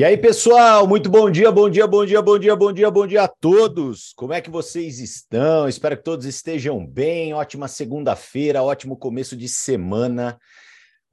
E 0.00 0.04
aí, 0.04 0.16
pessoal, 0.16 0.86
muito 0.86 1.10
bom 1.10 1.30
dia, 1.30 1.52
bom 1.52 1.68
dia, 1.68 1.86
bom 1.86 2.06
dia, 2.06 2.22
bom 2.22 2.38
dia, 2.38 2.56
bom 2.56 2.72
dia, 2.72 2.90
bom 2.90 3.06
dia 3.06 3.22
a 3.24 3.28
todos. 3.28 4.14
Como 4.16 4.32
é 4.32 4.40
que 4.40 4.48
vocês 4.48 4.98
estão? 4.98 5.68
Espero 5.68 5.94
que 5.94 6.02
todos 6.02 6.24
estejam 6.24 6.86
bem. 6.86 7.34
Ótima 7.34 7.68
segunda-feira, 7.68 8.62
ótimo 8.62 8.96
começo 8.96 9.36
de 9.36 9.46
semana. 9.46 10.38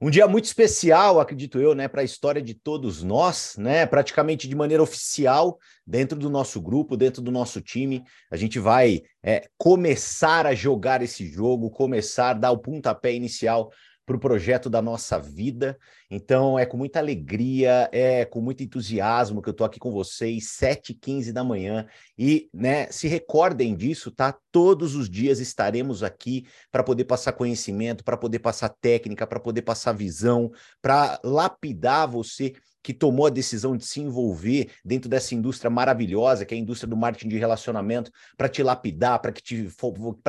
Um 0.00 0.08
dia 0.08 0.26
muito 0.26 0.46
especial, 0.46 1.20
acredito 1.20 1.58
eu, 1.58 1.74
né, 1.74 1.86
para 1.86 2.00
a 2.00 2.04
história 2.04 2.40
de 2.40 2.54
todos 2.54 3.02
nós, 3.02 3.56
né? 3.58 3.84
Praticamente 3.84 4.48
de 4.48 4.56
maneira 4.56 4.82
oficial, 4.82 5.58
dentro 5.86 6.18
do 6.18 6.30
nosso 6.30 6.58
grupo, 6.58 6.96
dentro 6.96 7.20
do 7.20 7.30
nosso 7.30 7.60
time, 7.60 8.02
a 8.30 8.38
gente 8.38 8.58
vai 8.58 9.02
é, 9.22 9.50
começar 9.58 10.46
a 10.46 10.54
jogar 10.54 11.02
esse 11.02 11.30
jogo, 11.30 11.68
começar 11.68 12.30
a 12.30 12.34
dar 12.34 12.52
o 12.52 12.58
pontapé 12.58 13.12
inicial 13.12 13.70
para 14.08 14.16
o 14.16 14.20
projeto 14.20 14.70
da 14.70 14.80
nossa 14.80 15.18
vida. 15.20 15.78
Então, 16.10 16.58
é 16.58 16.64
com 16.64 16.78
muita 16.78 16.98
alegria, 16.98 17.90
é 17.92 18.24
com 18.24 18.40
muito 18.40 18.62
entusiasmo 18.62 19.42
que 19.42 19.50
eu 19.50 19.52
estou 19.52 19.66
aqui 19.66 19.78
com 19.78 19.92
vocês, 19.92 20.56
7h15 20.58 21.30
da 21.30 21.44
manhã. 21.44 21.86
E 22.16 22.48
né, 22.52 22.90
se 22.90 23.06
recordem 23.06 23.76
disso, 23.76 24.10
tá? 24.10 24.34
Todos 24.50 24.94
os 24.96 25.10
dias 25.10 25.40
estaremos 25.40 26.02
aqui 26.02 26.46
para 26.72 26.82
poder 26.82 27.04
passar 27.04 27.34
conhecimento, 27.34 28.02
para 28.02 28.16
poder 28.16 28.38
passar 28.38 28.70
técnica, 28.80 29.26
para 29.26 29.38
poder 29.38 29.60
passar 29.60 29.92
visão, 29.92 30.50
para 30.80 31.20
lapidar 31.22 32.08
você 32.08 32.54
que 32.88 32.94
tomou 32.94 33.26
a 33.26 33.30
decisão 33.30 33.76
de 33.76 33.84
se 33.84 34.00
envolver 34.00 34.70
dentro 34.82 35.10
dessa 35.10 35.34
indústria 35.34 35.68
maravilhosa, 35.68 36.46
que 36.46 36.54
é 36.54 36.56
a 36.56 36.60
indústria 36.60 36.88
do 36.88 36.96
marketing 36.96 37.28
de 37.28 37.36
relacionamento, 37.36 38.10
para 38.34 38.48
te 38.48 38.62
lapidar, 38.62 39.20
para 39.20 39.30
que, 39.30 39.42
te, 39.42 39.68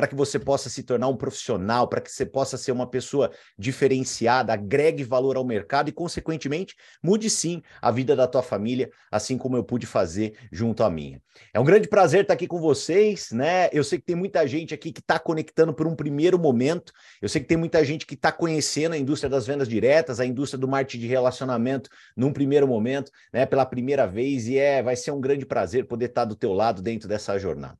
que 0.06 0.14
você 0.14 0.38
possa 0.38 0.68
se 0.68 0.82
tornar 0.82 1.08
um 1.08 1.16
profissional, 1.16 1.88
para 1.88 2.02
que 2.02 2.12
você 2.12 2.26
possa 2.26 2.58
ser 2.58 2.72
uma 2.72 2.86
pessoa 2.86 3.30
diferenciada, 3.58 4.52
agregue 4.52 5.02
valor 5.02 5.38
ao 5.38 5.44
mercado 5.44 5.88
e, 5.88 5.92
consequentemente, 5.92 6.74
mude 7.02 7.30
sim 7.30 7.62
a 7.80 7.90
vida 7.90 8.14
da 8.14 8.26
tua 8.26 8.42
família, 8.42 8.90
assim 9.10 9.38
como 9.38 9.56
eu 9.56 9.64
pude 9.64 9.86
fazer 9.86 10.34
junto 10.52 10.84
à 10.84 10.90
minha. 10.90 11.18
É 11.54 11.58
um 11.60 11.64
grande 11.64 11.88
prazer 11.88 12.20
estar 12.20 12.34
aqui 12.34 12.46
com 12.46 12.60
vocês, 12.60 13.30
né? 13.32 13.70
Eu 13.72 13.82
sei 13.82 13.98
que 13.98 14.04
tem 14.04 14.16
muita 14.16 14.46
gente 14.46 14.74
aqui 14.74 14.92
que 14.92 15.00
está 15.00 15.18
conectando 15.18 15.72
por 15.72 15.86
um 15.86 15.96
primeiro 15.96 16.38
momento, 16.38 16.92
eu 17.22 17.28
sei 17.30 17.40
que 17.40 17.48
tem 17.48 17.56
muita 17.56 17.82
gente 17.82 18.04
que 18.04 18.12
está 18.12 18.30
conhecendo 18.30 18.92
a 18.92 18.98
indústria 18.98 19.30
das 19.30 19.46
vendas 19.46 19.66
diretas, 19.66 20.20
a 20.20 20.26
indústria 20.26 20.58
do 20.58 20.68
marketing 20.68 21.00
de 21.00 21.06
relacionamento 21.06 21.88
num 22.14 22.30
primeiro 22.30 22.49
momento, 22.66 23.10
né, 23.32 23.46
pela 23.46 23.64
primeira 23.64 24.06
vez, 24.06 24.48
e 24.48 24.58
é, 24.58 24.82
vai 24.82 24.96
ser 24.96 25.10
um 25.10 25.20
grande 25.20 25.46
prazer 25.46 25.86
poder 25.86 26.06
estar 26.06 26.24
do 26.24 26.34
teu 26.34 26.52
lado 26.52 26.82
dentro 26.82 27.08
dessa 27.08 27.38
jornada. 27.38 27.78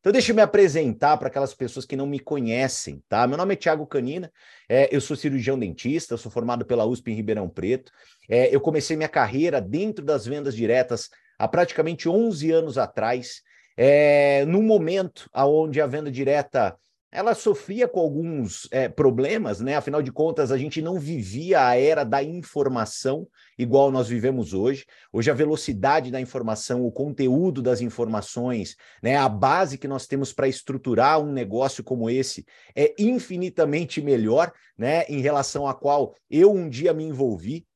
Então, 0.00 0.12
deixa 0.12 0.30
eu 0.30 0.36
me 0.36 0.42
apresentar 0.42 1.16
para 1.16 1.28
aquelas 1.28 1.52
pessoas 1.52 1.84
que 1.84 1.96
não 1.96 2.06
me 2.06 2.20
conhecem, 2.20 3.02
tá? 3.08 3.26
Meu 3.26 3.36
nome 3.36 3.54
é 3.54 3.56
Tiago 3.56 3.86
Canina, 3.86 4.32
é, 4.68 4.88
eu 4.94 5.00
sou 5.00 5.16
cirurgião 5.16 5.58
dentista, 5.58 6.16
sou 6.16 6.30
formado 6.30 6.64
pela 6.64 6.86
USP 6.86 7.10
em 7.10 7.14
Ribeirão 7.14 7.48
Preto. 7.48 7.90
É, 8.28 8.54
eu 8.54 8.60
comecei 8.60 8.96
minha 8.96 9.08
carreira 9.08 9.60
dentro 9.60 10.04
das 10.04 10.24
vendas 10.24 10.54
diretas 10.54 11.10
há 11.38 11.48
praticamente 11.48 12.08
11 12.08 12.50
anos 12.50 12.78
atrás, 12.78 13.42
é, 13.76 14.44
num 14.46 14.62
momento 14.62 15.28
onde 15.34 15.80
a 15.80 15.86
venda 15.86 16.10
direta 16.10 16.76
ela 17.10 17.34
sofria 17.34 17.88
com 17.88 18.00
alguns 18.00 18.68
é, 18.70 18.88
problemas, 18.88 19.60
né? 19.60 19.76
Afinal 19.76 20.02
de 20.02 20.12
contas, 20.12 20.52
a 20.52 20.58
gente 20.58 20.82
não 20.82 20.98
vivia 20.98 21.66
a 21.66 21.74
era 21.74 22.04
da 22.04 22.22
informação 22.22 23.26
igual 23.58 23.90
nós 23.90 24.08
vivemos 24.08 24.52
hoje. 24.52 24.84
Hoje 25.12 25.30
a 25.30 25.34
velocidade 25.34 26.10
da 26.10 26.20
informação, 26.20 26.84
o 26.84 26.92
conteúdo 26.92 27.62
das 27.62 27.80
informações, 27.80 28.76
né? 29.02 29.16
A 29.16 29.28
base 29.28 29.78
que 29.78 29.88
nós 29.88 30.06
temos 30.06 30.32
para 30.32 30.48
estruturar 30.48 31.18
um 31.18 31.32
negócio 31.32 31.82
como 31.82 32.10
esse 32.10 32.44
é 32.76 32.94
infinitamente 32.98 34.02
melhor, 34.02 34.52
né? 34.76 35.04
Em 35.08 35.20
relação 35.20 35.66
a 35.66 35.74
qual 35.74 36.14
eu 36.30 36.52
um 36.52 36.68
dia 36.68 36.92
me 36.92 37.04
envolvi. 37.04 37.66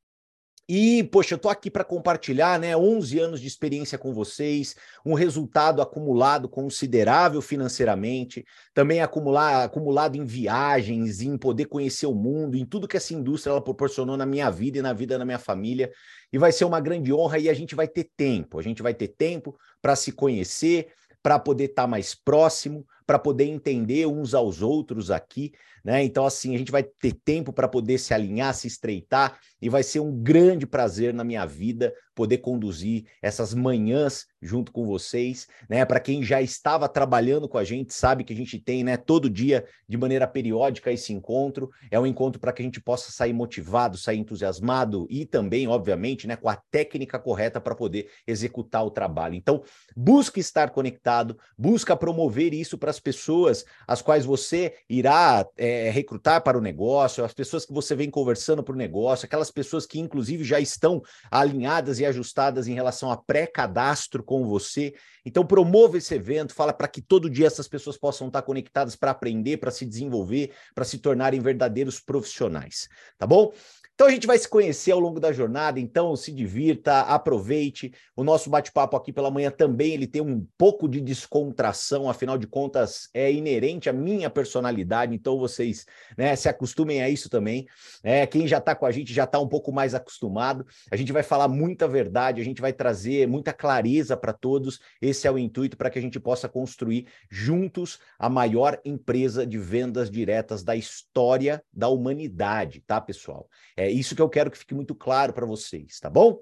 E, 0.74 1.04
poxa, 1.04 1.34
eu 1.34 1.36
estou 1.36 1.50
aqui 1.50 1.70
para 1.70 1.84
compartilhar 1.84 2.58
né, 2.58 2.74
11 2.74 3.18
anos 3.18 3.40
de 3.42 3.46
experiência 3.46 3.98
com 3.98 4.10
vocês, 4.14 4.74
um 5.04 5.12
resultado 5.12 5.82
acumulado 5.82 6.48
considerável 6.48 7.42
financeiramente, 7.42 8.42
também 8.72 9.02
acumular, 9.02 9.64
acumulado 9.64 10.16
em 10.16 10.24
viagens, 10.24 11.20
em 11.20 11.36
poder 11.36 11.66
conhecer 11.66 12.06
o 12.06 12.14
mundo, 12.14 12.56
em 12.56 12.64
tudo 12.64 12.88
que 12.88 12.96
essa 12.96 13.12
indústria 13.12 13.50
ela 13.50 13.60
proporcionou 13.60 14.16
na 14.16 14.24
minha 14.24 14.48
vida 14.48 14.78
e 14.78 14.80
na 14.80 14.94
vida 14.94 15.18
da 15.18 15.26
minha 15.26 15.38
família. 15.38 15.92
E 16.32 16.38
vai 16.38 16.50
ser 16.52 16.64
uma 16.64 16.80
grande 16.80 17.12
honra 17.12 17.38
e 17.38 17.50
a 17.50 17.54
gente 17.54 17.74
vai 17.74 17.86
ter 17.86 18.10
tempo, 18.16 18.58
a 18.58 18.62
gente 18.62 18.82
vai 18.82 18.94
ter 18.94 19.08
tempo 19.08 19.54
para 19.82 19.94
se 19.94 20.10
conhecer, 20.10 20.88
para 21.22 21.38
poder 21.38 21.64
estar 21.64 21.82
tá 21.82 21.88
mais 21.88 22.14
próximo, 22.14 22.86
para 23.12 23.18
poder 23.18 23.44
entender 23.44 24.06
uns 24.06 24.32
aos 24.32 24.62
outros 24.62 25.10
aqui, 25.10 25.52
né? 25.84 26.02
Então, 26.02 26.24
assim, 26.24 26.54
a 26.54 26.58
gente 26.58 26.72
vai 26.72 26.82
ter 26.82 27.12
tempo 27.12 27.52
para 27.52 27.68
poder 27.68 27.98
se 27.98 28.14
alinhar, 28.14 28.54
se 28.54 28.66
estreitar, 28.66 29.38
e 29.60 29.68
vai 29.68 29.82
ser 29.82 30.00
um 30.00 30.10
grande 30.10 30.66
prazer 30.66 31.12
na 31.12 31.22
minha 31.22 31.44
vida 31.44 31.92
poder 32.14 32.38
conduzir 32.38 33.04
essas 33.22 33.54
manhãs 33.54 34.26
junto 34.40 34.70
com 34.70 34.84
vocês, 34.84 35.46
né? 35.68 35.84
Para 35.84 36.00
quem 36.00 36.22
já 36.22 36.42
estava 36.42 36.88
trabalhando 36.88 37.48
com 37.48 37.58
a 37.58 37.64
gente, 37.64 37.94
sabe 37.94 38.22
que 38.24 38.32
a 38.32 38.36
gente 38.36 38.58
tem, 38.58 38.84
né, 38.84 38.96
todo 38.96 39.30
dia, 39.30 39.64
de 39.88 39.96
maneira 39.96 40.26
periódica, 40.26 40.92
esse 40.92 41.12
encontro. 41.12 41.70
É 41.90 41.98
um 41.98 42.06
encontro 42.06 42.40
para 42.40 42.52
que 42.52 42.60
a 42.60 42.64
gente 42.64 42.80
possa 42.80 43.12
sair 43.12 43.32
motivado, 43.32 43.96
sair 43.96 44.18
entusiasmado 44.18 45.06
e 45.08 45.24
também, 45.24 45.68
obviamente, 45.68 46.26
né, 46.26 46.36
com 46.36 46.48
a 46.48 46.56
técnica 46.70 47.18
correta 47.18 47.60
para 47.60 47.74
poder 47.74 48.08
executar 48.26 48.84
o 48.84 48.90
trabalho. 48.90 49.34
Então, 49.34 49.62
busque 49.96 50.40
estar 50.40 50.70
conectado, 50.70 51.38
busca 51.56 51.96
promover 51.96 52.52
isso 52.52 52.76
para 52.76 52.90
as 52.90 53.00
pessoas 53.02 53.64
as 53.86 54.00
quais 54.00 54.24
você 54.24 54.74
irá 54.88 55.46
é, 55.56 55.90
recrutar 55.90 56.42
para 56.42 56.56
o 56.56 56.60
negócio, 56.60 57.24
as 57.24 57.34
pessoas 57.34 57.66
que 57.66 57.72
você 57.72 57.94
vem 57.94 58.10
conversando 58.10 58.62
para 58.62 58.74
o 58.74 58.78
negócio, 58.78 59.26
aquelas 59.26 59.50
pessoas 59.50 59.84
que, 59.84 59.98
inclusive, 59.98 60.44
já 60.44 60.60
estão 60.60 61.02
alinhadas 61.30 61.98
e 61.98 62.06
ajustadas 62.06 62.68
em 62.68 62.74
relação 62.74 63.10
a 63.10 63.16
pré-cadastro 63.16 64.22
com 64.22 64.46
você. 64.46 64.94
Então, 65.24 65.44
promova 65.44 65.98
esse 65.98 66.14
evento, 66.14 66.54
fala 66.54 66.72
para 66.72 66.88
que 66.88 67.02
todo 67.02 67.30
dia 67.30 67.46
essas 67.46 67.68
pessoas 67.68 67.96
possam 67.96 68.28
estar 68.28 68.42
conectadas 68.42 68.96
para 68.96 69.10
aprender, 69.10 69.58
para 69.58 69.70
se 69.70 69.84
desenvolver, 69.84 70.52
para 70.74 70.84
se 70.84 70.98
tornarem 70.98 71.40
verdadeiros 71.40 72.00
profissionais. 72.00 72.88
Tá 73.18 73.26
bom? 73.26 73.52
Então 73.94 74.06
a 74.06 74.10
gente 74.10 74.26
vai 74.26 74.38
se 74.38 74.48
conhecer 74.48 74.90
ao 74.90 74.98
longo 74.98 75.20
da 75.20 75.32
jornada, 75.32 75.78
então 75.78 76.16
se 76.16 76.32
divirta, 76.32 77.00
aproveite. 77.00 77.92
O 78.16 78.24
nosso 78.24 78.48
bate-papo 78.48 78.96
aqui 78.96 79.12
pela 79.12 79.30
manhã 79.30 79.50
também 79.50 79.92
ele 79.92 80.06
tem 80.06 80.22
um 80.22 80.46
pouco 80.56 80.88
de 80.88 81.00
descontração, 81.00 82.08
afinal 82.08 82.38
de 82.38 82.46
contas 82.46 83.08
é 83.12 83.30
inerente 83.30 83.90
à 83.90 83.92
minha 83.92 84.30
personalidade, 84.30 85.14
então 85.14 85.38
vocês 85.38 85.84
né, 86.16 86.34
se 86.34 86.48
acostumem 86.48 87.02
a 87.02 87.08
isso 87.08 87.28
também. 87.28 87.66
É, 88.02 88.26
quem 88.26 88.48
já 88.48 88.58
está 88.58 88.74
com 88.74 88.86
a 88.86 88.90
gente 88.90 89.12
já 89.12 89.24
está 89.24 89.38
um 89.38 89.48
pouco 89.48 89.70
mais 89.70 89.94
acostumado. 89.94 90.66
A 90.90 90.96
gente 90.96 91.12
vai 91.12 91.22
falar 91.22 91.46
muita 91.46 91.86
verdade, 91.86 92.40
a 92.40 92.44
gente 92.44 92.62
vai 92.62 92.72
trazer 92.72 93.28
muita 93.28 93.52
clareza 93.52 94.16
para 94.16 94.32
todos. 94.32 94.80
Esse 95.00 95.26
é 95.26 95.30
o 95.30 95.38
intuito 95.38 95.76
para 95.76 95.90
que 95.90 95.98
a 95.98 96.02
gente 96.02 96.18
possa 96.18 96.48
construir 96.48 97.06
juntos 97.30 97.98
a 98.18 98.28
maior 98.28 98.80
empresa 98.84 99.46
de 99.46 99.58
vendas 99.58 100.10
diretas 100.10 100.64
da 100.64 100.74
história 100.74 101.62
da 101.72 101.88
humanidade, 101.88 102.80
tá, 102.86 103.00
pessoal? 103.00 103.48
É 103.76 103.81
isso 103.90 104.14
que 104.14 104.22
eu 104.22 104.28
quero 104.28 104.50
que 104.50 104.58
fique 104.58 104.74
muito 104.74 104.94
claro 104.94 105.32
para 105.32 105.46
vocês, 105.46 105.98
tá 106.00 106.10
bom? 106.10 106.40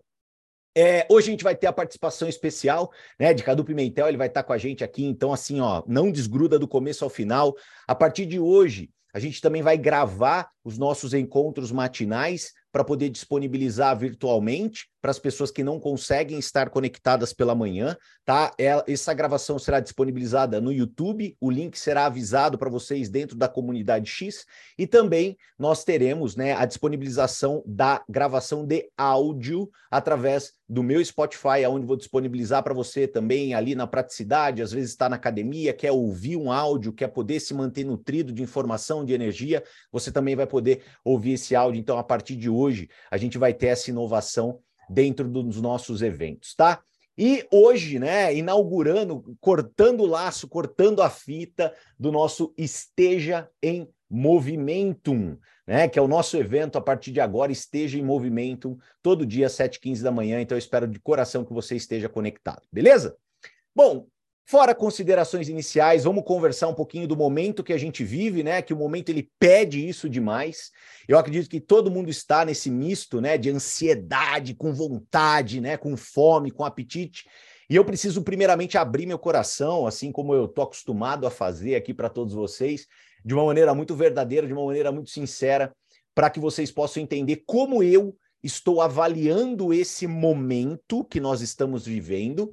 É, 0.76 1.06
hoje 1.10 1.28
a 1.28 1.30
gente 1.32 1.44
vai 1.44 1.56
ter 1.56 1.66
a 1.66 1.72
participação 1.72 2.28
especial 2.28 2.92
né, 3.18 3.34
de 3.34 3.42
Cadu 3.42 3.64
Pimentel, 3.64 4.06
ele 4.06 4.16
vai 4.16 4.28
estar 4.28 4.44
com 4.44 4.52
a 4.52 4.58
gente 4.58 4.84
aqui, 4.84 5.04
então 5.04 5.32
assim, 5.32 5.60
ó, 5.60 5.82
não 5.86 6.12
desgruda 6.12 6.58
do 6.58 6.68
começo 6.68 7.02
ao 7.02 7.10
final. 7.10 7.56
A 7.88 7.94
partir 7.94 8.24
de 8.24 8.38
hoje, 8.38 8.90
a 9.12 9.18
gente 9.18 9.40
também 9.40 9.62
vai 9.62 9.76
gravar 9.76 10.48
os 10.64 10.78
nossos 10.78 11.12
encontros 11.12 11.72
matinais 11.72 12.52
para 12.72 12.84
poder 12.84 13.08
disponibilizar 13.08 13.98
virtualmente 13.98 14.88
para 15.00 15.10
as 15.10 15.18
pessoas 15.18 15.50
que 15.50 15.64
não 15.64 15.80
conseguem 15.80 16.38
estar 16.38 16.70
conectadas 16.70 17.32
pela 17.32 17.54
manhã, 17.54 17.96
tá? 18.24 18.52
É, 18.58 18.84
essa 18.86 19.14
gravação 19.14 19.58
será 19.58 19.80
disponibilizada 19.80 20.60
no 20.60 20.72
YouTube, 20.72 21.36
o 21.40 21.50
link 21.50 21.78
será 21.78 22.06
avisado 22.06 22.58
para 22.58 22.70
vocês 22.70 23.08
dentro 23.08 23.36
da 23.36 23.48
comunidade 23.48 24.10
X 24.10 24.44
e 24.78 24.86
também 24.86 25.36
nós 25.58 25.84
teremos, 25.84 26.36
né, 26.36 26.52
a 26.52 26.64
disponibilização 26.64 27.62
da 27.66 28.02
gravação 28.08 28.66
de 28.66 28.90
áudio 28.96 29.70
através 29.90 30.52
do 30.68 30.82
meu 30.82 31.04
Spotify, 31.04 31.66
onde 31.68 31.84
vou 31.84 31.96
disponibilizar 31.96 32.62
para 32.62 32.72
você 32.72 33.08
também 33.08 33.54
ali 33.54 33.74
na 33.74 33.86
praticidade, 33.86 34.62
às 34.62 34.70
vezes 34.70 34.90
está 34.90 35.08
na 35.08 35.16
academia, 35.16 35.72
quer 35.72 35.90
ouvir 35.90 36.36
um 36.36 36.52
áudio, 36.52 36.92
quer 36.92 37.08
poder 37.08 37.40
se 37.40 37.52
manter 37.52 37.84
nutrido 37.84 38.32
de 38.32 38.42
informação, 38.42 39.04
de 39.04 39.12
energia, 39.12 39.64
você 39.90 40.12
também 40.12 40.36
vai 40.36 40.46
poder 40.46 40.82
ouvir 41.04 41.32
esse 41.32 41.56
áudio. 41.56 41.80
Então, 41.80 41.98
a 41.98 42.04
partir 42.04 42.36
de 42.36 42.48
hoje, 42.48 42.88
a 43.10 43.16
gente 43.16 43.36
vai 43.36 43.52
ter 43.52 43.66
essa 43.66 43.90
inovação 43.90 44.60
dentro 44.90 45.28
dos 45.28 45.60
nossos 45.60 46.02
eventos, 46.02 46.54
tá? 46.54 46.82
E 47.16 47.46
hoje, 47.50 47.98
né, 47.98 48.34
inaugurando, 48.34 49.36
cortando 49.40 50.00
o 50.00 50.06
laço, 50.06 50.48
cortando 50.48 51.02
a 51.02 51.10
fita 51.10 51.74
do 51.98 52.10
nosso 52.10 52.52
Esteja 52.56 53.48
em 53.62 53.88
Movimentum, 54.08 55.36
né, 55.66 55.86
que 55.86 55.98
é 55.98 56.02
o 56.02 56.08
nosso 56.08 56.36
evento 56.36 56.76
a 56.78 56.80
partir 56.80 57.12
de 57.12 57.20
agora, 57.20 57.52
Esteja 57.52 57.98
em 57.98 58.02
Movimentum, 58.02 58.78
todo 59.02 59.26
dia, 59.26 59.48
7h15 59.48 60.02
da 60.02 60.10
manhã. 60.10 60.40
Então, 60.40 60.56
eu 60.56 60.60
espero 60.60 60.88
de 60.88 60.98
coração 60.98 61.44
que 61.44 61.52
você 61.52 61.76
esteja 61.76 62.08
conectado, 62.08 62.62
beleza? 62.72 63.16
Bom, 63.74 64.06
Fora 64.50 64.74
considerações 64.74 65.48
iniciais, 65.48 66.02
vamos 66.02 66.24
conversar 66.24 66.66
um 66.66 66.74
pouquinho 66.74 67.06
do 67.06 67.16
momento 67.16 67.62
que 67.62 67.72
a 67.72 67.78
gente 67.78 68.02
vive, 68.02 68.42
né? 68.42 68.60
Que 68.60 68.74
o 68.74 68.76
momento 68.76 69.08
ele 69.08 69.30
pede 69.38 69.88
isso 69.88 70.08
demais. 70.08 70.72
Eu 71.06 71.16
acredito 71.16 71.48
que 71.48 71.60
todo 71.60 71.88
mundo 71.88 72.10
está 72.10 72.44
nesse 72.44 72.68
misto, 72.68 73.20
né, 73.20 73.38
de 73.38 73.48
ansiedade, 73.48 74.56
com 74.56 74.74
vontade, 74.74 75.60
né, 75.60 75.76
com 75.76 75.96
fome, 75.96 76.50
com 76.50 76.64
apetite. 76.64 77.28
E 77.70 77.76
eu 77.76 77.84
preciso 77.84 78.24
primeiramente 78.24 78.76
abrir 78.76 79.06
meu 79.06 79.20
coração, 79.20 79.86
assim 79.86 80.10
como 80.10 80.34
eu 80.34 80.48
tô 80.48 80.62
acostumado 80.62 81.28
a 81.28 81.30
fazer 81.30 81.76
aqui 81.76 81.94
para 81.94 82.08
todos 82.08 82.34
vocês, 82.34 82.88
de 83.24 83.32
uma 83.32 83.44
maneira 83.44 83.72
muito 83.72 83.94
verdadeira, 83.94 84.48
de 84.48 84.52
uma 84.52 84.66
maneira 84.66 84.90
muito 84.90 85.10
sincera, 85.10 85.72
para 86.12 86.28
que 86.28 86.40
vocês 86.40 86.72
possam 86.72 87.00
entender 87.00 87.44
como 87.46 87.84
eu 87.84 88.16
estou 88.42 88.82
avaliando 88.82 89.72
esse 89.72 90.08
momento 90.08 91.04
que 91.04 91.20
nós 91.20 91.40
estamos 91.40 91.86
vivendo 91.86 92.52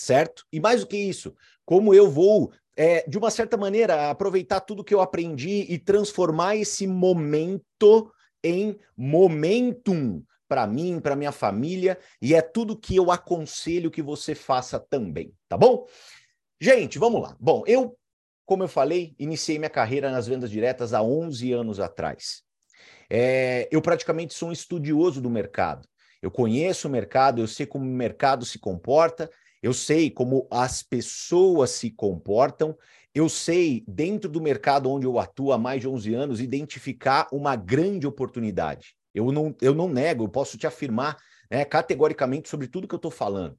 certo? 0.00 0.46
E 0.50 0.58
mais 0.58 0.80
do 0.80 0.86
que 0.86 0.96
isso, 0.96 1.34
como 1.64 1.92
eu 1.92 2.10
vou, 2.10 2.52
é, 2.74 3.06
de 3.06 3.18
uma 3.18 3.30
certa 3.30 3.56
maneira, 3.56 4.08
aproveitar 4.08 4.60
tudo 4.60 4.82
que 4.82 4.94
eu 4.94 5.00
aprendi 5.00 5.66
e 5.68 5.78
transformar 5.78 6.56
esse 6.56 6.86
momento 6.86 8.10
em 8.42 8.78
momentum 8.96 10.22
para 10.48 10.66
mim, 10.66 10.98
para 11.00 11.14
minha 11.14 11.30
família, 11.30 11.98
e 12.20 12.34
é 12.34 12.40
tudo 12.40 12.78
que 12.78 12.96
eu 12.96 13.10
aconselho 13.10 13.90
que 13.90 14.02
você 14.02 14.34
faça 14.34 14.80
também, 14.80 15.32
tá 15.46 15.56
bom? 15.56 15.86
Gente, 16.58 16.98
vamos 16.98 17.22
lá. 17.22 17.36
Bom, 17.38 17.62
eu, 17.66 17.96
como 18.46 18.64
eu 18.64 18.68
falei, 18.68 19.14
iniciei 19.18 19.58
minha 19.58 19.70
carreira 19.70 20.10
nas 20.10 20.26
vendas 20.26 20.50
diretas 20.50 20.94
há 20.94 21.02
11 21.02 21.52
anos 21.52 21.78
atrás. 21.78 22.42
É, 23.08 23.68
eu 23.70 23.82
praticamente 23.82 24.32
sou 24.32 24.48
um 24.48 24.52
estudioso 24.52 25.20
do 25.20 25.30
mercado. 25.30 25.86
Eu 26.22 26.30
conheço 26.30 26.88
o 26.88 26.90
mercado, 26.90 27.40
eu 27.40 27.46
sei 27.46 27.66
como 27.66 27.84
o 27.84 27.94
mercado 27.94 28.44
se 28.44 28.58
comporta 28.58 29.30
eu 29.62 29.72
sei 29.72 30.10
como 30.10 30.46
as 30.50 30.82
pessoas 30.82 31.70
se 31.70 31.90
comportam, 31.90 32.76
eu 33.14 33.28
sei, 33.28 33.84
dentro 33.86 34.30
do 34.30 34.40
mercado 34.40 34.90
onde 34.90 35.06
eu 35.06 35.18
atuo 35.18 35.52
há 35.52 35.58
mais 35.58 35.80
de 35.80 35.88
11 35.88 36.14
anos, 36.14 36.40
identificar 36.40 37.26
uma 37.32 37.56
grande 37.56 38.06
oportunidade. 38.06 38.94
Eu 39.14 39.32
não, 39.32 39.54
eu 39.60 39.74
não 39.74 39.88
nego, 39.88 40.24
eu 40.24 40.28
posso 40.28 40.56
te 40.56 40.66
afirmar 40.66 41.16
né, 41.50 41.64
categoricamente 41.64 42.48
sobre 42.48 42.68
tudo 42.68 42.86
que 42.86 42.94
eu 42.94 42.98
estou 42.98 43.10
falando. 43.10 43.58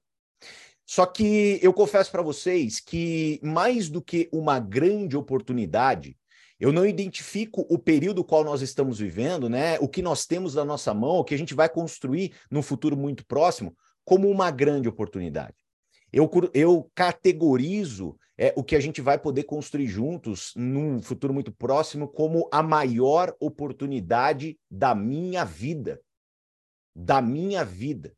Só 0.85 1.05
que 1.05 1.59
eu 1.61 1.73
confesso 1.73 2.11
para 2.11 2.21
vocês 2.21 2.79
que, 2.79 3.39
mais 3.43 3.89
do 3.89 4.01
que 4.01 4.29
uma 4.31 4.59
grande 4.59 5.15
oportunidade, 5.15 6.17
eu 6.59 6.71
não 6.71 6.85
identifico 6.85 7.65
o 7.69 7.77
período 7.77 8.23
qual 8.23 8.43
nós 8.43 8.61
estamos 8.61 8.99
vivendo, 8.99 9.49
né? 9.49 9.79
O 9.79 9.87
que 9.87 10.01
nós 10.01 10.25
temos 10.25 10.55
na 10.55 10.63
nossa 10.63 10.93
mão, 10.93 11.17
o 11.17 11.23
que 11.23 11.33
a 11.33 11.37
gente 11.37 11.53
vai 11.53 11.67
construir 11.67 12.33
no 12.49 12.61
futuro 12.61 12.95
muito 12.95 13.25
próximo, 13.25 13.75
como 14.05 14.29
uma 14.29 14.51
grande 14.51 14.87
oportunidade. 14.87 15.55
Eu, 16.11 16.29
eu 16.53 16.91
categorizo 16.93 18.17
é, 18.37 18.53
o 18.55 18.63
que 18.63 18.75
a 18.75 18.79
gente 18.79 19.01
vai 19.01 19.17
poder 19.17 19.43
construir 19.43 19.87
juntos 19.87 20.51
num 20.55 21.01
futuro 21.01 21.33
muito 21.33 21.51
próximo 21.51 22.07
como 22.07 22.49
a 22.51 22.63
maior 22.63 23.35
oportunidade 23.39 24.59
da 24.69 24.95
minha 24.95 25.45
vida. 25.45 26.01
Da 26.95 27.21
minha 27.21 27.63
vida. 27.63 28.13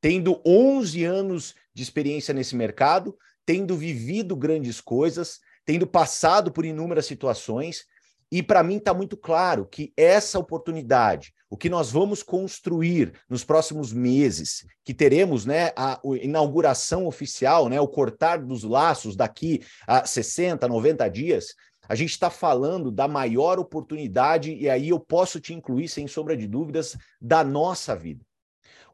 Tendo 0.00 0.42
11 0.44 1.04
anos 1.04 1.54
de 1.72 1.82
experiência 1.82 2.34
nesse 2.34 2.54
mercado, 2.54 3.16
tendo 3.46 3.76
vivido 3.76 4.36
grandes 4.36 4.80
coisas, 4.80 5.40
tendo 5.64 5.86
passado 5.86 6.52
por 6.52 6.64
inúmeras 6.64 7.06
situações, 7.06 7.84
e 8.30 8.42
para 8.42 8.62
mim 8.62 8.76
está 8.76 8.92
muito 8.92 9.16
claro 9.16 9.66
que 9.66 9.92
essa 9.96 10.38
oportunidade, 10.38 11.32
o 11.48 11.56
que 11.56 11.70
nós 11.70 11.92
vamos 11.92 12.22
construir 12.22 13.12
nos 13.28 13.44
próximos 13.44 13.92
meses, 13.92 14.66
que 14.84 14.92
teremos 14.92 15.46
né, 15.46 15.72
a 15.76 16.00
inauguração 16.20 17.06
oficial, 17.06 17.68
né, 17.68 17.80
o 17.80 17.86
cortar 17.86 18.38
dos 18.38 18.64
laços 18.64 19.14
daqui 19.14 19.62
a 19.86 20.04
60, 20.04 20.66
90 20.66 21.08
dias, 21.08 21.54
a 21.88 21.94
gente 21.94 22.10
está 22.10 22.30
falando 22.30 22.90
da 22.90 23.06
maior 23.06 23.60
oportunidade, 23.60 24.52
e 24.52 24.68
aí 24.68 24.88
eu 24.88 24.98
posso 24.98 25.38
te 25.38 25.54
incluir, 25.54 25.88
sem 25.88 26.08
sombra 26.08 26.36
de 26.36 26.48
dúvidas, 26.48 26.96
da 27.20 27.44
nossa 27.44 27.94
vida. 27.94 28.24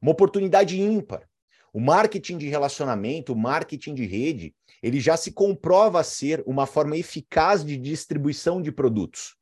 Uma 0.00 0.12
oportunidade 0.12 0.78
ímpar. 0.80 1.26
O 1.72 1.80
marketing 1.80 2.36
de 2.36 2.48
relacionamento, 2.48 3.32
o 3.32 3.36
marketing 3.36 3.94
de 3.94 4.04
rede, 4.04 4.54
ele 4.82 5.00
já 5.00 5.16
se 5.16 5.32
comprova 5.32 6.02
ser 6.02 6.42
uma 6.46 6.66
forma 6.66 6.96
eficaz 6.96 7.64
de 7.64 7.76
distribuição 7.76 8.60
de 8.60 8.72
produtos. 8.72 9.36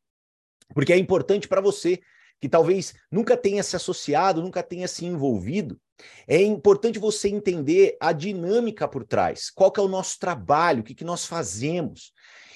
Porque 0.75 0.93
é 0.93 0.99
importante 0.99 1.49
para 1.49 1.61
você 1.61 2.01
que 2.41 2.49
talvez 2.49 2.95
nunca 3.11 3.37
tenha 3.37 3.63
se 3.63 3.77
associado, 3.77 4.43
nunca 4.43 4.63
tenha 4.63 4.89
se 4.89 5.05
envolvido, 5.05 5.79
é 6.27 6.43
importante 6.43 6.99
você 6.99 7.29
entender 7.29 7.97
a 8.01 8.13
dinâmica 8.13 8.89
por 8.89 9.05
trás, 9.05 9.51
qual 9.51 9.71
que 9.71 9.81
é 9.81 9.83
o 9.83 9.89
nosso 9.89 10.19
trabalho, 10.19 10.81
o 10.81 10.83
que, 10.83 10.95
que 10.95 11.05
nós 11.05 11.27
fazemos. 11.27 12.13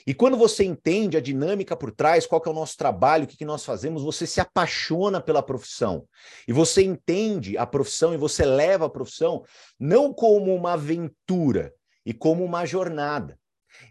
E 0.07 0.13
quando 0.13 0.37
você 0.37 0.65
entende 0.65 1.17
a 1.17 1.21
dinâmica 1.21 1.75
por 1.75 1.91
trás, 1.91 2.27
qual 2.27 2.41
que 2.41 2.49
é 2.49 2.53
o 2.53 2.55
nosso 2.55 2.77
trabalho, 2.77 3.25
o 3.25 3.27
que, 3.27 3.39
que 3.39 3.45
nós 3.45 3.65
fazemos, 3.65 4.03
você 4.03 4.27
se 4.27 4.41
apaixona 4.41 5.21
pela 5.21 5.43
profissão. 5.43 6.07
E 6.47 6.53
você 6.53 6.83
entende 6.83 7.57
a 7.57 7.67
profissão 7.67 8.13
e 8.13 8.19
você 8.19 8.45
leva 8.45 8.87
a 8.87 8.91
profissão 8.91 9.43
não 9.79 10.13
como 10.13 10.55
uma 10.55 10.75
aventura, 10.75 11.73
e 12.05 12.13
como 12.13 12.45
uma 12.45 12.65
jornada. 12.65 13.39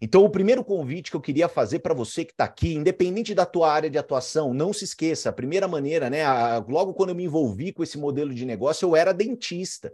Então, 0.02 0.24
o 0.24 0.30
primeiro 0.30 0.64
convite 0.64 1.12
que 1.12 1.18
eu 1.18 1.22
queria 1.22 1.50
fazer 1.50 1.80
para 1.80 1.94
você 1.94 2.24
que 2.24 2.32
está 2.32 2.46
aqui, 2.46 2.74
independente 2.74 3.34
da 3.34 3.46
tua 3.46 3.72
área 3.72 3.90
de 3.90 3.98
atuação, 3.98 4.54
não 4.54 4.72
se 4.72 4.86
esqueça, 4.86 5.30
a 5.30 5.34
primeira 5.34 5.68
maneira, 5.68 6.10
né? 6.10 6.24
A, 6.24 6.64
logo 6.68 6.94
quando 6.94 7.10
eu 7.10 7.16
me 7.16 7.26
envolvi 7.26 7.74
com 7.74 7.84
esse 7.84 7.98
modelo 7.98 8.34
de 8.34 8.46
negócio, 8.46 8.88
eu 8.88 8.96
era 8.96 9.14
dentista. 9.14 9.94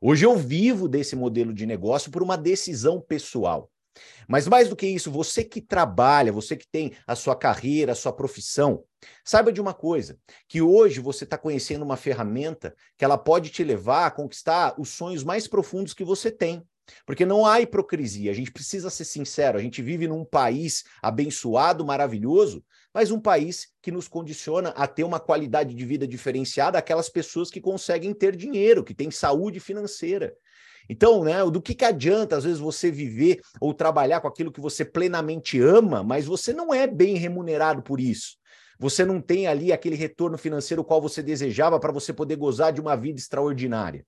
Hoje 0.00 0.24
eu 0.26 0.36
vivo 0.36 0.88
desse 0.88 1.16
modelo 1.16 1.52
de 1.52 1.66
negócio 1.66 2.10
por 2.10 2.22
uma 2.22 2.36
decisão 2.36 3.00
pessoal. 3.00 3.70
Mas 4.28 4.48
mais 4.48 4.68
do 4.68 4.76
que 4.76 4.86
isso, 4.86 5.10
você 5.10 5.44
que 5.44 5.60
trabalha, 5.60 6.32
você 6.32 6.56
que 6.56 6.66
tem 6.66 6.92
a 7.06 7.14
sua 7.14 7.36
carreira, 7.36 7.92
a 7.92 7.94
sua 7.94 8.12
profissão, 8.12 8.84
saiba 9.24 9.52
de 9.52 9.60
uma 9.60 9.72
coisa, 9.72 10.18
que 10.48 10.60
hoje 10.60 11.00
você 11.00 11.24
está 11.24 11.38
conhecendo 11.38 11.84
uma 11.84 11.96
ferramenta 11.96 12.74
que 12.96 13.04
ela 13.04 13.16
pode 13.16 13.50
te 13.50 13.62
levar 13.62 14.06
a 14.06 14.10
conquistar 14.10 14.74
os 14.78 14.88
sonhos 14.88 15.22
mais 15.22 15.46
profundos 15.46 15.94
que 15.94 16.04
você 16.04 16.30
tem. 16.30 16.66
Porque 17.06 17.24
não 17.24 17.46
há 17.46 17.60
hipocrisia, 17.60 18.30
a 18.30 18.34
gente 18.34 18.52
precisa 18.52 18.90
ser 18.90 19.04
sincero, 19.04 19.58
a 19.58 19.60
gente 19.60 19.80
vive 19.82 20.06
num 20.06 20.24
país 20.24 20.84
abençoado, 21.02 21.84
maravilhoso, 21.84 22.64
mas 22.92 23.10
um 23.10 23.20
país 23.20 23.68
que 23.82 23.90
nos 23.90 24.06
condiciona 24.06 24.70
a 24.70 24.86
ter 24.86 25.02
uma 25.02 25.18
qualidade 25.18 25.74
de 25.74 25.84
vida 25.84 26.06
diferenciada 26.06 26.78
aquelas 26.78 27.08
pessoas 27.08 27.50
que 27.50 27.60
conseguem 27.60 28.14
ter 28.14 28.36
dinheiro, 28.36 28.84
que 28.84 28.94
têm 28.94 29.10
saúde 29.10 29.58
financeira. 29.60 30.34
Então, 30.88 31.24
né, 31.24 31.42
do 31.50 31.62
que, 31.62 31.74
que 31.74 31.84
adianta, 31.84 32.36
às 32.36 32.44
vezes, 32.44 32.58
você 32.58 32.90
viver 32.90 33.40
ou 33.60 33.72
trabalhar 33.72 34.20
com 34.20 34.28
aquilo 34.28 34.52
que 34.52 34.60
você 34.60 34.84
plenamente 34.84 35.58
ama, 35.60 36.02
mas 36.02 36.26
você 36.26 36.52
não 36.52 36.74
é 36.74 36.86
bem 36.86 37.16
remunerado 37.16 37.82
por 37.82 37.98
isso. 37.98 38.36
Você 38.78 39.04
não 39.04 39.20
tem 39.20 39.46
ali 39.46 39.72
aquele 39.72 39.96
retorno 39.96 40.36
financeiro 40.36 40.84
qual 40.84 41.00
você 41.00 41.22
desejava 41.22 41.78
para 41.80 41.92
você 41.92 42.12
poder 42.12 42.36
gozar 42.36 42.72
de 42.72 42.80
uma 42.80 42.96
vida 42.96 43.18
extraordinária. 43.18 44.04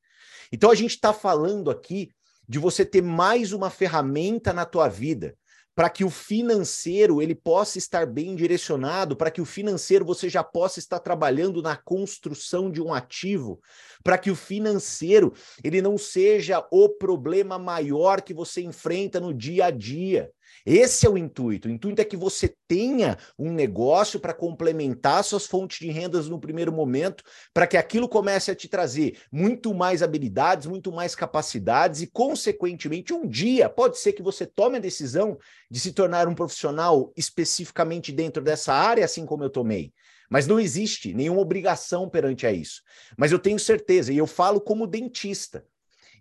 Então, 0.52 0.71
a 0.71 0.75
gente 0.75 0.90
está 0.90 1.12
falando 1.12 1.71
aqui 1.71 2.11
de 2.49 2.59
você 2.59 2.85
ter 2.85 3.03
mais 3.03 3.53
uma 3.53 3.71
ferramenta 3.71 4.53
na 4.53 4.65
tua 4.65 4.88
vida 4.88 5.37
para 5.76 5.91
que 5.91 6.03
o 6.03 6.11
financeiro 6.11 7.21
ele 7.21 7.35
possa 7.35 7.76
estar 7.76 8.07
bem 8.07 8.35
direcionado, 8.35 9.15
para 9.15 9.31
que 9.31 9.43
o 9.43 9.45
financeiro 9.45 10.07
você 10.07 10.26
já 10.26 10.43
possa 10.43 10.79
estar 10.79 10.99
trabalhando 10.99 11.61
na 11.61 11.76
construção 11.76 12.71
de 12.71 12.81
um 12.81 12.95
ativo, 12.95 13.61
para 14.03 14.17
que 14.17 14.31
o 14.31 14.35
financeiro 14.35 15.35
ele 15.62 15.83
não 15.83 15.99
seja 15.99 16.67
o 16.71 16.88
problema 16.88 17.59
maior 17.59 18.23
que 18.23 18.33
você 18.33 18.62
enfrenta 18.62 19.21
no 19.21 19.35
dia 19.35 19.67
a 19.67 19.71
dia. 19.71 20.31
Esse 20.65 21.07
é 21.07 21.11
o 21.11 21.17
intuito. 21.17 21.69
O 21.69 21.71
intuito 21.71 22.03
é 22.03 22.05
que 22.05 22.17
você 22.17 22.55
tenha 22.67 23.17
um 23.38 23.53
negócio 23.53 24.19
para 24.19 24.35
complementar 24.35 25.23
suas 25.23 25.47
fontes 25.47 25.79
de 25.79 25.91
rendas 25.91 26.29
no 26.29 26.41
primeiro 26.41 26.73
momento, 26.73 27.23
para 27.55 27.67
que 27.67 27.76
aquilo 27.76 28.09
comece 28.09 28.50
a 28.50 28.55
te 28.55 28.69
trazer 28.69 29.19
muito 29.31 29.73
mais 29.73 30.03
habilidades, 30.03 30.67
muito 30.67 30.91
mais 30.91 31.15
capacidades 31.15 32.03
e, 32.03 32.07
consequentemente, 32.07 33.12
um 33.12 33.26
dia 33.26 33.69
pode 33.69 33.99
ser 33.99 34.12
que 34.12 34.23
você 34.23 34.45
tome 34.45 34.79
a 34.79 34.81
decisão 34.81 35.38
de 35.71 35.79
se 35.79 35.93
tornar 35.93 36.26
um 36.26 36.35
profissional 36.35 37.12
especificamente 37.17 38.11
dentro 38.11 38.43
dessa 38.43 38.73
área, 38.75 39.05
assim 39.05 39.25
como 39.25 39.45
eu 39.45 39.50
tomei. 39.50 39.93
Mas 40.29 40.47
não 40.47 40.59
existe 40.59 41.15
nenhuma 41.15 41.41
obrigação 41.41 42.09
perante 42.09 42.47
a 42.47 42.53
isso. 42.53 42.83
Mas 43.17 43.31
eu 43.31 43.38
tenho 43.38 43.59
certeza, 43.59 44.12
e 44.12 44.19
eu 44.19 44.26
falo 44.26 44.61
como 44.61 44.87
dentista. 44.87 45.65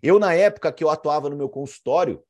Eu, 0.02 0.18
na 0.18 0.34
época 0.34 0.72
que 0.72 0.84
eu 0.84 0.90
atuava 0.90 1.28
no 1.28 1.36
meu 1.36 1.48
consultório, 1.48 2.22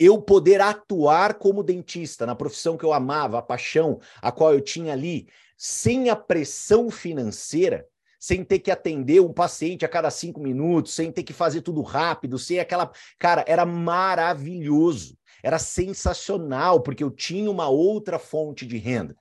eu 0.00 0.20
poder 0.20 0.62
atuar 0.62 1.34
como 1.34 1.62
dentista, 1.62 2.24
na 2.24 2.34
profissão 2.34 2.78
que 2.78 2.84
eu 2.84 2.92
amava, 2.94 3.38
a 3.38 3.42
paixão 3.42 4.00
a 4.22 4.32
qual 4.32 4.54
eu 4.54 4.62
tinha 4.62 4.94
ali, 4.94 5.28
sem 5.58 6.08
a 6.08 6.16
pressão 6.16 6.90
financeira, 6.90 7.86
sem 8.18 8.42
ter 8.42 8.60
que 8.60 8.70
atender 8.70 9.20
um 9.20 9.32
paciente 9.32 9.84
a 9.84 9.88
cada 9.88 10.10
cinco 10.10 10.40
minutos, 10.40 10.94
sem 10.94 11.12
ter 11.12 11.22
que 11.22 11.34
fazer 11.34 11.60
tudo 11.60 11.82
rápido, 11.82 12.38
sem 12.38 12.58
aquela. 12.58 12.90
Cara, 13.18 13.44
era 13.46 13.66
maravilhoso, 13.66 15.18
era 15.42 15.58
sensacional, 15.58 16.80
porque 16.80 17.04
eu 17.04 17.10
tinha 17.10 17.50
uma 17.50 17.68
outra 17.68 18.18
fonte 18.18 18.64
de 18.64 18.78
renda. 18.78 19.14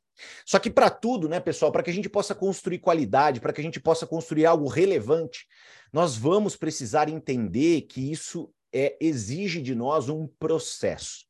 Só 0.46 0.60
que 0.60 0.70
para 0.70 0.90
tudo, 0.90 1.28
né, 1.28 1.42
pessoal, 1.42 1.72
para 1.72 1.84
que 1.84 1.90
a 1.90 1.94
gente 1.94 2.10
possa 2.10 2.34
construir 2.34 2.80
qualidade, 2.80 3.42
para 3.42 3.52
que 3.52 3.60
a 3.60 3.64
gente 3.64 3.80
possa 3.80 4.08
construir 4.08 4.46
algo 4.46 4.68
relevante, 4.68 5.46
nós 5.92 6.16
vamos 6.16 6.56
precisar 6.56 7.10
entender 7.10 7.82
que 7.82 8.12
isso 8.12 8.50
é, 8.74 8.98
exige 9.00 9.62
de 9.62 9.76
nós 9.76 10.10
um 10.10 10.28
processo. 10.28 11.30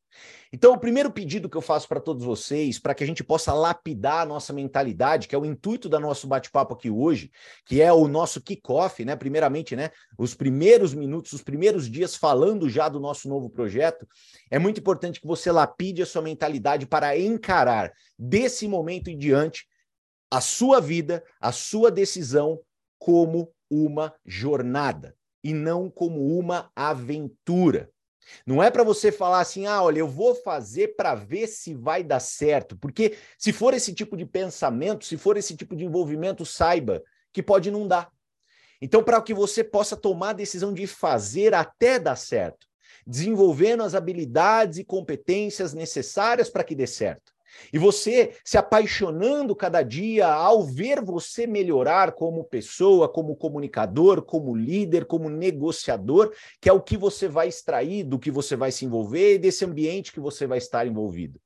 Então, 0.52 0.72
o 0.72 0.78
primeiro 0.78 1.10
pedido 1.12 1.48
que 1.48 1.56
eu 1.56 1.62
faço 1.62 1.86
para 1.86 2.00
todos 2.00 2.24
vocês, 2.24 2.78
para 2.78 2.94
que 2.94 3.04
a 3.04 3.06
gente 3.06 3.22
possa 3.22 3.54
lapidar 3.54 4.22
a 4.22 4.26
nossa 4.26 4.52
mentalidade, 4.52 5.28
que 5.28 5.34
é 5.34 5.38
o 5.38 5.44
intuito 5.44 5.88
do 5.88 6.00
nosso 6.00 6.26
bate-papo 6.26 6.74
aqui 6.74 6.90
hoje, 6.90 7.30
que 7.64 7.80
é 7.80 7.92
o 7.92 8.08
nosso 8.08 8.40
kickoff, 8.40 9.04
né? 9.04 9.14
Primeiramente, 9.14 9.76
né? 9.76 9.90
Os 10.18 10.34
primeiros 10.34 10.92
minutos, 10.92 11.32
os 11.32 11.42
primeiros 11.42 11.88
dias 11.88 12.16
falando 12.16 12.68
já 12.68 12.88
do 12.88 12.98
nosso 12.98 13.28
novo 13.28 13.48
projeto, 13.48 14.06
é 14.50 14.58
muito 14.58 14.80
importante 14.80 15.20
que 15.20 15.26
você 15.26 15.52
lapide 15.52 16.02
a 16.02 16.06
sua 16.06 16.22
mentalidade 16.22 16.86
para 16.86 17.16
encarar 17.16 17.92
desse 18.18 18.66
momento 18.66 19.08
em 19.08 19.16
diante 19.16 19.66
a 20.30 20.40
sua 20.40 20.80
vida, 20.80 21.22
a 21.40 21.52
sua 21.52 21.90
decisão 21.90 22.60
como 22.98 23.52
uma 23.70 24.12
jornada 24.26 25.14
e 25.42 25.52
não 25.52 25.90
como 25.90 26.38
uma 26.38 26.70
aventura. 26.74 27.90
Não 28.46 28.62
é 28.62 28.70
para 28.70 28.84
você 28.84 29.10
falar 29.10 29.40
assim, 29.40 29.66
ah, 29.66 29.82
olha, 29.82 29.98
eu 29.98 30.08
vou 30.08 30.34
fazer 30.34 30.94
para 30.96 31.14
ver 31.14 31.46
se 31.46 31.74
vai 31.74 32.02
dar 32.04 32.20
certo, 32.20 32.76
porque 32.76 33.16
se 33.38 33.52
for 33.52 33.74
esse 33.74 33.92
tipo 33.94 34.16
de 34.16 34.24
pensamento, 34.24 35.04
se 35.04 35.16
for 35.16 35.36
esse 35.36 35.56
tipo 35.56 35.74
de 35.74 35.84
envolvimento, 35.84 36.44
saiba 36.46 37.02
que 37.32 37.42
pode 37.42 37.70
não 37.70 37.86
dar. 37.86 38.10
Então, 38.80 39.02
para 39.02 39.20
que 39.20 39.34
você 39.34 39.62
possa 39.62 39.96
tomar 39.96 40.30
a 40.30 40.34
decisão 40.34 40.72
de 40.72 40.86
fazer 40.86 41.54
até 41.54 41.98
dar 41.98 42.16
certo, 42.16 42.66
desenvolvendo 43.06 43.82
as 43.82 43.94
habilidades 43.94 44.78
e 44.78 44.84
competências 44.84 45.74
necessárias 45.74 46.48
para 46.48 46.64
que 46.64 46.74
dê 46.74 46.86
certo. 46.86 47.32
E 47.72 47.78
você 47.78 48.36
se 48.44 48.58
apaixonando 48.58 49.54
cada 49.54 49.82
dia 49.82 50.26
ao 50.26 50.62
ver 50.62 51.02
você 51.02 51.46
melhorar 51.46 52.12
como 52.12 52.44
pessoa, 52.44 53.08
como 53.08 53.36
comunicador, 53.36 54.22
como 54.22 54.54
líder, 54.54 55.04
como 55.04 55.28
negociador, 55.28 56.32
que 56.60 56.68
é 56.68 56.72
o 56.72 56.80
que 56.80 56.96
você 56.96 57.28
vai 57.28 57.48
extrair 57.48 58.04
do 58.04 58.18
que 58.18 58.30
você 58.30 58.56
vai 58.56 58.72
se 58.72 58.84
envolver 58.84 59.34
e 59.34 59.38
desse 59.38 59.64
ambiente 59.64 60.12
que 60.12 60.20
você 60.20 60.46
vai 60.46 60.58
estar 60.58 60.86
envolvido. 60.86 61.40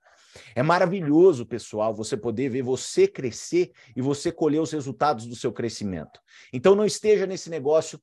É 0.54 0.62
maravilhoso, 0.62 1.46
pessoal, 1.46 1.94
você 1.94 2.16
poder 2.16 2.48
ver 2.48 2.62
você 2.62 3.06
crescer 3.06 3.72
e 3.94 4.02
você 4.02 4.32
colher 4.32 4.60
os 4.60 4.72
resultados 4.72 5.26
do 5.26 5.36
seu 5.36 5.52
crescimento. 5.52 6.20
Então 6.52 6.74
não 6.74 6.84
esteja 6.84 7.26
nesse 7.26 7.48
negócio 7.48 8.00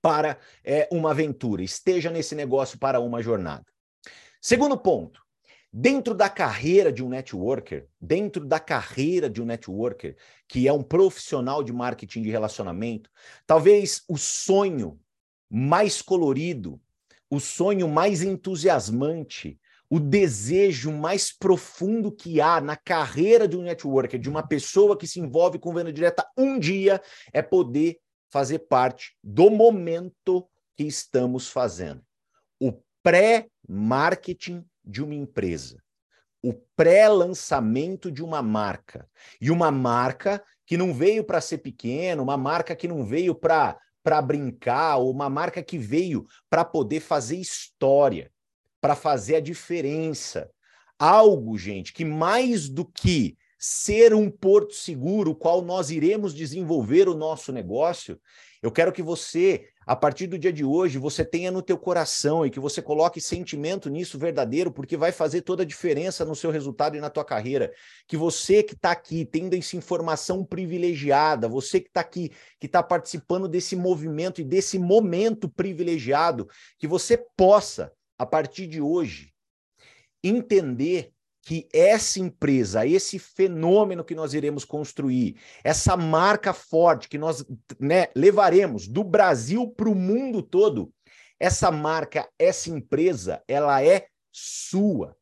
para 0.00 0.38
é, 0.64 0.88
uma 0.92 1.10
aventura, 1.10 1.62
esteja 1.62 2.10
nesse 2.10 2.34
negócio 2.34 2.78
para 2.78 3.00
uma 3.00 3.20
jornada. 3.20 3.64
Segundo 4.40 4.78
ponto, 4.78 5.20
Dentro 5.80 6.12
da 6.12 6.28
carreira 6.28 6.92
de 6.92 7.04
um 7.04 7.08
networker, 7.08 7.86
dentro 8.00 8.44
da 8.44 8.58
carreira 8.58 9.30
de 9.30 9.40
um 9.40 9.44
networker, 9.44 10.16
que 10.48 10.66
é 10.66 10.72
um 10.72 10.82
profissional 10.82 11.62
de 11.62 11.72
marketing 11.72 12.22
de 12.22 12.30
relacionamento, 12.30 13.08
talvez 13.46 14.02
o 14.08 14.18
sonho 14.18 14.98
mais 15.48 16.02
colorido, 16.02 16.80
o 17.30 17.38
sonho 17.38 17.86
mais 17.86 18.22
entusiasmante, 18.22 19.56
o 19.88 20.00
desejo 20.00 20.90
mais 20.90 21.30
profundo 21.30 22.10
que 22.10 22.40
há 22.40 22.60
na 22.60 22.74
carreira 22.74 23.46
de 23.46 23.56
um 23.56 23.62
networker, 23.62 24.18
de 24.18 24.28
uma 24.28 24.42
pessoa 24.42 24.98
que 24.98 25.06
se 25.06 25.20
envolve 25.20 25.60
com 25.60 25.72
venda 25.72 25.92
direta 25.92 26.28
um 26.36 26.58
dia, 26.58 27.00
é 27.32 27.40
poder 27.40 28.00
fazer 28.30 28.58
parte 28.58 29.16
do 29.22 29.48
momento 29.48 30.44
que 30.76 30.82
estamos 30.82 31.48
fazendo. 31.48 32.02
O 32.58 32.72
pré-marketing 33.00 34.64
de 34.88 35.04
uma 35.04 35.14
empresa, 35.14 35.82
o 36.42 36.54
pré-lançamento 36.74 38.10
de 38.10 38.24
uma 38.24 38.40
marca. 38.40 39.06
E 39.40 39.50
uma 39.50 39.70
marca 39.70 40.42
que 40.66 40.76
não 40.76 40.94
veio 40.94 41.22
para 41.22 41.40
ser 41.40 41.58
pequena, 41.58 42.22
uma 42.22 42.36
marca 42.36 42.74
que 42.74 42.88
não 42.88 43.04
veio 43.04 43.34
para 43.34 43.78
para 44.00 44.22
brincar, 44.22 44.96
ou 44.96 45.10
uma 45.10 45.28
marca 45.28 45.62
que 45.62 45.76
veio 45.76 46.24
para 46.48 46.64
poder 46.64 47.00
fazer 47.00 47.36
história, 47.36 48.32
para 48.80 48.94
fazer 48.94 49.36
a 49.36 49.40
diferença. 49.40 50.50
Algo, 50.98 51.58
gente, 51.58 51.92
que 51.92 52.06
mais 52.06 52.70
do 52.70 52.86
que 52.86 53.36
ser 53.58 54.14
um 54.14 54.30
porto 54.30 54.72
seguro, 54.72 55.34
qual 55.34 55.60
nós 55.60 55.90
iremos 55.90 56.32
desenvolver 56.32 57.06
o 57.06 57.14
nosso 57.14 57.52
negócio, 57.52 58.18
eu 58.62 58.70
quero 58.70 58.92
que 58.92 59.02
você 59.02 59.68
a 59.88 59.96
partir 59.96 60.26
do 60.26 60.38
dia 60.38 60.52
de 60.52 60.62
hoje, 60.62 60.98
você 60.98 61.24
tenha 61.24 61.50
no 61.50 61.62
teu 61.62 61.78
coração 61.78 62.44
e 62.44 62.50
que 62.50 62.60
você 62.60 62.82
coloque 62.82 63.22
sentimento 63.22 63.88
nisso 63.88 64.18
verdadeiro, 64.18 64.70
porque 64.70 64.98
vai 64.98 65.12
fazer 65.12 65.40
toda 65.40 65.62
a 65.62 65.66
diferença 65.66 66.26
no 66.26 66.36
seu 66.36 66.50
resultado 66.50 66.94
e 66.94 67.00
na 67.00 67.08
tua 67.08 67.24
carreira. 67.24 67.72
Que 68.06 68.14
você 68.14 68.62
que 68.62 68.74
está 68.74 68.90
aqui, 68.90 69.24
tendo 69.24 69.56
essa 69.56 69.78
informação 69.78 70.44
privilegiada, 70.44 71.48
você 71.48 71.80
que 71.80 71.88
está 71.88 72.02
aqui, 72.02 72.30
que 72.60 72.66
está 72.66 72.82
participando 72.82 73.48
desse 73.48 73.74
movimento 73.74 74.42
e 74.42 74.44
desse 74.44 74.78
momento 74.78 75.48
privilegiado, 75.48 76.46
que 76.78 76.86
você 76.86 77.16
possa, 77.34 77.90
a 78.18 78.26
partir 78.26 78.66
de 78.66 78.82
hoje, 78.82 79.32
entender 80.22 81.14
que 81.48 81.66
essa 81.72 82.20
empresa, 82.20 82.86
esse 82.86 83.18
fenômeno 83.18 84.04
que 84.04 84.14
nós 84.14 84.34
iremos 84.34 84.66
construir, 84.66 85.40
essa 85.64 85.96
marca 85.96 86.52
forte 86.52 87.08
que 87.08 87.16
nós 87.16 87.42
né, 87.80 88.08
levaremos 88.14 88.86
do 88.86 89.02
Brasil 89.02 89.66
para 89.66 89.88
o 89.88 89.94
mundo 89.94 90.42
todo, 90.42 90.92
essa 91.40 91.70
marca, 91.70 92.28
essa 92.38 92.68
empresa, 92.68 93.42
ela 93.48 93.82
é 93.82 94.08
sua. 94.30 95.16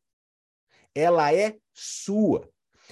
Ela 0.93 1.33
é 1.33 1.55
sua. 1.73 2.49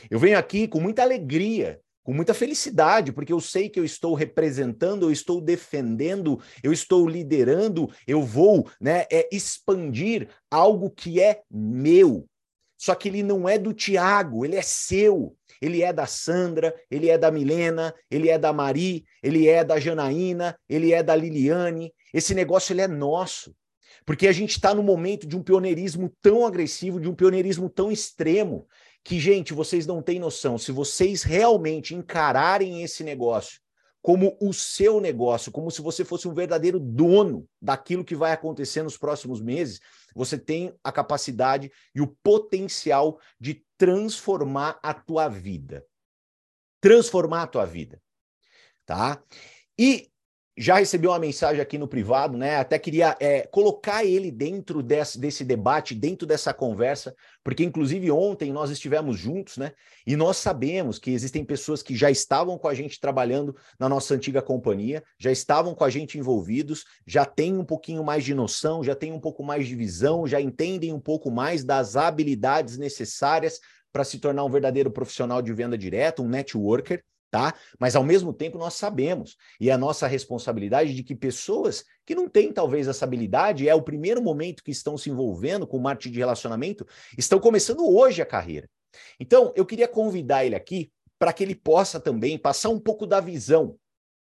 Eu 0.10 0.18
venho 0.18 0.39
aqui 0.39 0.65
com 0.65 0.80
muita 0.80 1.01
alegria, 1.01 1.82
com 2.06 2.13
muita 2.13 2.34
felicidade, 2.34 3.12
porque 3.12 3.34
eu 3.34 3.42
sei 3.42 3.68
que 3.68 3.77
eu 3.77 3.84
estou 3.84 4.13
representando, 4.13 5.08
eu 5.08 5.12
estou 5.12 5.42
defendendo, 5.42 6.42
eu 6.63 6.72
estou 6.72 7.06
liderando, 7.06 7.92
eu 8.08 8.24
vou 8.24 8.70
né, 8.80 9.06
é, 9.12 9.27
expandir 9.30 10.30
algo 10.50 10.89
que 10.89 11.20
é 11.20 11.42
meu, 11.51 12.25
só 12.86 12.94
que 12.94 13.10
ele 13.10 13.24
não 13.24 13.50
é 13.50 13.58
do 13.58 13.74
Tiago, 13.74 14.46
ele 14.46 14.56
é 14.56 14.62
seu. 14.62 15.36
Ele 15.60 15.82
é 15.82 15.92
da 15.92 16.06
Sandra, 16.06 16.72
ele 16.92 17.10
é 17.10 17.18
da 17.18 17.32
Milena, 17.32 17.92
ele 18.12 18.30
é 18.30 18.38
da 18.38 18.54
Mari, 18.54 19.04
ele 19.24 19.48
é 19.48 19.63
da 19.63 19.80
Janaína, 19.80 20.56
ele 20.70 20.94
é 20.94 21.01
da 21.01 21.15
Liliane. 21.15 21.92
Esse 22.13 22.36
negócio 22.36 22.74
ele 22.74 22.82
é 22.82 22.88
nosso. 22.88 23.56
Porque 24.06 24.27
a 24.27 24.32
gente 24.32 24.51
está 24.51 24.72
no 24.72 24.84
momento 24.84 25.25
de 25.25 25.36
um 25.36 25.42
pioneirismo 25.42 26.13
tão 26.22 26.46
agressivo, 26.46 27.00
de 27.00 27.10
um 27.10 27.15
pioneirismo 27.15 27.72
tão 27.72 27.92
extremo, 27.92 28.68
que, 29.04 29.20
gente, 29.20 29.51
vocês 29.51 29.88
não 29.88 30.00
têm 30.00 30.20
noção. 30.20 30.56
Se 30.56 30.72
vocês 30.72 31.24
realmente 31.24 31.96
encararem 31.96 32.84
esse 32.84 33.04
negócio 33.04 33.60
como 34.05 34.38
o 34.39 34.53
seu 34.53 35.01
negócio, 35.01 35.51
como 35.51 35.71
se 35.71 35.81
você 35.81 36.05
fosse 36.05 36.27
um 36.27 36.33
verdadeiro 36.35 36.79
dono 36.79 37.50
daquilo 37.59 38.05
que 38.05 38.15
vai 38.15 38.33
acontecer 38.33 38.83
nos 38.83 38.95
próximos 38.95 39.41
meses, 39.41 39.79
você 40.13 40.38
tem 40.38 40.71
a 40.83 40.91
capacidade 40.91 41.71
e 41.95 42.00
o 42.00 42.15
potencial 42.21 43.19
de 43.39 43.65
transformar 43.75 44.79
a 44.83 44.93
tua 44.93 45.27
vida. 45.27 45.83
Transformar 46.79 47.41
a 47.41 47.47
tua 47.47 47.65
vida, 47.65 48.00
tá? 48.85 49.24
E 49.75 50.12
já 50.57 50.75
recebeu 50.75 51.12
uma 51.12 51.19
mensagem 51.19 51.62
aqui 51.62 51.77
no 51.77 51.88
privado, 51.88 52.38
né? 52.38 52.55
Até 52.55 52.79
queria 52.79 53.17
é, 53.19 53.41
colocar 53.47 54.05
ele 54.05 54.31
dentro 54.31 54.81
desse, 54.81 55.19
desse 55.19 55.43
debate, 55.43 55.93
dentro 55.93 56.25
dessa 56.25 56.53
conversa, 56.53 57.13
porque 57.43 57.63
inclusive 57.63 58.09
ontem 58.09 58.53
nós 58.53 58.69
estivemos 58.69 59.17
juntos, 59.17 59.57
né? 59.57 59.74
E 60.07 60.15
nós 60.15 60.38
sabemos 60.38 60.97
que 60.97 61.12
existem 61.12 61.43
pessoas 61.43 61.83
que 61.83 61.93
já 61.93 62.09
estavam 62.09 62.57
com 62.57 62.69
a 62.69 62.74
gente 62.74 63.01
trabalhando 63.01 63.53
na 63.77 63.89
nossa 63.89 64.13
antiga 64.13 64.41
companhia, 64.41 65.03
já 65.19 65.31
estavam 65.31 65.75
com 65.75 65.83
a 65.83 65.89
gente 65.89 66.17
envolvidos, 66.17 66.85
já 67.05 67.25
têm 67.25 67.57
um 67.57 67.65
pouquinho 67.65 68.03
mais 68.03 68.24
de 68.24 68.33
noção, 68.33 68.81
já 68.81 68.95
têm 68.95 69.12
um 69.12 69.19
pouco 69.19 69.43
mais 69.43 69.67
de 69.67 69.75
visão, 69.75 70.25
já 70.25 70.39
entendem 70.39 70.93
um 70.93 71.01
pouco 71.01 71.29
mais 71.29 71.65
das 71.65 71.97
habilidades 71.97 72.77
necessárias 72.77 73.59
para 73.91 74.05
se 74.05 74.19
tornar 74.19 74.45
um 74.45 74.50
verdadeiro 74.50 74.89
profissional 74.89 75.41
de 75.41 75.51
venda 75.51 75.77
direta, 75.77 76.21
um 76.21 76.29
networker 76.29 77.03
tá? 77.29 77.53
Mas 77.79 77.96
ao 77.96 78.03
mesmo 78.03 78.34
tempo 78.34 78.58
nós 78.58 78.75
sabemos, 78.75 79.36
e 79.60 79.70
é 79.70 79.74
a 79.74 79.77
nossa 79.77 80.08
responsabilidade 80.08 80.94
de 80.94 81.03
que 81.03 81.15
pessoas 81.15 81.84
que 82.05 82.15
não 82.15 82.29
têm 82.29 82.51
talvez 82.51 82.88
essa 82.88 83.05
habilidade, 83.05 83.67
é 83.67 83.75
o 83.75 83.82
primeiro 83.82 84.22
momento 84.22 84.63
que 84.63 84.72
estão 84.72 84.98
se 84.98 85.10
envolvendo 85.10 85.67
com 85.67 85.79
marketing 85.79 86.12
de 86.12 86.20
relacionamento, 86.20 86.86
estão 87.17 87.39
começando 87.39 87.86
hoje 87.86 88.22
a 88.22 88.25
carreira. 88.25 88.70
Então, 89.20 89.51
eu 89.55 89.65
queria 89.65 89.88
convidar 89.88 90.46
ele 90.46 90.55
aqui 90.55 90.91
para 91.20 91.34
que 91.34 91.44
ele 91.44 91.55
possa 91.55 92.00
também 92.00 92.38
passar 92.38 92.70
um 92.70 92.79
pouco 92.79 93.05
da 93.05 93.20
visão 93.20 93.77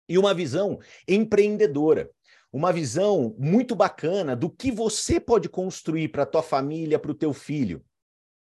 e 0.09 0.19
uma 0.19 0.33
visão 0.33 0.79
empreendedora 1.09 2.11
uma 2.57 2.73
visão 2.73 3.35
muito 3.39 3.75
bacana 3.75 4.35
do 4.35 4.49
que 4.49 4.73
você 4.73 5.21
pode 5.21 5.47
construir 5.47 6.09
para 6.09 6.23
a 6.23 6.27
tua 6.27 6.43
família, 6.43 6.99
para 6.99 7.11
o 7.11 7.15
teu 7.15 7.35
filho. 7.35 7.85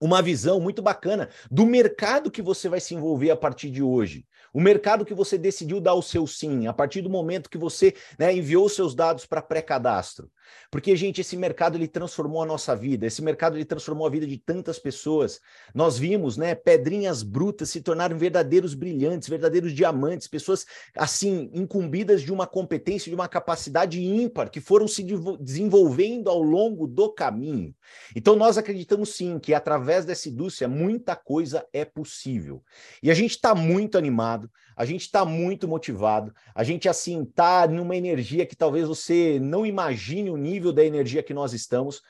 Uma 0.00 0.22
visão 0.22 0.60
muito 0.60 0.80
bacana 0.80 1.28
do 1.50 1.66
mercado 1.66 2.30
que 2.30 2.42
você 2.42 2.68
vai 2.68 2.80
se 2.80 2.94
envolver 2.94 3.30
a 3.30 3.36
partir 3.36 3.70
de 3.70 3.82
hoje. 3.82 4.24
O 4.52 4.60
mercado 4.60 5.04
que 5.04 5.14
você 5.14 5.36
decidiu 5.36 5.80
dar 5.80 5.94
o 5.94 6.02
seu 6.02 6.26
sim, 6.26 6.66
a 6.66 6.72
partir 6.72 7.02
do 7.02 7.10
momento 7.10 7.50
que 7.50 7.58
você 7.58 7.94
né, 8.18 8.34
enviou 8.34 8.68
seus 8.68 8.94
dados 8.94 9.26
para 9.26 9.42
pré-cadastro. 9.42 10.30
Porque, 10.70 10.94
gente, 10.96 11.20
esse 11.20 11.36
mercado 11.36 11.76
ele 11.76 11.88
transformou 11.88 12.42
a 12.42 12.46
nossa 12.46 12.74
vida, 12.74 13.06
esse 13.06 13.22
mercado 13.22 13.56
ele 13.56 13.64
transformou 13.64 14.06
a 14.06 14.10
vida 14.10 14.26
de 14.26 14.36
tantas 14.36 14.78
pessoas. 14.78 15.40
Nós 15.74 15.98
vimos, 15.98 16.36
né, 16.36 16.54
pedrinhas 16.54 17.22
brutas 17.22 17.70
se 17.70 17.80
tornaram 17.80 18.18
verdadeiros 18.18 18.74
brilhantes, 18.74 19.28
verdadeiros 19.28 19.72
diamantes, 19.72 20.28
pessoas 20.28 20.66
assim 20.96 21.50
incumbidas 21.52 22.22
de 22.22 22.32
uma 22.32 22.46
competência, 22.46 23.10
de 23.10 23.14
uma 23.14 23.28
capacidade 23.28 24.02
ímpar 24.02 24.50
que 24.50 24.60
foram 24.60 24.86
se 24.86 25.04
desenvolvendo 25.40 26.28
ao 26.28 26.42
longo 26.42 26.86
do 26.86 27.12
caminho. 27.12 27.74
Então 28.14 28.36
nós 28.36 28.58
acreditamos 28.58 29.14
sim 29.14 29.38
que 29.38 29.54
através 29.54 30.04
dessa 30.04 30.28
indústria 30.28 30.68
muita 30.68 31.16
coisa 31.16 31.66
é 31.72 31.84
possível. 31.84 32.62
E 33.02 33.10
a 33.10 33.14
gente 33.14 33.32
está 33.32 33.54
muito 33.54 33.96
animado, 33.98 34.50
a 34.76 34.84
gente 34.84 35.02
está 35.02 35.24
muito 35.24 35.66
motivado, 35.66 36.32
a 36.54 36.62
gente 36.62 36.88
assim 36.88 37.22
está 37.22 37.66
numa 37.66 37.96
energia 37.96 38.46
que 38.46 38.56
talvez 38.56 38.86
você 38.86 39.38
não 39.40 39.66
imagine 39.66 40.30
o 40.30 40.36
nível 40.38 40.72
da 40.72 40.84
energia 40.84 41.22
que 41.22 41.34
nós 41.34 41.52
estamos 41.52 42.00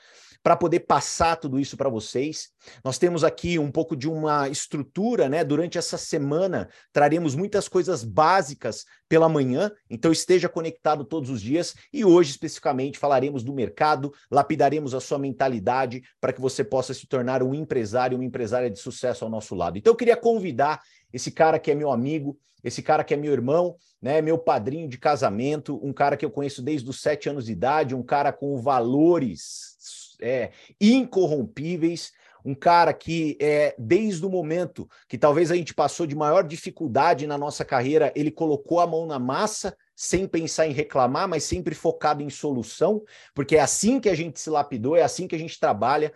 para 0.41 0.55
poder 0.55 0.81
passar 0.81 1.35
tudo 1.35 1.59
isso 1.59 1.75
para 1.75 1.89
vocês. 1.89 2.49
Nós 2.83 2.97
temos 2.97 3.23
aqui 3.23 3.59
um 3.59 3.71
pouco 3.71 3.95
de 3.95 4.07
uma 4.07 4.47
estrutura, 4.47 5.27
né? 5.27 5.43
Durante 5.43 5.77
essa 5.77 5.97
semana 5.97 6.69
traremos 6.93 7.35
muitas 7.35 7.67
coisas 7.67 8.03
básicas 8.03 8.85
pela 9.07 9.27
manhã, 9.27 9.71
então 9.89 10.11
esteja 10.11 10.47
conectado 10.47 11.03
todos 11.03 11.29
os 11.29 11.41
dias 11.41 11.75
e 11.91 12.05
hoje 12.05 12.31
especificamente 12.31 12.99
falaremos 12.99 13.43
do 13.43 13.53
mercado, 13.53 14.13
lapidaremos 14.29 14.93
a 14.93 14.99
sua 14.99 15.17
mentalidade 15.17 16.03
para 16.21 16.31
que 16.31 16.39
você 16.39 16.63
possa 16.63 16.93
se 16.93 17.07
tornar 17.07 17.41
um 17.41 17.53
empresário, 17.53 18.17
uma 18.17 18.25
empresária 18.25 18.69
de 18.69 18.79
sucesso 18.79 19.25
ao 19.25 19.31
nosso 19.31 19.55
lado. 19.55 19.77
Então 19.77 19.91
eu 19.91 19.97
queria 19.97 20.15
convidar 20.15 20.79
esse 21.13 21.31
cara 21.31 21.59
que 21.59 21.71
é 21.71 21.75
meu 21.75 21.91
amigo, 21.91 22.37
esse 22.63 22.81
cara 22.81 23.03
que 23.03 23.13
é 23.13 23.17
meu 23.17 23.31
irmão, 23.31 23.75
né, 24.01 24.21
meu 24.21 24.37
padrinho 24.37 24.87
de 24.87 24.97
casamento, 24.97 25.79
um 25.83 25.93
cara 25.93 26.15
que 26.15 26.25
eu 26.25 26.31
conheço 26.31 26.61
desde 26.61 26.89
os 26.89 27.01
sete 27.01 27.29
anos 27.29 27.45
de 27.45 27.51
idade, 27.51 27.95
um 27.95 28.03
cara 28.03 28.31
com 28.31 28.61
valores 28.61 30.17
é, 30.21 30.51
incorrompíveis, 30.79 32.11
um 32.43 32.55
cara 32.55 32.93
que 32.93 33.37
é 33.39 33.75
desde 33.77 34.25
o 34.25 34.29
momento 34.29 34.89
que 35.07 35.17
talvez 35.17 35.51
a 35.51 35.55
gente 35.55 35.73
passou 35.73 36.05
de 36.05 36.15
maior 36.15 36.43
dificuldade 36.43 37.27
na 37.27 37.37
nossa 37.37 37.65
carreira, 37.65 38.11
ele 38.15 38.31
colocou 38.31 38.79
a 38.79 38.87
mão 38.87 39.05
na 39.05 39.19
massa 39.19 39.75
sem 39.95 40.25
pensar 40.25 40.65
em 40.65 40.71
reclamar, 40.71 41.27
mas 41.27 41.43
sempre 41.43 41.75
focado 41.75 42.23
em 42.23 42.29
solução, 42.29 43.03
porque 43.33 43.57
é 43.57 43.59
assim 43.59 43.99
que 43.99 44.07
a 44.07 44.15
gente 44.15 44.39
se 44.39 44.49
lapidou, 44.49 44.95
é 44.95 45.01
assim 45.01 45.27
que 45.27 45.35
a 45.35 45.39
gente 45.39 45.59
trabalha. 45.59 46.13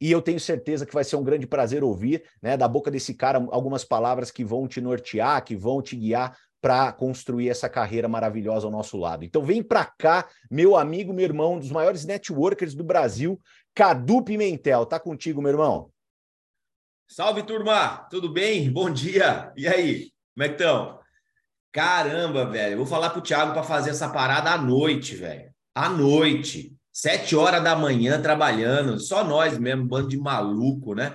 E 0.00 0.10
eu 0.10 0.20
tenho 0.20 0.38
certeza 0.38 0.84
que 0.84 0.94
vai 0.94 1.04
ser 1.04 1.16
um 1.16 1.24
grande 1.24 1.46
prazer 1.46 1.82
ouvir, 1.82 2.22
né, 2.42 2.56
da 2.56 2.68
boca 2.68 2.90
desse 2.90 3.14
cara 3.14 3.38
algumas 3.50 3.84
palavras 3.84 4.30
que 4.30 4.44
vão 4.44 4.68
te 4.68 4.80
nortear, 4.80 5.42
que 5.44 5.56
vão 5.56 5.80
te 5.80 5.96
guiar 5.96 6.36
para 6.60 6.92
construir 6.92 7.48
essa 7.48 7.68
carreira 7.68 8.08
maravilhosa 8.08 8.66
ao 8.66 8.72
nosso 8.72 8.96
lado. 8.96 9.24
Então 9.24 9.42
vem 9.42 9.62
para 9.62 9.84
cá, 9.84 10.28
meu 10.50 10.76
amigo, 10.76 11.12
meu 11.12 11.24
irmão, 11.24 11.54
um 11.54 11.58
dos 11.58 11.70
maiores 11.70 12.04
networkers 12.04 12.74
do 12.74 12.84
Brasil, 12.84 13.40
Cadu 13.74 14.22
Pimentel. 14.22 14.84
Tá 14.84 14.98
contigo, 14.98 15.40
meu 15.40 15.52
irmão. 15.52 15.90
Salve, 17.08 17.44
turma! 17.44 17.98
Tudo 18.10 18.28
bem? 18.28 18.70
Bom 18.70 18.90
dia! 18.90 19.52
E 19.56 19.68
aí? 19.68 20.10
Como 20.34 20.44
é 20.44 20.48
que 20.48 20.54
estão? 20.54 20.98
Caramba, 21.72 22.46
velho. 22.46 22.72
Eu 22.72 22.78
vou 22.78 22.86
falar 22.86 23.10
pro 23.10 23.22
Thiago 23.22 23.52
para 23.52 23.62
fazer 23.62 23.90
essa 23.90 24.08
parada 24.08 24.50
à 24.50 24.58
noite, 24.58 25.14
velho. 25.14 25.50
À 25.74 25.88
noite. 25.88 26.75
Sete 26.98 27.36
horas 27.36 27.62
da 27.62 27.76
manhã 27.76 28.18
trabalhando. 28.22 28.98
Só 28.98 29.22
nós 29.22 29.58
mesmo, 29.58 29.84
bando 29.84 30.08
de 30.08 30.16
maluco, 30.16 30.94
né? 30.94 31.14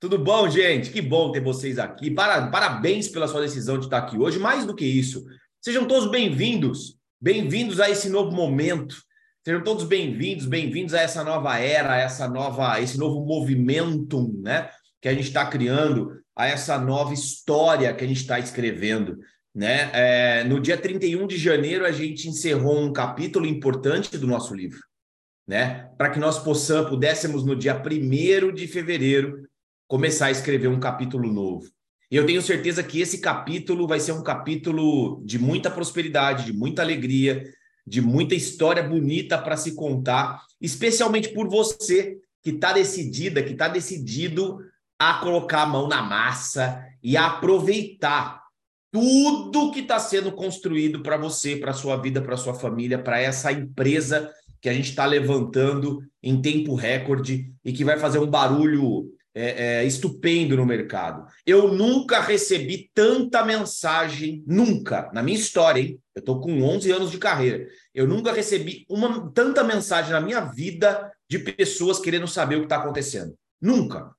Tudo 0.00 0.18
bom, 0.18 0.50
gente? 0.50 0.90
Que 0.90 1.00
bom 1.00 1.30
ter 1.30 1.40
vocês 1.40 1.78
aqui. 1.78 2.10
Parabéns 2.10 3.06
pela 3.06 3.28
sua 3.28 3.42
decisão 3.42 3.78
de 3.78 3.84
estar 3.84 3.98
aqui 3.98 4.18
hoje. 4.18 4.40
Mais 4.40 4.66
do 4.66 4.74
que 4.74 4.84
isso, 4.84 5.24
sejam 5.60 5.86
todos 5.86 6.10
bem-vindos. 6.10 6.96
Bem-vindos 7.20 7.78
a 7.78 7.88
esse 7.88 8.08
novo 8.08 8.32
momento. 8.32 8.96
Sejam 9.44 9.62
todos 9.62 9.84
bem-vindos, 9.84 10.46
bem-vindos 10.46 10.94
a 10.94 11.00
essa 11.00 11.22
nova 11.22 11.56
era, 11.60 11.92
a 11.92 11.98
essa 11.98 12.28
nova, 12.28 12.80
esse 12.80 12.98
novo 12.98 13.24
movimento, 13.24 14.36
né, 14.42 14.68
que 15.00 15.08
a 15.08 15.14
gente 15.14 15.28
está 15.28 15.46
criando, 15.46 16.10
a 16.34 16.48
essa 16.48 16.76
nova 16.76 17.14
história 17.14 17.94
que 17.94 18.04
a 18.04 18.08
gente 18.08 18.20
está 18.20 18.40
escrevendo, 18.40 19.16
né? 19.54 19.90
É, 19.94 20.44
no 20.44 20.58
dia 20.58 20.76
31 20.76 21.24
de 21.28 21.36
janeiro 21.36 21.86
a 21.86 21.92
gente 21.92 22.28
encerrou 22.28 22.80
um 22.80 22.92
capítulo 22.92 23.46
importante 23.46 24.18
do 24.18 24.26
nosso 24.26 24.52
livro, 24.54 24.80
né? 25.50 25.90
Para 25.98 26.10
que 26.10 26.20
nós 26.20 26.38
possamos, 26.38 26.88
pudéssemos 26.88 27.44
no 27.44 27.56
dia 27.56 27.74
1 27.74 28.54
de 28.54 28.68
fevereiro 28.68 29.48
começar 29.88 30.26
a 30.26 30.30
escrever 30.30 30.68
um 30.68 30.78
capítulo 30.78 31.28
novo. 31.32 31.68
E 32.08 32.14
eu 32.14 32.24
tenho 32.24 32.40
certeza 32.40 32.84
que 32.84 33.00
esse 33.00 33.18
capítulo 33.18 33.88
vai 33.88 33.98
ser 33.98 34.12
um 34.12 34.22
capítulo 34.22 35.20
de 35.24 35.40
muita 35.40 35.68
prosperidade, 35.68 36.44
de 36.44 36.52
muita 36.52 36.82
alegria, 36.82 37.52
de 37.84 38.00
muita 38.00 38.36
história 38.36 38.80
bonita 38.80 39.36
para 39.38 39.56
se 39.56 39.74
contar, 39.74 40.40
especialmente 40.60 41.30
por 41.30 41.48
você 41.48 42.16
que 42.44 42.50
está 42.50 42.72
decidida, 42.72 43.42
que 43.42 43.54
está 43.54 43.66
decidido 43.66 44.60
a 45.00 45.14
colocar 45.14 45.62
a 45.62 45.66
mão 45.66 45.88
na 45.88 46.00
massa 46.00 46.80
e 47.02 47.16
a 47.16 47.26
aproveitar 47.26 48.40
tudo 48.92 49.72
que 49.72 49.80
está 49.80 49.98
sendo 49.98 50.30
construído 50.30 51.02
para 51.02 51.16
você, 51.16 51.56
para 51.56 51.72
sua 51.72 51.96
vida, 51.96 52.22
para 52.22 52.36
sua 52.36 52.54
família, 52.54 53.02
para 53.02 53.20
essa 53.20 53.50
empresa 53.50 54.30
que 54.60 54.68
a 54.68 54.72
gente 54.72 54.90
está 54.90 55.06
levantando 55.06 56.02
em 56.22 56.40
tempo 56.40 56.74
recorde 56.74 57.52
e 57.64 57.72
que 57.72 57.84
vai 57.84 57.98
fazer 57.98 58.18
um 58.18 58.26
barulho 58.26 59.10
é, 59.34 59.78
é, 59.80 59.84
estupendo 59.84 60.56
no 60.56 60.66
mercado. 60.66 61.26
Eu 61.46 61.72
nunca 61.72 62.20
recebi 62.20 62.90
tanta 62.92 63.44
mensagem, 63.44 64.42
nunca, 64.46 65.10
na 65.14 65.22
minha 65.22 65.38
história, 65.38 65.80
hein? 65.80 66.00
Eu 66.14 66.20
estou 66.20 66.40
com 66.40 66.62
11 66.62 66.90
anos 66.90 67.10
de 67.10 67.18
carreira. 67.18 67.66
Eu 67.94 68.06
nunca 68.06 68.32
recebi 68.32 68.84
uma 68.88 69.30
tanta 69.32 69.62
mensagem 69.62 70.12
na 70.12 70.20
minha 70.20 70.40
vida 70.40 71.10
de 71.28 71.38
pessoas 71.38 71.98
querendo 71.98 72.26
saber 72.26 72.56
o 72.56 72.60
que 72.60 72.66
está 72.66 72.76
acontecendo. 72.76 73.34
Nunca. 73.60 74.14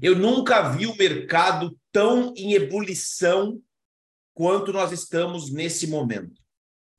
Eu 0.00 0.16
nunca 0.16 0.70
vi 0.70 0.86
o 0.86 0.96
mercado 0.96 1.76
tão 1.90 2.32
em 2.36 2.52
ebulição 2.52 3.60
quanto 4.34 4.72
nós 4.72 4.92
estamos 4.92 5.50
nesse 5.50 5.86
momento 5.86 6.42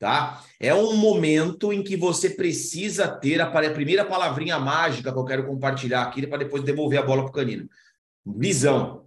tá? 0.03 0.43
É 0.59 0.75
um 0.75 0.97
momento 0.97 1.71
em 1.71 1.81
que 1.81 1.95
você 1.95 2.29
precisa 2.29 3.07
ter 3.07 3.39
a 3.39 3.49
primeira 3.71 4.03
palavrinha 4.03 4.59
mágica 4.59 5.13
que 5.13 5.17
eu 5.17 5.23
quero 5.23 5.47
compartilhar 5.47 6.01
aqui 6.01 6.27
para 6.27 6.39
depois 6.39 6.61
devolver 6.61 6.99
a 6.99 7.03
bola 7.03 7.21
para 7.21 7.29
o 7.29 7.33
Canino. 7.33 7.69
Visão, 8.25 9.05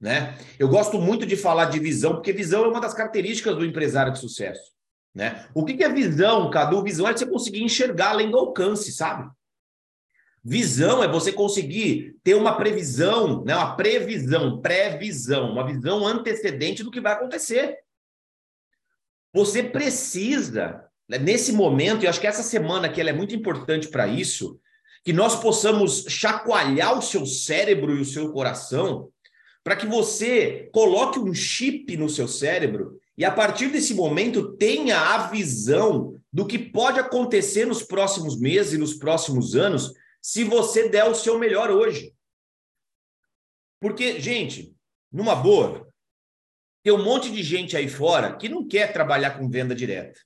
né? 0.00 0.38
Eu 0.58 0.66
gosto 0.66 0.98
muito 0.98 1.26
de 1.26 1.36
falar 1.36 1.66
de 1.66 1.78
visão 1.78 2.14
porque 2.14 2.32
visão 2.32 2.64
é 2.64 2.68
uma 2.68 2.80
das 2.80 2.94
características 2.94 3.54
do 3.54 3.66
empresário 3.66 4.14
de 4.14 4.18
sucesso, 4.18 4.72
né? 5.14 5.44
O 5.52 5.62
que 5.62 5.84
é 5.84 5.92
visão, 5.92 6.48
Cadu? 6.48 6.82
Visão 6.82 7.06
é 7.06 7.12
você 7.12 7.26
conseguir 7.26 7.62
enxergar 7.62 8.12
além 8.12 8.30
do 8.30 8.38
alcance, 8.38 8.92
sabe? 8.92 9.30
Visão 10.42 11.04
é 11.04 11.08
você 11.08 11.34
conseguir 11.34 12.16
ter 12.24 12.34
uma 12.34 12.56
previsão, 12.56 13.44
né? 13.44 13.54
uma 13.54 13.76
previsão, 13.76 14.58
previsão, 14.58 15.52
uma 15.52 15.66
visão 15.66 16.06
antecedente 16.06 16.82
do 16.82 16.90
que 16.90 16.98
vai 16.98 17.12
acontecer. 17.12 17.76
Você 19.32 19.62
precisa, 19.62 20.84
né, 21.08 21.18
nesse 21.18 21.52
momento, 21.52 22.04
e 22.04 22.08
acho 22.08 22.20
que 22.20 22.26
essa 22.26 22.42
semana 22.42 22.86
aqui 22.86 23.00
é 23.00 23.12
muito 23.12 23.34
importante 23.34 23.88
para 23.88 24.08
isso, 24.08 24.60
que 25.04 25.12
nós 25.12 25.40
possamos 25.40 26.04
chacoalhar 26.08 26.98
o 26.98 27.02
seu 27.02 27.24
cérebro 27.24 27.96
e 27.96 28.00
o 28.00 28.04
seu 28.04 28.32
coração, 28.32 29.10
para 29.62 29.76
que 29.76 29.86
você 29.86 30.68
coloque 30.72 31.18
um 31.18 31.34
chip 31.34 31.96
no 31.96 32.08
seu 32.08 32.26
cérebro 32.26 32.98
e 33.16 33.24
a 33.24 33.30
partir 33.30 33.68
desse 33.68 33.92
momento 33.92 34.56
tenha 34.56 34.98
a 34.98 35.28
visão 35.28 36.18
do 36.32 36.46
que 36.46 36.58
pode 36.58 36.98
acontecer 36.98 37.66
nos 37.66 37.82
próximos 37.82 38.40
meses 38.40 38.72
e 38.72 38.78
nos 38.78 38.94
próximos 38.94 39.54
anos 39.54 39.92
se 40.22 40.44
você 40.44 40.88
der 40.88 41.04
o 41.04 41.14
seu 41.14 41.38
melhor 41.38 41.70
hoje. 41.70 42.14
Porque, 43.78 44.20
gente, 44.20 44.74
numa 45.12 45.34
boa, 45.34 45.89
tem 46.82 46.92
um 46.92 47.02
monte 47.02 47.30
de 47.30 47.42
gente 47.42 47.76
aí 47.76 47.88
fora 47.88 48.36
que 48.36 48.48
não 48.48 48.66
quer 48.66 48.92
trabalhar 48.92 49.38
com 49.38 49.48
venda 49.48 49.74
direta. 49.74 50.18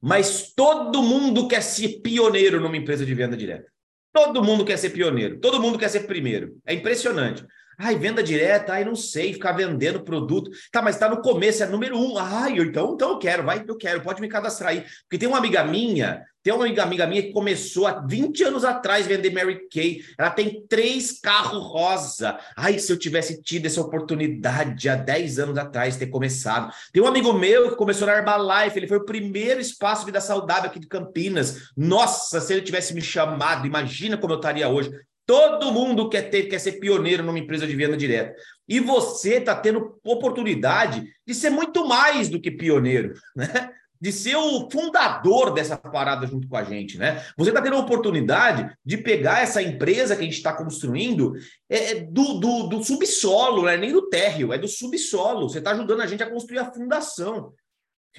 Mas 0.00 0.52
todo 0.54 1.02
mundo 1.02 1.48
quer 1.48 1.62
ser 1.62 2.00
pioneiro 2.02 2.60
numa 2.60 2.76
empresa 2.76 3.06
de 3.06 3.14
venda 3.14 3.36
direta. 3.36 3.72
Todo 4.12 4.44
mundo 4.44 4.64
quer 4.64 4.76
ser 4.76 4.90
pioneiro, 4.90 5.40
todo 5.40 5.60
mundo 5.60 5.78
quer 5.78 5.88
ser 5.88 6.00
primeiro. 6.00 6.56
É 6.66 6.74
impressionante. 6.74 7.44
Ai, 7.78 7.96
venda 7.98 8.22
direta, 8.22 8.74
ai, 8.74 8.84
não 8.84 8.94
sei, 8.94 9.32
ficar 9.32 9.52
vendendo 9.52 10.04
produto. 10.04 10.50
Tá, 10.70 10.80
mas 10.80 10.96
tá 10.96 11.08
no 11.08 11.20
começo, 11.20 11.62
é 11.62 11.66
número 11.66 11.98
um. 11.98 12.16
Ai, 12.18 12.58
então, 12.58 12.94
então 12.94 13.10
eu 13.10 13.18
quero, 13.18 13.42
vai, 13.42 13.64
eu 13.66 13.76
quero, 13.76 14.02
pode 14.02 14.20
me 14.20 14.28
cadastrar 14.28 14.70
aí. 14.70 14.84
Porque 15.02 15.18
tem 15.18 15.28
uma 15.28 15.38
amiga 15.38 15.64
minha, 15.64 16.22
tem 16.44 16.52
uma 16.52 16.66
amiga 16.66 17.06
minha 17.06 17.22
que 17.22 17.32
começou 17.32 17.86
há 17.86 18.04
20 18.06 18.44
anos 18.44 18.66
atrás 18.66 19.06
vender 19.06 19.32
Mary 19.32 19.66
Kay. 19.72 20.04
Ela 20.18 20.28
tem 20.28 20.62
três 20.68 21.18
carros 21.18 21.64
rosa. 21.64 22.38
Ai, 22.54 22.78
se 22.78 22.92
eu 22.92 22.98
tivesse 22.98 23.42
tido 23.42 23.64
essa 23.64 23.80
oportunidade 23.80 24.90
há 24.90 24.94
10 24.94 25.38
anos 25.38 25.56
atrás, 25.56 25.96
ter 25.96 26.08
começado. 26.08 26.70
Tem 26.92 27.02
um 27.02 27.06
amigo 27.06 27.32
meu 27.32 27.70
que 27.70 27.76
começou 27.76 28.06
na 28.06 28.18
Herbalife, 28.18 28.78
ele 28.78 28.86
foi 28.86 28.98
o 28.98 29.06
primeiro 29.06 29.58
espaço 29.58 30.04
vida 30.04 30.20
saudável 30.20 30.68
aqui 30.68 30.78
de 30.78 30.86
Campinas. 30.86 31.70
Nossa, 31.74 32.38
se 32.42 32.52
ele 32.52 32.60
tivesse 32.60 32.92
me 32.92 33.00
chamado, 33.00 33.66
imagina 33.66 34.18
como 34.18 34.34
eu 34.34 34.38
estaria 34.38 34.68
hoje. 34.68 34.90
Todo 35.26 35.72
mundo 35.72 36.10
quer 36.10 36.28
ter, 36.28 36.42
quer 36.42 36.58
ser 36.58 36.72
pioneiro 36.72 37.22
numa 37.22 37.38
empresa 37.38 37.66
de 37.66 37.74
venda 37.74 37.96
direta. 37.96 38.34
E 38.68 38.80
você 38.80 39.36
está 39.36 39.54
tendo 39.54 39.98
oportunidade 40.04 41.06
de 41.26 41.34
ser 41.34 41.48
muito 41.48 41.88
mais 41.88 42.28
do 42.28 42.38
que 42.38 42.50
pioneiro, 42.50 43.14
né? 43.34 43.70
De 44.04 44.12
ser 44.12 44.36
o 44.36 44.68
fundador 44.70 45.54
dessa 45.54 45.78
parada 45.78 46.26
junto 46.26 46.46
com 46.46 46.58
a 46.58 46.62
gente, 46.62 46.98
né? 46.98 47.24
Você 47.38 47.48
está 47.48 47.62
tendo 47.62 47.76
a 47.76 47.80
oportunidade 47.80 48.70
de 48.84 48.98
pegar 48.98 49.40
essa 49.40 49.62
empresa 49.62 50.14
que 50.14 50.20
a 50.20 50.24
gente 50.24 50.36
está 50.36 50.52
construindo 50.52 51.32
é, 51.70 51.92
é, 51.92 52.00
do, 52.02 52.34
do, 52.34 52.64
do 52.64 52.84
subsolo, 52.84 53.62
não 53.62 53.68
é 53.70 53.78
nem 53.78 53.92
do 53.92 54.06
térreo, 54.10 54.52
é 54.52 54.58
do 54.58 54.68
subsolo. 54.68 55.48
Você 55.48 55.56
está 55.56 55.70
ajudando 55.70 56.02
a 56.02 56.06
gente 56.06 56.22
a 56.22 56.28
construir 56.28 56.58
a 56.58 56.70
fundação. 56.70 57.54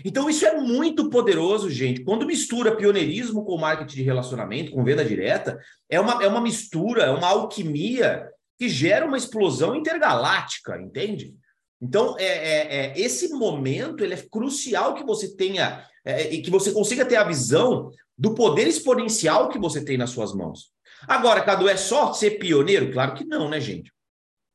Então, 0.04 0.28
isso 0.28 0.43
é 0.43 0.60
muito 0.60 1.08
poderoso, 1.08 1.69
gente. 1.69 2.04
Quando 2.04 2.26
mistura 2.26 2.76
pioneirismo 2.76 3.45
com 3.45 3.56
marketing 3.56 3.98
de 3.98 4.02
relacionamento, 4.02 4.71
com 4.71 4.84
venda 4.84 5.06
direta, 5.06 5.60
é 5.88 6.00
uma, 6.00 6.24
é 6.24 6.28
uma 6.28 6.41
mistura, 6.41 7.04
é 7.04 7.12
uma 7.12 7.28
alquimia 7.28 8.28
que 8.58 8.67
gera 8.67 9.06
uma 9.06 9.17
explosão 9.17 9.76
intergaláctica, 9.76 10.82
entende? 10.82 11.36
Então, 11.81 12.15
é, 12.17 12.25
é, 12.25 12.75
é 12.75 12.99
esse 12.99 13.29
momento 13.29 14.03
ele 14.03 14.13
é 14.13 14.25
crucial 14.31 14.95
que 14.95 15.03
você 15.03 15.35
tenha 15.35 15.85
é, 16.03 16.33
e 16.33 16.41
que 16.41 16.49
você 16.49 16.71
consiga 16.71 17.05
ter 17.05 17.15
a 17.15 17.23
visão 17.23 17.91
do 18.17 18.33
poder 18.33 18.67
exponencial 18.67 19.49
que 19.49 19.59
você 19.59 19.83
tem 19.83 19.97
nas 19.97 20.11
suas 20.11 20.33
mãos. 20.33 20.71
Agora, 21.07 21.43
Cadu, 21.43 21.67
é 21.67 21.75
só 21.75 22.13
ser 22.13 22.31
pioneiro? 22.39 22.91
Claro 22.91 23.13
que 23.13 23.25
não, 23.25 23.49
né, 23.49 23.59
gente? 23.59 23.91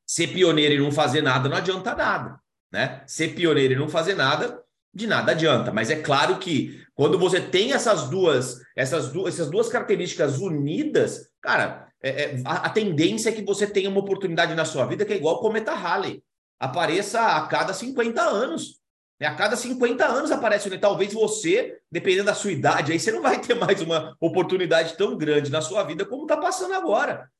Ser 0.06 0.28
pioneiro 0.28 0.74
e 0.74 0.78
não 0.78 0.90
fazer 0.90 1.22
nada 1.22 1.48
não 1.48 1.56
adianta 1.56 1.94
nada, 1.94 2.40
né? 2.72 3.02
Ser 3.06 3.34
pioneiro 3.34 3.74
e 3.74 3.76
não 3.76 3.88
fazer 3.88 4.14
nada 4.14 4.60
de 4.92 5.06
nada 5.06 5.32
adianta. 5.32 5.72
Mas 5.72 5.90
é 5.90 5.96
claro 5.96 6.38
que 6.38 6.82
quando 6.94 7.18
você 7.18 7.40
tem 7.40 7.72
essas 7.72 8.08
duas, 8.08 8.60
essas 8.74 9.12
duas, 9.12 9.34
essas 9.34 9.50
duas 9.50 9.68
características 9.68 10.38
unidas, 10.38 11.28
cara, 11.40 11.88
é, 12.02 12.10
é, 12.10 12.42
a, 12.44 12.66
a, 12.66 12.70
tendência 12.70 13.28
é 13.28 13.32
que 13.32 13.44
você 13.44 13.66
tenha 13.66 13.90
uma 13.90 14.00
oportunidade 14.00 14.54
na 14.54 14.64
sua 14.64 14.86
vida 14.86 15.04
que 15.04 15.12
é 15.12 15.16
igual 15.16 15.36
o 15.36 15.40
cometa 15.40 15.72
Halley. 15.72 16.22
Apareça 16.60 17.22
a 17.22 17.46
cada 17.46 17.72
50 17.72 18.20
anos. 18.20 18.78
É, 19.18 19.26
a 19.26 19.34
cada 19.34 19.56
50 19.56 20.04
anos 20.06 20.30
aparece, 20.30 20.68
né? 20.70 20.78
Talvez 20.78 21.12
você, 21.12 21.78
dependendo 21.90 22.26
da 22.26 22.34
sua 22.34 22.52
idade, 22.52 22.92
aí 22.92 23.00
você 23.00 23.10
não 23.10 23.22
vai 23.22 23.40
ter 23.40 23.54
mais 23.54 23.80
uma 23.80 24.16
oportunidade 24.20 24.96
tão 24.96 25.16
grande 25.16 25.50
na 25.50 25.60
sua 25.60 25.82
vida 25.84 26.04
como 26.04 26.22
está 26.22 26.36
passando 26.36 26.74
agora. 26.74 27.30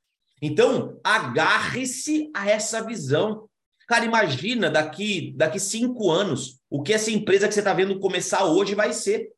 Então, 0.42 0.98
agarre-se 1.04 2.30
a 2.34 2.48
essa 2.48 2.82
visão. 2.82 3.48
Cara, 3.86 4.04
imagina 4.04 4.70
daqui, 4.70 5.34
daqui 5.36 5.58
cinco 5.58 6.10
anos 6.10 6.60
o 6.70 6.82
que 6.82 6.92
essa 6.92 7.10
empresa 7.10 7.48
que 7.48 7.54
você 7.54 7.60
está 7.60 7.74
vendo 7.74 7.98
começar 7.98 8.44
hoje 8.44 8.74
vai 8.74 8.92
ser. 8.92 9.30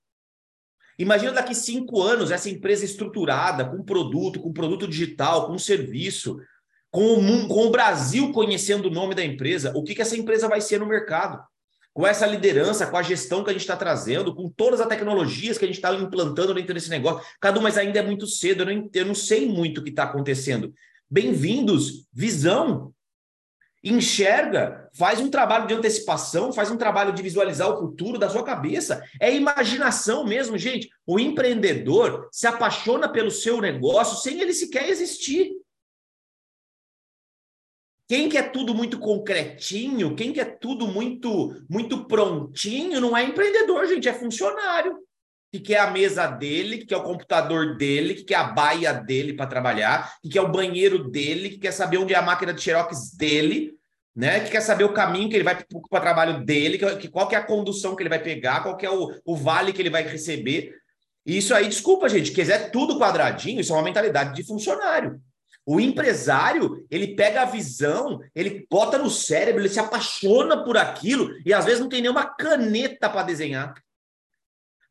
Imagina 0.99 1.33
daqui 1.33 1.55
cinco 1.55 2.01
anos 2.03 2.31
essa 2.31 2.51
empresa 2.51 2.85
estruturada, 2.85 3.64
com 3.64 3.83
produto, 3.83 4.40
com 4.40 4.53
produto 4.53 4.87
digital, 4.87 5.47
com 5.47 5.59
serviço, 5.59 6.38
com 6.92 7.14
o, 7.14 7.48
com 7.48 7.66
o 7.66 7.70
Brasil 7.70 8.31
conhecendo 8.33 8.87
o 8.87 8.90
nome 8.90 9.14
da 9.14 9.24
empresa, 9.24 9.72
o 9.74 9.83
que, 9.83 9.94
que 9.94 10.02
essa 10.02 10.16
empresa 10.16 10.46
vai 10.46 10.61
ser 10.61 10.78
no 10.78 10.87
mercado. 10.87 11.42
Com 11.94 12.07
essa 12.07 12.26
liderança, 12.26 12.87
com 12.87 12.96
a 12.96 13.02
gestão 13.02 13.42
que 13.42 13.50
a 13.50 13.52
gente 13.52 13.62
está 13.62 13.76
trazendo, 13.76 14.35
com 14.35 14.48
todas 14.48 14.81
as 14.81 14.87
tecnologias 14.87 15.59
que 15.59 15.64
a 15.64 15.68
gente 15.68 15.76
está 15.76 15.92
implantando 15.92 16.55
dentro 16.55 16.72
desse 16.72 16.88
negócio. 16.88 17.26
Cadu, 17.40 17.61
mas 17.61 17.76
ainda 17.76 17.98
é 17.98 18.02
muito 18.02 18.26
cedo, 18.26 18.62
eu 18.62 18.66
não, 18.66 18.90
eu 18.94 19.07
não 19.07 19.14
sei 19.14 19.46
muito 19.46 19.78
o 19.78 19.85
que 19.85 19.90
está 19.90 20.05
acontecendo. 20.05 20.72
Bem-vindos, 21.11 22.07
visão 22.12 22.94
enxerga, 23.85 24.88
faz 24.94 25.18
um 25.18 25.28
trabalho 25.28 25.66
de 25.66 25.74
antecipação, 25.74 26.52
faz 26.52 26.70
um 26.70 26.76
trabalho 26.76 27.12
de 27.12 27.20
visualizar 27.20 27.68
o 27.68 27.81
futuro 27.81 28.16
da 28.16 28.31
sua 28.31 28.44
cabeça. 28.44 29.02
É 29.20 29.35
imaginação 29.35 30.24
mesmo, 30.24 30.57
gente. 30.57 30.88
O 31.07 31.18
empreendedor 31.18 32.28
se 32.31 32.46
apaixona 32.46 33.09
pelo 33.09 33.31
seu 33.31 33.61
negócio 33.61 34.18
sem 34.18 34.40
ele 34.40 34.55
sequer 34.55 34.88
existir. 34.88 35.50
Quem 38.12 38.29
quer 38.29 38.53
tudo 38.53 38.75
muito 38.75 38.98
concretinho, 38.98 40.14
quem 40.14 40.35
quer 40.35 40.59
tudo 40.59 40.87
muito 40.87 41.57
muito 41.66 42.05
prontinho, 42.05 43.01
não 43.01 43.16
é 43.16 43.25
empreendedor, 43.25 43.87
gente, 43.87 44.07
é 44.07 44.12
funcionário. 44.12 44.98
Que 45.51 45.59
quer 45.59 45.79
a 45.79 45.90
mesa 45.90 46.27
dele, 46.27 46.77
que 46.77 46.85
quer 46.85 46.98
o 46.98 47.05
computador 47.05 47.79
dele, 47.79 48.12
que 48.12 48.25
quer 48.25 48.35
a 48.35 48.44
baia 48.44 48.92
dele 48.92 49.33
para 49.33 49.46
trabalhar, 49.46 50.12
que 50.22 50.29
quer 50.29 50.42
o 50.42 50.53
banheiro 50.53 51.11
dele, 51.11 51.48
que 51.48 51.59
quer 51.59 51.72
saber 51.72 51.96
onde 51.96 52.12
é 52.12 52.18
a 52.18 52.20
máquina 52.20 52.53
de 52.53 52.61
xerox 52.61 53.16
dele, 53.16 53.72
né? 54.14 54.40
Que 54.40 54.51
quer 54.51 54.61
saber 54.61 54.85
o 54.85 54.92
caminho 54.92 55.31
que 55.31 55.37
ele 55.37 55.44
vai 55.44 55.57
para 55.57 55.66
o 55.70 56.01
trabalho 56.03 56.44
dele, 56.44 56.77
que, 56.77 57.09
qual 57.09 57.27
que 57.27 57.35
é 57.35 57.38
a 57.38 57.46
condução 57.46 57.96
que 57.96 58.03
ele 58.03 58.11
vai 58.11 58.22
pegar, 58.22 58.62
qual 58.62 58.77
que 58.77 58.85
é 58.85 58.90
o, 58.90 59.11
o 59.25 59.35
vale 59.35 59.72
que 59.72 59.81
ele 59.81 59.88
vai 59.88 60.03
receber. 60.03 60.70
E 61.25 61.38
isso 61.38 61.55
aí, 61.55 61.66
desculpa, 61.66 62.11
gente, 62.11 62.31
quiser 62.31 62.70
tudo 62.70 62.98
quadradinho, 62.98 63.62
isso 63.62 63.72
é 63.72 63.77
uma 63.77 63.83
mentalidade 63.83 64.35
de 64.35 64.46
funcionário. 64.46 65.18
O 65.64 65.79
empresário, 65.79 66.85
ele 66.90 67.14
pega 67.14 67.42
a 67.42 67.46
visão, 67.46 68.20
ele 68.35 68.66
bota 68.68 68.98
no 68.98 69.09
cérebro, 69.09 69.61
ele 69.61 69.68
se 69.68 69.79
apaixona 69.79 70.64
por 70.64 70.77
aquilo 70.77 71.31
e 71.46 71.55
às 71.55 71.64
vezes 71.64 71.81
não 71.81 71.88
tem 71.88 72.03
nenhuma 72.03 72.27
caneta 72.27 73.09
para 73.09 73.22
desenhar 73.22 73.75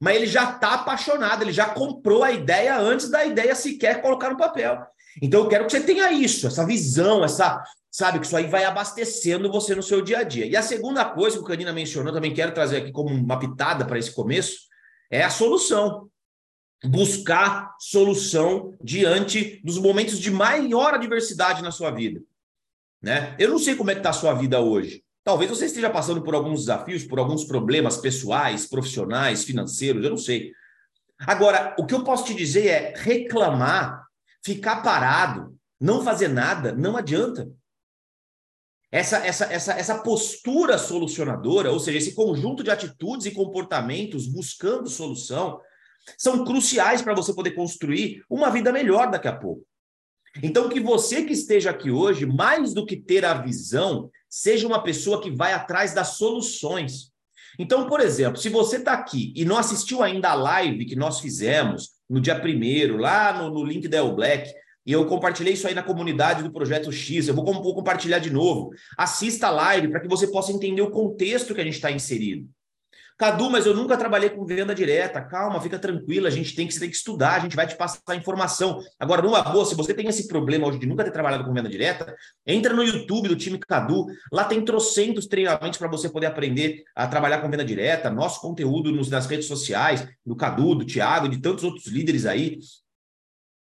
mas 0.02 0.16
ele 0.16 0.26
já 0.26 0.50
está 0.50 0.74
apaixonado, 0.74 1.44
ele 1.44 1.54
já 1.54 1.68
comprou 1.68 2.24
a 2.24 2.32
ideia 2.32 2.76
antes 2.76 3.08
da 3.08 3.24
ideia 3.24 3.54
sequer 3.54 4.02
colocar 4.02 4.32
no 4.32 4.38
papel. 4.38 4.84
Então 5.22 5.42
eu 5.42 5.48
quero 5.48 5.66
que 5.66 5.72
você 5.72 5.82
tenha 5.82 6.12
isso, 6.12 6.48
essa 6.48 6.66
visão, 6.66 7.24
essa, 7.24 7.64
sabe, 7.92 8.20
que 8.20 8.26
isso 8.26 8.36
aí 8.36 8.48
vai 8.48 8.64
abastecendo 8.64 9.52
você 9.52 9.76
no 9.76 9.84
seu 9.84 10.02
dia 10.02 10.20
a 10.20 10.24
dia. 10.24 10.48
E 10.48 10.58
a 10.58 10.64
segunda 10.64 11.06
coisa 11.06 11.38
que 11.38 11.44
o 11.44 11.46
Canina 11.46 11.72
mencionou, 11.72 12.12
também 12.12 12.34
quero 12.34 12.52
trazer 12.52 12.78
aqui 12.78 12.92
como 12.92 13.14
uma 13.14 13.38
pitada 13.38 13.86
para 13.86 14.00
esse 14.00 14.12
começo, 14.12 14.62
é 15.12 15.22
a 15.22 15.30
solução. 15.30 16.10
Buscar 16.84 17.76
solução 17.80 18.76
diante 18.84 19.62
dos 19.64 19.78
momentos 19.78 20.20
de 20.20 20.32
maior 20.32 20.94
adversidade 20.94 21.62
na 21.62 21.72
sua 21.72 21.92
vida. 21.92 22.22
Né? 23.02 23.36
Eu 23.40 23.50
não 23.50 23.60
sei 23.60 23.76
como 23.76 23.92
é 23.92 23.94
que 23.94 24.00
está 24.00 24.10
a 24.12 24.14
sua 24.14 24.34
vida 24.34 24.60
hoje. 24.60 25.04
Talvez 25.24 25.50
você 25.50 25.66
esteja 25.66 25.90
passando 25.90 26.24
por 26.24 26.34
alguns 26.34 26.62
desafios, 26.62 27.04
por 27.04 27.20
alguns 27.20 27.44
problemas 27.44 27.98
pessoais, 27.98 28.66
profissionais, 28.66 29.44
financeiros, 29.44 30.04
eu 30.04 30.10
não 30.10 30.18
sei. 30.18 30.52
Agora, 31.20 31.76
o 31.78 31.86
que 31.86 31.94
eu 31.94 32.04
posso 32.04 32.26
te 32.26 32.34
dizer 32.34 32.68
é 32.68 32.94
reclamar, 32.98 34.04
ficar 34.44 34.82
parado, 34.82 35.56
não 35.80 36.04
fazer 36.04 36.28
nada, 36.28 36.74
não 36.74 36.98
adianta. 36.98 37.52
Essa, 38.92 39.18
essa, 39.26 39.46
essa, 39.46 39.74
essa 39.74 40.00
postura 40.00 40.78
solucionadora, 40.78 41.72
ou 41.72 41.80
seja, 41.80 42.00
esse 42.00 42.14
conjunto 42.14 42.64
de 42.64 42.72
atitudes 42.72 43.26
e 43.26 43.32
comportamentos 43.32 44.28
buscando 44.28 44.90
solução, 44.90 45.62
são 46.18 46.44
cruciais 46.44 47.02
para 47.02 47.14
você 47.14 47.34
poder 47.34 47.52
construir 47.52 48.24
uma 48.30 48.50
vida 48.50 48.72
melhor 48.72 49.10
daqui 49.10 49.28
a 49.28 49.36
pouco. 49.36 49.64
Então, 50.42 50.70
que 50.70 50.80
você 50.80 51.24
que 51.24 51.34
esteja 51.34 51.72
aqui 51.72 51.92
hoje, 51.92 52.26
mais 52.26 52.74
do 52.74 52.86
que 52.86 52.96
ter 52.96 53.26
a 53.26 53.34
visão, 53.34 54.10
seja 54.30 54.66
uma 54.66 54.82
pessoa 54.82 55.22
que 55.22 55.30
vai 55.30 55.52
atrás 55.54 55.94
das 55.94 56.16
soluções. 56.16 57.12
Então, 57.60 57.88
por 57.88 58.00
exemplo, 58.00 58.38
se 58.38 58.48
você 58.48 58.78
está 58.78 58.94
aqui 58.94 59.34
e 59.36 59.44
não 59.44 59.58
assistiu 59.58 60.02
ainda 60.02 60.30
a 60.30 60.34
live 60.34 60.86
que 60.86 60.96
nós 60.96 61.20
fizemos 61.20 61.90
no 62.10 62.22
dia 62.22 62.40
primeiro, 62.40 62.98
lá 62.98 63.34
no, 63.34 63.50
no 63.50 63.64
link 63.64 63.88
da 63.90 63.98
El 63.98 64.16
Black, 64.16 64.50
e 64.86 64.94
eu 64.94 65.06
compartilhei 65.06 65.54
isso 65.54 65.68
aí 65.68 65.76
na 65.76 65.84
comunidade 65.84 66.44
do 66.44 66.52
Projeto 66.52 66.92
X, 66.92 67.28
eu 67.28 67.36
vou, 67.36 67.46
vou 67.46 67.76
compartilhar 67.76 68.20
de 68.20 68.32
novo. 68.32 68.72
Assista 68.98 69.48
a 69.48 69.52
live 69.52 69.90
para 69.90 70.00
que 70.00 70.08
você 70.08 70.28
possa 70.28 70.52
entender 70.52 70.82
o 70.82 70.92
contexto 70.92 71.54
que 71.54 71.62
a 71.62 71.64
gente 71.64 71.76
está 71.76 71.92
inserido. 71.92 72.50
Cadu, 73.22 73.52
mas 73.52 73.68
eu 73.68 73.76
nunca 73.76 73.96
trabalhei 73.96 74.32
com 74.32 74.44
venda 74.44 74.74
direta. 74.74 75.22
Calma, 75.22 75.62
fica 75.62 75.78
tranquila, 75.78 76.28
a 76.28 76.32
gente 76.32 76.56
tem 76.56 76.66
que, 76.66 76.80
tem 76.80 76.90
que 76.90 76.96
estudar, 76.96 77.36
a 77.36 77.40
gente 77.40 77.56
vai 77.56 77.68
te 77.68 77.76
passar 77.76 78.16
informação. 78.16 78.82
Agora, 79.00 79.22
numa 79.22 79.44
boa, 79.44 79.64
se 79.64 79.76
você 79.76 79.94
tem 79.94 80.08
esse 80.08 80.28
problema 80.28 80.68
hoje 80.68 80.80
de 80.80 80.88
nunca 80.88 81.04
ter 81.04 81.12
trabalhado 81.12 81.46
com 81.46 81.54
venda 81.54 81.70
direta, 81.70 82.16
entra 82.48 82.74
no 82.74 82.82
YouTube 82.82 83.30
do 83.30 83.36
time 83.36 83.60
Cadu, 83.60 84.08
lá 84.34 84.44
tem 84.44 84.66
trocentos 84.66 85.28
treinamentos 85.28 85.78
para 85.78 85.88
você 85.88 86.10
poder 86.10 86.26
aprender 86.26 86.84
a 86.96 87.06
trabalhar 87.06 87.42
com 87.42 87.50
venda 87.52 87.64
direta, 87.64 88.10
nosso 88.10 88.42
conteúdo 88.42 88.92
nos, 88.92 89.08
nas 89.08 89.28
redes 89.28 89.46
sociais, 89.46 90.04
do 90.26 90.36
Cadu, 90.36 90.74
do 90.74 90.84
Thiago, 90.84 91.30
de 91.30 91.38
tantos 91.38 91.64
outros 91.64 91.86
líderes 91.86 92.26
aí. 92.26 92.58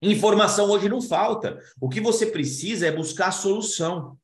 Informação 0.02 0.68
hoje 0.68 0.86
não 0.86 1.00
falta. 1.00 1.58
O 1.80 1.88
que 1.88 1.98
você 1.98 2.26
precisa 2.26 2.88
é 2.88 2.92
buscar 2.92 3.28
a 3.28 3.32
solução. 3.32 4.18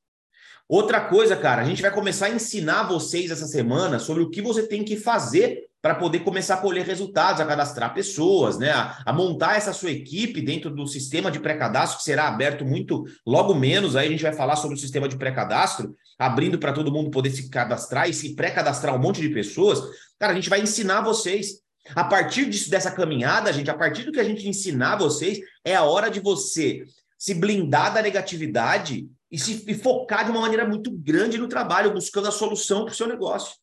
Outra 0.69 1.01
coisa, 1.01 1.37
cara, 1.37 1.63
a 1.63 1.65
gente 1.65 1.83
vai 1.83 1.91
começar 1.91 2.27
a 2.27 2.31
ensinar 2.31 2.85
vocês 2.85 3.31
essa 3.31 3.47
semana 3.47 3.99
sobre 3.99 4.23
o 4.23 4.31
que 4.31 4.41
você 4.41 4.67
tem 4.67 4.85
que 4.85 4.97
fazer 4.97 5.69
para 5.83 5.97
poder 5.97 6.21
começar 6.21 6.55
a 6.55 6.59
colher 6.59 6.87
resultados, 6.87 7.41
a 7.41 7.45
cadastrar 7.45 7.93
pessoas, 7.93 8.57
né? 8.57 8.71
A, 8.71 9.03
a 9.05 9.13
montar 9.13 9.57
essa 9.57 9.73
sua 9.73 9.91
equipe 9.91 10.41
dentro 10.41 10.71
do 10.71 10.87
sistema 10.87 11.29
de 11.29 11.41
pré-cadastro, 11.41 11.99
que 11.99 12.05
será 12.05 12.29
aberto 12.29 12.65
muito 12.65 13.05
logo 13.27 13.53
menos. 13.53 13.97
Aí 13.97 14.07
a 14.07 14.11
gente 14.11 14.23
vai 14.23 14.33
falar 14.33 14.55
sobre 14.55 14.77
o 14.77 14.81
sistema 14.81 15.09
de 15.09 15.17
pré-cadastro, 15.17 15.95
abrindo 16.17 16.57
para 16.57 16.73
todo 16.73 16.93
mundo 16.93 17.11
poder 17.11 17.31
se 17.31 17.51
cadastrar 17.51 18.09
e 18.09 18.15
se 18.15 18.37
pré-cadastrar 18.37 18.95
um 18.95 18.99
monte 18.99 19.21
de 19.21 19.29
pessoas. 19.31 19.83
Cara, 20.21 20.33
a 20.33 20.37
gente 20.37 20.49
vai 20.49 20.61
ensinar 20.61 21.01
vocês. 21.01 21.61
A 21.97 22.05
partir 22.05 22.49
disso, 22.49 22.71
dessa 22.71 22.93
caminhada, 22.93 23.53
gente, 23.53 23.69
a 23.69 23.75
partir 23.75 24.05
do 24.05 24.13
que 24.13 24.21
a 24.21 24.25
gente 24.25 24.49
ensinar 24.49 24.95
vocês, 24.95 25.41
é 25.65 25.75
a 25.75 25.83
hora 25.83 26.09
de 26.09 26.21
você 26.21 26.85
se 27.19 27.35
blindar 27.35 27.93
da 27.93 28.01
negatividade 28.01 29.09
e 29.33 29.39
se 29.39 29.65
e 29.67 29.75
focar 29.75 30.27
de 30.27 30.31
uma 30.31 30.43
maneira 30.43 30.69
muito 30.69 30.91
grande 30.91 31.39
no 31.39 31.49
trabalho, 31.49 31.95
buscando 31.95 32.29
a 32.29 32.31
solução 32.31 32.85
para 32.85 32.93
o 32.93 32.95
seu 32.95 33.09
negócio. 33.09 33.57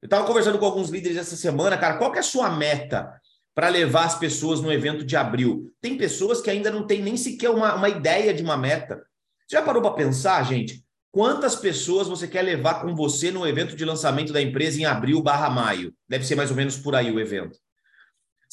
Eu 0.00 0.06
estava 0.06 0.26
conversando 0.26 0.58
com 0.58 0.64
alguns 0.64 0.90
líderes 0.90 1.18
essa 1.18 1.34
semana, 1.34 1.76
cara, 1.76 1.98
qual 1.98 2.14
é 2.14 2.20
a 2.20 2.22
sua 2.22 2.50
meta 2.50 3.20
para 3.52 3.68
levar 3.68 4.04
as 4.04 4.16
pessoas 4.16 4.60
no 4.60 4.72
evento 4.72 5.04
de 5.04 5.16
abril? 5.16 5.74
Tem 5.80 5.96
pessoas 5.96 6.40
que 6.40 6.50
ainda 6.50 6.70
não 6.70 6.86
têm 6.86 7.02
nem 7.02 7.16
sequer 7.16 7.50
uma, 7.50 7.74
uma 7.74 7.88
ideia 7.88 8.32
de 8.32 8.42
uma 8.42 8.56
meta. 8.56 9.04
Você 9.46 9.56
já 9.56 9.62
parou 9.62 9.82
para 9.82 9.92
pensar, 9.92 10.44
gente? 10.44 10.84
Quantas 11.10 11.56
pessoas 11.56 12.06
você 12.06 12.28
quer 12.28 12.42
levar 12.42 12.82
com 12.82 12.94
você 12.94 13.30
no 13.30 13.46
evento 13.46 13.74
de 13.74 13.84
lançamento 13.84 14.32
da 14.32 14.42
empresa 14.42 14.80
em 14.80 14.84
abril 14.84 15.22
barra 15.22 15.48
maio? 15.50 15.94
Deve 16.08 16.24
ser 16.24 16.34
mais 16.34 16.50
ou 16.50 16.56
menos 16.56 16.76
por 16.76 16.94
aí 16.94 17.10
o 17.10 17.20
evento. 17.20 17.58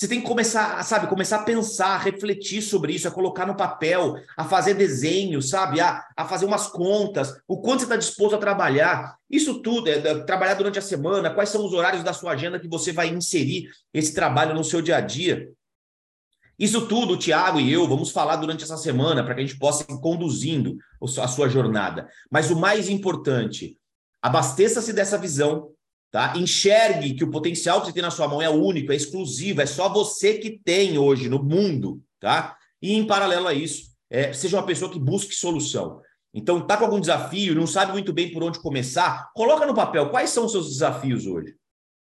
Você 0.01 0.07
tem 0.07 0.19
que 0.19 0.27
começar, 0.27 0.83
sabe, 0.83 1.05
começar 1.05 1.35
a 1.35 1.43
pensar, 1.43 1.89
a 1.89 1.97
refletir 1.99 2.59
sobre 2.63 2.93
isso, 2.93 3.07
a 3.07 3.11
colocar 3.11 3.45
no 3.45 3.55
papel, 3.55 4.15
a 4.35 4.43
fazer 4.43 4.73
desenho, 4.73 5.43
sabe, 5.43 5.79
a, 5.79 6.03
a 6.17 6.25
fazer 6.27 6.47
umas 6.47 6.65
contas, 6.65 7.39
o 7.47 7.61
quanto 7.61 7.81
você 7.81 7.85
está 7.85 7.95
disposto 7.97 8.33
a 8.33 8.39
trabalhar. 8.39 9.15
Isso 9.29 9.61
tudo, 9.61 9.87
é, 9.87 9.99
é, 9.99 10.19
trabalhar 10.23 10.55
durante 10.55 10.79
a 10.79 10.81
semana, 10.81 11.29
quais 11.29 11.49
são 11.49 11.63
os 11.63 11.71
horários 11.71 12.03
da 12.03 12.13
sua 12.13 12.31
agenda 12.31 12.59
que 12.59 12.67
você 12.67 12.91
vai 12.91 13.09
inserir 13.09 13.69
esse 13.93 14.11
trabalho 14.11 14.55
no 14.55 14.63
seu 14.63 14.81
dia 14.81 14.97
a 14.97 15.01
dia. 15.01 15.51
Isso 16.57 16.87
tudo, 16.87 17.13
o 17.13 17.17
Tiago 17.17 17.59
e 17.59 17.71
eu 17.71 17.87
vamos 17.87 18.09
falar 18.09 18.37
durante 18.37 18.63
essa 18.63 18.77
semana 18.77 19.23
para 19.23 19.35
que 19.35 19.41
a 19.41 19.45
gente 19.45 19.59
possa 19.59 19.85
ir 19.87 19.99
conduzindo 19.99 20.79
a 20.99 21.27
sua 21.27 21.47
jornada. 21.47 22.09
Mas 22.27 22.49
o 22.49 22.59
mais 22.59 22.89
importante, 22.89 23.77
abasteça-se 24.19 24.93
dessa 24.93 25.15
visão, 25.15 25.69
Tá? 26.12 26.34
Enxergue 26.36 27.13
que 27.13 27.24
o 27.24 27.32
potencial 27.32 27.80
que 27.80 27.88
você 27.88 27.93
tem 27.93 28.04
na 28.04 28.12
sua 28.12 28.28
mão 28.28 28.41
é 28.41 28.50
único, 28.50 28.91
é 28.91 28.95
exclusivo, 28.95 29.62
é 29.62 29.65
só 29.65 29.88
você 29.88 30.34
que 30.34 30.60
tem 30.63 30.97
hoje 30.97 31.30
no 31.30 31.41
mundo. 31.41 32.04
Tá? 32.19 32.58
E 32.82 32.93
em 32.93 33.08
paralelo 33.08 33.47
a 33.47 33.54
isso, 33.54 33.91
é, 34.10 34.34
seja 34.34 34.58
uma 34.58 34.65
pessoa 34.65 34.91
que 34.91 35.00
busque 35.00 35.34
solução. 35.34 36.02
Então, 36.34 36.60
tá 36.65 36.78
com 36.78 36.86
algum 36.86 37.00
desafio, 37.00 37.56
não 37.56 37.65
sabe 37.65 37.93
muito 37.93 38.12
bem 38.12 38.32
por 38.32 38.43
onde 38.43 38.60
começar, 38.60 39.32
coloca 39.34 39.65
no 39.65 39.74
papel 39.74 40.10
quais 40.10 40.30
são 40.30 40.45
os 40.45 40.52
seus 40.52 40.67
desafios 40.69 41.26
hoje. 41.26 41.56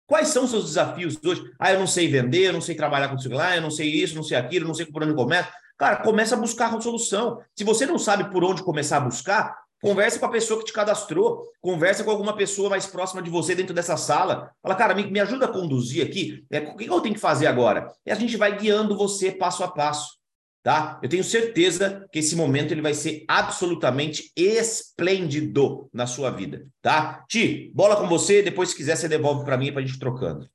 Quais 0.07 0.27
são 0.29 0.43
os 0.43 0.51
seus 0.51 0.65
desafios 0.65 1.17
hoje? 1.23 1.43
Ah, 1.57 1.71
eu 1.71 1.79
não 1.79 1.87
sei 1.87 2.07
vender, 2.07 2.47
eu 2.47 2.53
não 2.53 2.61
sei 2.61 2.75
trabalhar 2.75 3.09
com 3.09 3.15
isso 3.15 3.29
lá, 3.29 3.55
eu 3.55 3.61
não 3.61 3.71
sei 3.71 3.89
isso, 3.89 4.15
não 4.15 4.23
sei 4.23 4.37
aquilo, 4.37 4.67
não 4.67 4.73
sei 4.73 4.85
por 4.85 5.03
onde 5.03 5.15
começa. 5.15 5.49
Cara, 5.77 5.97
começa 5.97 6.35
a 6.35 6.39
buscar 6.39 6.69
uma 6.69 6.81
solução. 6.81 7.39
Se 7.55 7.63
você 7.63 7.85
não 7.85 7.97
sabe 7.97 8.29
por 8.29 8.43
onde 8.43 8.63
começar 8.63 8.97
a 8.97 9.01
buscar, 9.01 9.62
Converse 9.83 10.17
com 10.17 10.25
a 10.25 10.31
pessoa 10.31 10.61
que 10.61 10.65
te 10.67 10.71
cadastrou, 10.71 11.51
conversa 11.59 12.05
com 12.05 12.09
alguma 12.09 12.33
pessoa 12.37 12.69
mais 12.69 12.85
próxima 12.85 13.21
de 13.21 13.29
você 13.29 13.53
dentro 13.53 13.73
dessa 13.73 13.97
sala. 13.97 14.49
Fala, 14.61 14.75
cara, 14.75 14.95
me, 14.95 15.05
me 15.11 15.19
ajuda 15.19 15.43
a 15.43 15.51
conduzir 15.51 16.07
aqui. 16.07 16.45
É, 16.49 16.59
o 16.59 16.77
que 16.77 16.85
eu 16.85 17.01
tenho 17.01 17.15
que 17.15 17.19
fazer 17.19 17.47
agora? 17.47 17.91
E 18.05 18.09
a 18.09 18.15
gente 18.15 18.37
vai 18.37 18.57
guiando 18.57 18.97
você 18.97 19.29
passo 19.29 19.61
a 19.61 19.67
passo, 19.67 20.17
tá? 20.63 21.01
Eu 21.03 21.09
tenho 21.09 21.21
certeza 21.21 22.07
que 22.13 22.19
esse 22.19 22.33
momento 22.33 22.71
ele 22.71 22.81
vai 22.81 22.93
ser 22.93 23.25
absolutamente 23.27 24.31
esplêndido 24.37 25.89
na 25.91 26.07
sua 26.07 26.31
vida, 26.31 26.65
tá? 26.81 27.25
Ti, 27.27 27.69
bola 27.75 27.97
com 27.97 28.07
você. 28.07 28.41
Depois, 28.41 28.69
se 28.69 28.77
quiser, 28.77 28.95
você 28.95 29.09
devolve 29.09 29.43
para 29.43 29.57
mim 29.57 29.73
para 29.73 29.81
a 29.81 29.85
gente 29.85 29.99
trocando. 29.99 30.49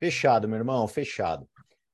Fechado, 0.00 0.48
meu 0.48 0.56
irmão, 0.56 0.88
fechado. 0.88 1.46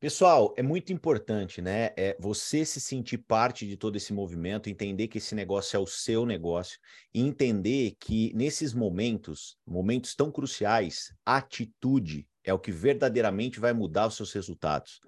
Pessoal, 0.05 0.53
é 0.55 0.63
muito 0.63 0.93
importante, 0.93 1.63
né? 1.63 1.91
É 1.97 2.15
você 2.21 2.63
se 2.63 2.79
sentir 2.79 3.17
parte 3.17 3.67
de 3.67 3.75
todo 3.75 3.97
esse 3.97 4.13
movimento, 4.13 4.69
entender 4.69 5.09
que 5.09 5.17
esse 5.17 5.35
negócio 5.35 5.79
é 5.79 5.81
o 5.81 5.87
seu 5.87 6.27
negócio 6.27 6.79
e 7.15 7.23
entender 7.23 7.97
que 7.99 8.31
nesses 8.35 8.75
momentos, 8.75 9.57
momentos 9.67 10.15
tão 10.15 10.31
cruciais, 10.31 11.11
atitude 11.25 12.29
é 12.45 12.53
o 12.53 12.59
que 12.59 12.71
verdadeiramente 12.71 13.59
vai 13.59 13.73
mudar 13.73 14.09
os 14.09 14.17
seus 14.17 14.31
resultados. 14.35 15.01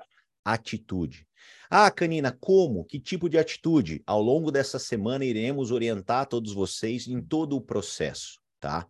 Atitude. 0.42 1.28
Ah, 1.68 1.90
Canina, 1.90 2.32
como? 2.32 2.82
Que 2.82 2.98
tipo 2.98 3.28
de 3.28 3.36
atitude? 3.36 4.02
Ao 4.06 4.22
longo 4.22 4.50
dessa 4.50 4.78
semana 4.78 5.26
iremos 5.26 5.72
orientar 5.72 6.24
todos 6.24 6.54
vocês 6.54 7.06
em 7.06 7.20
todo 7.20 7.54
o 7.54 7.60
processo, 7.60 8.40
tá? 8.58 8.88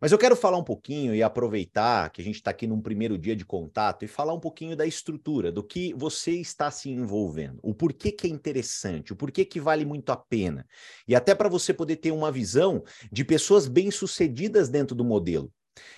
Mas 0.00 0.12
eu 0.12 0.18
quero 0.18 0.36
falar 0.36 0.58
um 0.58 0.64
pouquinho 0.64 1.14
e 1.14 1.22
aproveitar 1.22 2.10
que 2.10 2.20
a 2.20 2.24
gente 2.24 2.36
está 2.36 2.50
aqui 2.50 2.66
num 2.66 2.80
primeiro 2.80 3.16
dia 3.16 3.36
de 3.36 3.44
contato 3.44 4.04
e 4.04 4.08
falar 4.08 4.34
um 4.34 4.40
pouquinho 4.40 4.76
da 4.76 4.84
estrutura, 4.86 5.52
do 5.52 5.62
que 5.62 5.94
você 5.94 6.32
está 6.32 6.70
se 6.70 6.90
envolvendo, 6.90 7.58
o 7.62 7.74
porquê 7.74 8.10
que 8.10 8.26
é 8.26 8.30
interessante, 8.30 9.12
o 9.12 9.16
porquê 9.16 9.44
que 9.44 9.60
vale 9.60 9.84
muito 9.84 10.10
a 10.10 10.16
pena. 10.16 10.66
E 11.06 11.14
até 11.14 11.34
para 11.34 11.48
você 11.48 11.72
poder 11.72 11.96
ter 11.96 12.10
uma 12.10 12.30
visão 12.30 12.82
de 13.10 13.24
pessoas 13.24 13.66
bem-sucedidas 13.68 14.68
dentro 14.68 14.94
do 14.94 15.04
modelo. 15.04 15.52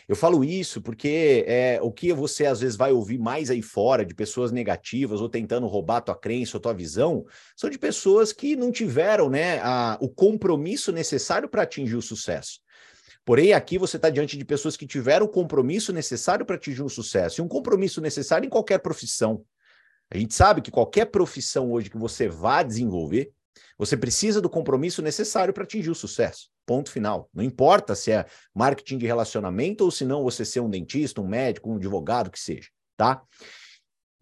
Eu 0.09 0.17
falo 0.17 0.45
isso 0.45 0.81
porque 0.81 1.45
é, 1.47 1.79
o 1.83 1.93
que 1.93 2.13
você 2.13 2.47
às 2.47 2.61
vezes 2.61 2.77
vai 2.77 2.93
ouvir 2.93 3.19
mais 3.19 3.51
aí 3.51 3.61
fora 3.61 4.05
de 4.05 4.15
pessoas 4.15 4.51
negativas 4.51 5.21
ou 5.21 5.29
tentando 5.29 5.67
roubar 5.67 6.01
tua 6.01 6.17
crença 6.17 6.57
ou 6.57 6.61
tua 6.61 6.73
visão, 6.73 7.25
são 7.55 7.69
de 7.69 7.79
pessoas 7.79 8.33
que 8.33 8.57
não 8.57 8.73
tiveram 8.73 9.29
né, 9.29 9.59
a, 9.63 9.99
o 10.01 10.09
compromisso 10.09 10.93
necessário 10.93 11.49
para 11.49 11.63
atingir 11.63 11.97
o 11.97 12.03
sucesso. 12.03 12.61
Porém, 13.27 13.53
aqui 13.53 13.77
você 13.77 13.97
está 13.97 14.09
diante 14.09 14.39
de 14.39 14.45
pessoas 14.45 14.77
que 14.77 14.87
tiveram 14.87 15.27
o 15.27 15.29
compromisso 15.29 15.93
necessário 15.93 16.47
para 16.47 16.55
atingir 16.55 16.85
um 16.85 16.89
sucesso, 16.89 17.41
e 17.41 17.45
um 17.45 17.49
compromisso 17.49 18.01
necessário 18.01 18.47
em 18.47 18.49
qualquer 18.49 18.79
profissão. 18.79 19.45
A 20.09 20.17
gente 20.17 20.33
sabe 20.33 20.63
que 20.63 20.71
qualquer 20.71 21.07
profissão 21.07 21.73
hoje 21.73 21.91
que 21.91 21.99
você 21.99 22.29
vá 22.29 22.63
desenvolver, 22.63 23.33
você 23.77 23.97
precisa 23.97 24.41
do 24.41 24.49
compromisso 24.49 25.03
necessário 25.03 25.53
para 25.53 25.65
atingir 25.65 25.91
o 25.91 25.95
sucesso. 25.95 26.51
Ponto 26.65 26.89
final. 26.89 27.29
Não 27.35 27.43
importa 27.43 27.97
se 27.97 28.13
é 28.13 28.27
marketing 28.55 28.99
de 28.99 29.07
relacionamento 29.07 29.83
ou 29.83 29.91
se 29.91 30.05
não 30.05 30.23
você 30.23 30.45
ser 30.45 30.61
um 30.61 30.71
dentista, 30.71 31.21
um 31.21 31.27
médico, 31.27 31.69
um 31.69 31.77
advogado, 31.77 32.31
que 32.31 32.39
seja, 32.39 32.69
tá? 32.97 33.25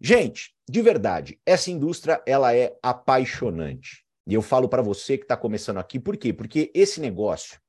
Gente, 0.01 0.55
de 0.67 0.81
verdade, 0.81 1.39
essa 1.45 1.69
indústria 1.69 2.23
ela 2.25 2.55
é 2.55 2.75
apaixonante. 2.81 4.03
E 4.25 4.33
eu 4.33 4.41
falo 4.41 4.67
para 4.67 4.81
você 4.81 5.15
que 5.15 5.25
está 5.25 5.37
começando 5.37 5.77
aqui, 5.77 5.99
por 5.99 6.17
quê? 6.17 6.33
Porque 6.33 6.71
esse 6.73 6.99
negócio 6.99 7.59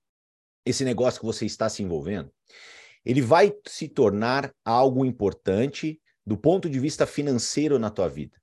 esse 0.67 0.85
negócio 0.85 1.21
que 1.21 1.27
você 1.27 1.47
está 1.47 1.69
se 1.69 1.83
envolvendo, 1.83 2.31
ele 3.05 3.23
vai 3.23 3.55
se 3.67 3.89
tornar 3.89 4.53
algo 4.65 5.05
importante 5.05 6.01
do 6.27 6.37
ponto 6.37 6.69
de 6.69 6.81
vista 6.81 7.07
financeiro 7.07 7.79
na 7.79 7.89
tua 7.89 8.09
vida. 8.09 8.37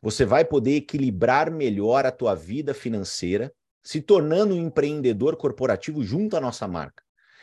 Você 0.00 0.24
vai 0.24 0.44
poder 0.44 0.76
equilibrar 0.76 1.50
melhor 1.50 2.06
a 2.06 2.10
tua 2.10 2.34
vida 2.34 2.72
financeira, 2.72 3.52
se 3.84 4.00
tornando 4.00 4.54
um 4.54 4.66
empreendedor 4.66 5.36
corporativo 5.36 6.02
junto 6.02 6.36
à 6.36 6.40
nossa 6.40 6.66
marca. 6.66 7.02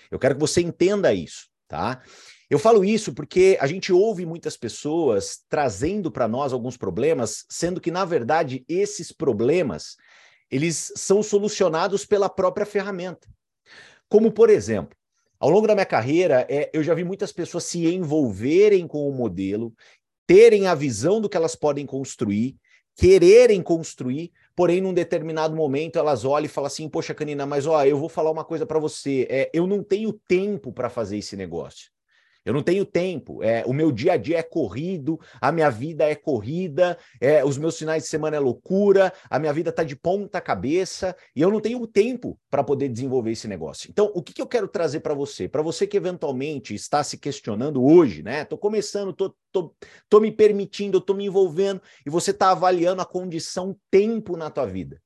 Eu 0.09 0.17
quero 0.17 0.33
que 0.33 0.41
você 0.41 0.61
entenda 0.61 1.13
isso, 1.13 1.47
tá? 1.67 2.01
Eu 2.49 2.59
falo 2.59 2.83
isso 2.83 3.13
porque 3.13 3.57
a 3.61 3.67
gente 3.67 3.93
ouve 3.93 4.25
muitas 4.25 4.57
pessoas 4.57 5.39
trazendo 5.47 6.11
para 6.11 6.27
nós 6.27 6.53
alguns 6.53 6.75
problemas, 6.75 7.45
sendo 7.49 7.79
que 7.79 7.91
na 7.91 8.03
verdade 8.03 8.65
esses 8.67 9.11
problemas 9.11 9.95
eles 10.51 10.91
são 10.95 11.23
solucionados 11.23 12.05
pela 12.05 12.29
própria 12.29 12.65
ferramenta. 12.65 13.27
Como, 14.13 14.31
por 14.31 14.51
exemplo, 14.51 14.95
ao 15.39 15.49
longo 15.49 15.65
da 15.65 15.73
minha 15.73 15.87
carreira, 15.87 16.45
é, 16.47 16.69
eu 16.71 16.83
já 16.83 16.93
vi 16.93 17.03
muitas 17.03 17.31
pessoas 17.31 17.63
se 17.63 17.91
envolverem 17.91 18.85
com 18.85 19.09
o 19.09 19.11
modelo, 19.11 19.73
terem 20.27 20.67
a 20.67 20.75
visão 20.75 21.19
do 21.19 21.27
que 21.27 21.35
elas 21.35 21.55
podem 21.55 21.83
construir, 21.83 22.55
quererem 22.95 23.59
construir, 23.59 24.31
porém, 24.55 24.81
num 24.81 24.93
determinado 24.93 25.55
momento, 25.55 25.97
elas 25.97 26.25
olham 26.25 26.45
e 26.45 26.47
falam 26.47 26.67
assim: 26.67 26.87
Poxa, 26.87 27.15
Canina, 27.15 27.47
mas 27.47 27.65
ó, 27.65 27.83
eu 27.83 27.97
vou 27.97 28.07
falar 28.07 28.29
uma 28.29 28.45
coisa 28.45 28.67
para 28.67 28.77
você. 28.77 29.25
É, 29.27 29.49
eu 29.51 29.65
não 29.65 29.83
tenho 29.83 30.13
tempo 30.13 30.71
para 30.71 30.91
fazer 30.91 31.17
esse 31.17 31.35
negócio. 31.35 31.89
Eu 32.45 32.53
não 32.53 32.61
tenho 32.61 32.85
tempo. 32.85 33.41
É, 33.43 33.63
o 33.65 33.73
meu 33.73 33.91
dia 33.91 34.13
a 34.13 34.17
dia 34.17 34.39
é 34.39 34.43
corrido, 34.43 35.19
a 35.39 35.51
minha 35.51 35.69
vida 35.69 36.03
é 36.03 36.15
corrida, 36.15 36.97
é, 37.19 37.43
os 37.43 37.57
meus 37.57 37.77
finais 37.77 38.03
de 38.03 38.09
semana 38.09 38.35
é 38.35 38.39
loucura, 38.39 39.13
a 39.29 39.39
minha 39.39 39.53
vida 39.53 39.69
está 39.69 39.83
de 39.83 39.95
ponta 39.95 40.41
cabeça 40.41 41.15
e 41.35 41.41
eu 41.41 41.49
não 41.49 41.61
tenho 41.61 41.85
tempo 41.87 42.37
para 42.49 42.63
poder 42.63 42.89
desenvolver 42.89 43.31
esse 43.31 43.47
negócio. 43.47 43.89
Então, 43.89 44.11
o 44.13 44.21
que, 44.21 44.33
que 44.33 44.41
eu 44.41 44.47
quero 44.47 44.67
trazer 44.67 44.99
para 44.99 45.13
você? 45.13 45.47
Para 45.47 45.61
você 45.61 45.87
que 45.87 45.97
eventualmente 45.97 46.73
está 46.73 47.03
se 47.03 47.17
questionando 47.17 47.83
hoje, 47.83 48.21
né? 48.21 48.41
Estou 48.41 48.57
começando, 48.57 49.11
estou 49.11 49.35
tô, 49.51 49.73
tô 50.09 50.19
me 50.19 50.31
permitindo, 50.31 50.97
estou 50.97 51.15
me 51.15 51.25
envolvendo 51.25 51.81
e 52.05 52.09
você 52.09 52.31
está 52.31 52.51
avaliando 52.51 53.01
a 53.01 53.05
condição 53.05 53.77
tempo 53.89 54.35
na 54.35 54.49
tua 54.49 54.65
vida. 54.65 55.01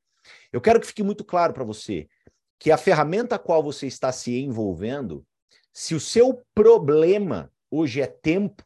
Eu 0.52 0.62
quero 0.62 0.80
que 0.80 0.88
fique 0.88 1.04
muito 1.04 1.24
claro 1.24 1.54
para 1.54 1.64
você 1.64 2.08
que 2.60 2.72
a 2.72 2.78
ferramenta 2.78 3.36
a 3.36 3.40
qual 3.40 3.62
você 3.62 3.86
está 3.86 4.12
se 4.12 4.40
envolvendo 4.40 5.24
se 5.80 5.94
o 5.94 6.00
seu 6.00 6.44
problema 6.56 7.52
hoje 7.70 8.02
é 8.02 8.08
tempo, 8.08 8.64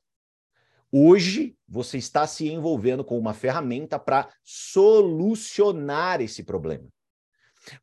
hoje 0.89 1.57
você 1.67 1.97
está 1.97 2.25
se 2.25 2.47
envolvendo 2.47 3.03
com 3.03 3.19
uma 3.19 3.33
ferramenta 3.33 3.99
para 3.99 4.29
solucionar 4.45 6.21
esse 6.21 6.41
problema. 6.41 6.87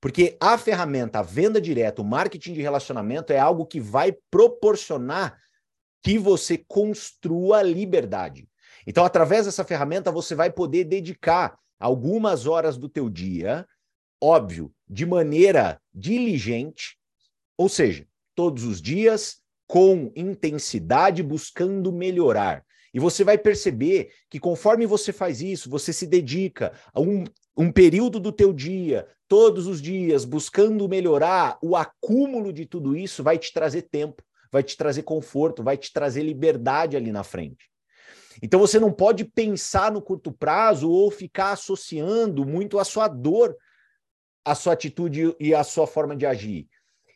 Porque 0.00 0.34
a 0.40 0.56
ferramenta, 0.56 1.18
a 1.18 1.22
venda 1.22 1.60
direta, 1.60 2.00
o 2.00 2.06
marketing 2.06 2.54
de 2.54 2.62
relacionamento 2.62 3.30
é 3.30 3.38
algo 3.38 3.66
que 3.66 3.78
vai 3.78 4.16
proporcionar 4.30 5.38
que 6.02 6.18
você 6.18 6.56
construa 6.66 7.60
liberdade. 7.60 8.48
Então, 8.86 9.04
através 9.04 9.44
dessa 9.44 9.62
ferramenta, 9.62 10.10
você 10.10 10.34
vai 10.34 10.50
poder 10.50 10.84
dedicar 10.84 11.58
algumas 11.78 12.46
horas 12.46 12.78
do 12.78 12.88
teu 12.88 13.10
dia, 13.10 13.68
óbvio, 14.22 14.72
de 14.88 15.04
maneira 15.04 15.78
diligente, 15.92 16.98
ou 17.58 17.68
seja, 17.68 18.08
todos 18.38 18.62
os 18.62 18.80
dias, 18.80 19.38
com 19.66 20.12
intensidade, 20.14 21.24
buscando 21.24 21.90
melhorar. 21.90 22.64
E 22.94 23.00
você 23.00 23.24
vai 23.24 23.36
perceber 23.36 24.12
que 24.30 24.38
conforme 24.38 24.86
você 24.86 25.12
faz 25.12 25.42
isso, 25.42 25.68
você 25.68 25.92
se 25.92 26.06
dedica 26.06 26.72
a 26.94 27.00
um, 27.00 27.24
um 27.56 27.72
período 27.72 28.20
do 28.20 28.30
teu 28.30 28.52
dia, 28.52 29.08
todos 29.26 29.66
os 29.66 29.82
dias, 29.82 30.24
buscando 30.24 30.88
melhorar, 30.88 31.58
o 31.60 31.74
acúmulo 31.74 32.52
de 32.52 32.64
tudo 32.64 32.96
isso 32.96 33.24
vai 33.24 33.38
te 33.38 33.52
trazer 33.52 33.82
tempo, 33.82 34.22
vai 34.52 34.62
te 34.62 34.76
trazer 34.76 35.02
conforto, 35.02 35.60
vai 35.60 35.76
te 35.76 35.92
trazer 35.92 36.22
liberdade 36.22 36.96
ali 36.96 37.10
na 37.10 37.24
frente. 37.24 37.68
Então 38.40 38.60
você 38.60 38.78
não 38.78 38.92
pode 38.92 39.24
pensar 39.24 39.90
no 39.90 40.00
curto 40.00 40.30
prazo 40.30 40.88
ou 40.88 41.10
ficar 41.10 41.54
associando 41.54 42.46
muito 42.46 42.78
a 42.78 42.84
sua 42.84 43.08
dor, 43.08 43.56
a 44.44 44.54
sua 44.54 44.74
atitude 44.74 45.34
e 45.40 45.52
a 45.52 45.64
sua 45.64 45.88
forma 45.88 46.14
de 46.14 46.24
agir. 46.24 46.68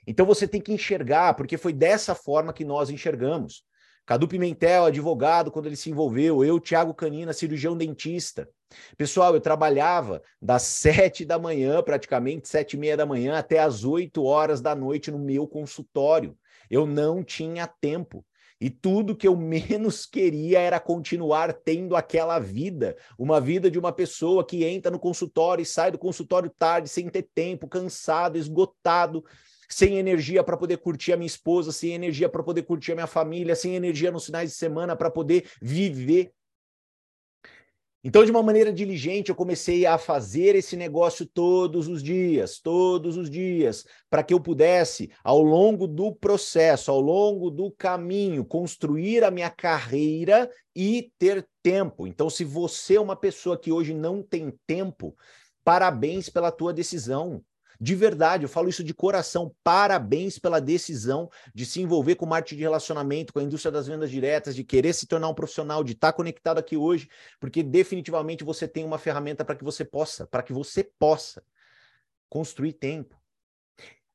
Então 0.07 0.27
você 0.27 0.49
tem 0.49 0.61
que 0.61 0.73
enxergar, 0.73 1.35
porque 1.35 1.57
foi 1.57 1.73
dessa 1.73 2.15
forma 2.15 2.53
que 2.53 2.65
nós 2.65 2.91
enxergamos. 2.91 3.65
Cadu 4.05 4.27
Pimentel, 4.27 4.85
advogado, 4.85 5.51
quando 5.51 5.67
ele 5.67 5.77
se 5.77 5.89
envolveu, 5.89 6.45
eu, 6.45 6.59
Thiago 6.59 6.93
Canina, 6.93 7.33
cirurgião 7.33 7.77
dentista. 7.77 8.49
Pessoal, 8.97 9.35
eu 9.35 9.41
trabalhava 9.41 10.21
das 10.41 10.63
sete 10.67 11.25
da 11.25 11.39
manhã, 11.39 11.83
praticamente 11.83 12.49
sete 12.49 12.75
e 12.75 12.79
meia 12.79 12.97
da 12.97 13.07
manhã, 13.07 13.39
até 13.39 13.61
as 13.61 13.85
oito 13.85 14.25
horas 14.25 14.61
da 14.61 14.75
noite 14.75 15.11
no 15.11 15.19
meu 15.19 15.47
consultório. 15.47 16.37
Eu 16.69 16.85
não 16.85 17.23
tinha 17.23 17.67
tempo. 17.67 18.25
E 18.61 18.71
tudo 18.71 19.17
que 19.17 19.27
eu 19.27 19.37
menos 19.39 20.05
queria 20.05 20.59
era 20.59 20.81
continuar 20.81 21.53
tendo 21.53 21.95
aquela 21.95 22.41
vida, 22.41 22.97
uma 23.17 23.41
vida 23.41 23.71
de 23.71 23.79
uma 23.79 23.93
pessoa 23.93 24.45
que 24.45 24.65
entra 24.65 24.91
no 24.91 24.99
consultório 24.99 25.63
e 25.63 25.67
sai 25.67 25.93
do 25.93 25.99
consultório 25.99 26.51
tarde, 26.59 26.89
sem 26.89 27.09
ter 27.09 27.29
tempo, 27.35 27.69
cansado, 27.69 28.37
esgotado, 28.37 29.25
sem 29.73 29.99
energia 29.99 30.45
para 30.45 30.57
poder 30.57 30.77
curtir 30.77 31.13
a 31.13 31.17
minha 31.17 31.27
esposa, 31.27 31.73
sem 31.73 31.95
energia 31.95 32.29
para 32.29 32.43
poder 32.43 32.63
curtir 32.63 32.93
a 32.93 32.97
minha 32.97 33.07
família, 33.07 33.57
sem 33.57 33.75
energia 33.75 34.13
nos 34.13 34.27
finais 34.27 34.51
de 34.51 34.57
semana 34.57 34.95
para 34.95 35.11
poder 35.11 35.49
viver. 35.61 36.31
Então, 38.05 38.25
de 38.25 38.33
uma 38.33 38.43
maneira 38.43 38.73
diligente, 38.73 39.31
eu 39.31 39.35
comecei 39.35 39.87
a 39.87 39.97
fazer 39.97 40.57
esse 40.57 40.77
negócio 40.77 41.25
todos 41.25 41.87
os 41.87 42.03
dias, 42.03 42.59
todos 42.59 43.17
os 43.17 43.31
dias, 43.31 43.87
para 44.11 44.25
que 44.25 44.35
eu 44.35 44.41
pudesse, 44.41 45.11
ao 45.23 45.41
longo 45.41 45.87
do 45.87 46.13
processo, 46.13 46.91
ao 46.91 47.01
longo 47.01 47.49
do 47.49 47.71
caminho, 47.71 48.45
construir 48.45 49.23
a 49.23 49.31
minha 49.31 49.49
carreira 49.49 50.51
e 50.75 51.13
ter 51.17 51.49
tempo. 51.63 52.07
Então, 52.07 52.29
se 52.29 52.45
você 52.45 52.97
é 52.97 53.01
uma 53.01 53.15
pessoa 53.15 53.57
que 53.57 53.71
hoje 53.71 53.95
não 53.95 54.21
tem 54.21 54.53
tempo, 54.67 55.17
parabéns 55.65 56.29
pela 56.29 56.51
tua 56.51 56.75
decisão. 56.75 57.41
De 57.83 57.97
verdade, 57.97 58.45
eu 58.45 58.49
falo 58.49 58.69
isso 58.69 58.85
de 58.85 58.95
coração. 58.95 59.53
Parabéns 59.65 60.39
pela 60.39 60.61
decisão 60.61 61.29
de 61.53 61.67
se 61.67 61.81
envolver 61.81 62.15
com 62.15 62.25
marketing 62.25 62.59
de 62.59 62.63
relacionamento, 62.63 63.33
com 63.33 63.41
a 63.41 63.43
indústria 63.43 63.73
das 63.73 63.89
vendas 63.89 64.09
diretas, 64.09 64.55
de 64.55 64.63
querer 64.63 64.93
se 64.93 65.05
tornar 65.05 65.29
um 65.29 65.35
profissional, 65.35 65.83
de 65.83 65.91
estar 65.91 66.13
conectado 66.13 66.59
aqui 66.59 66.77
hoje, 66.77 67.09
porque 67.41 67.61
definitivamente 67.61 68.45
você 68.45 68.69
tem 68.69 68.85
uma 68.85 68.99
ferramenta 68.99 69.45
para 69.45 69.57
que 69.57 69.65
você 69.65 69.85
possa, 69.85 70.29
para 70.29 70.45
que 70.45 70.53
você 70.53 70.85
possa 70.97 71.43
construir 72.29 72.75
tempo. 72.75 73.21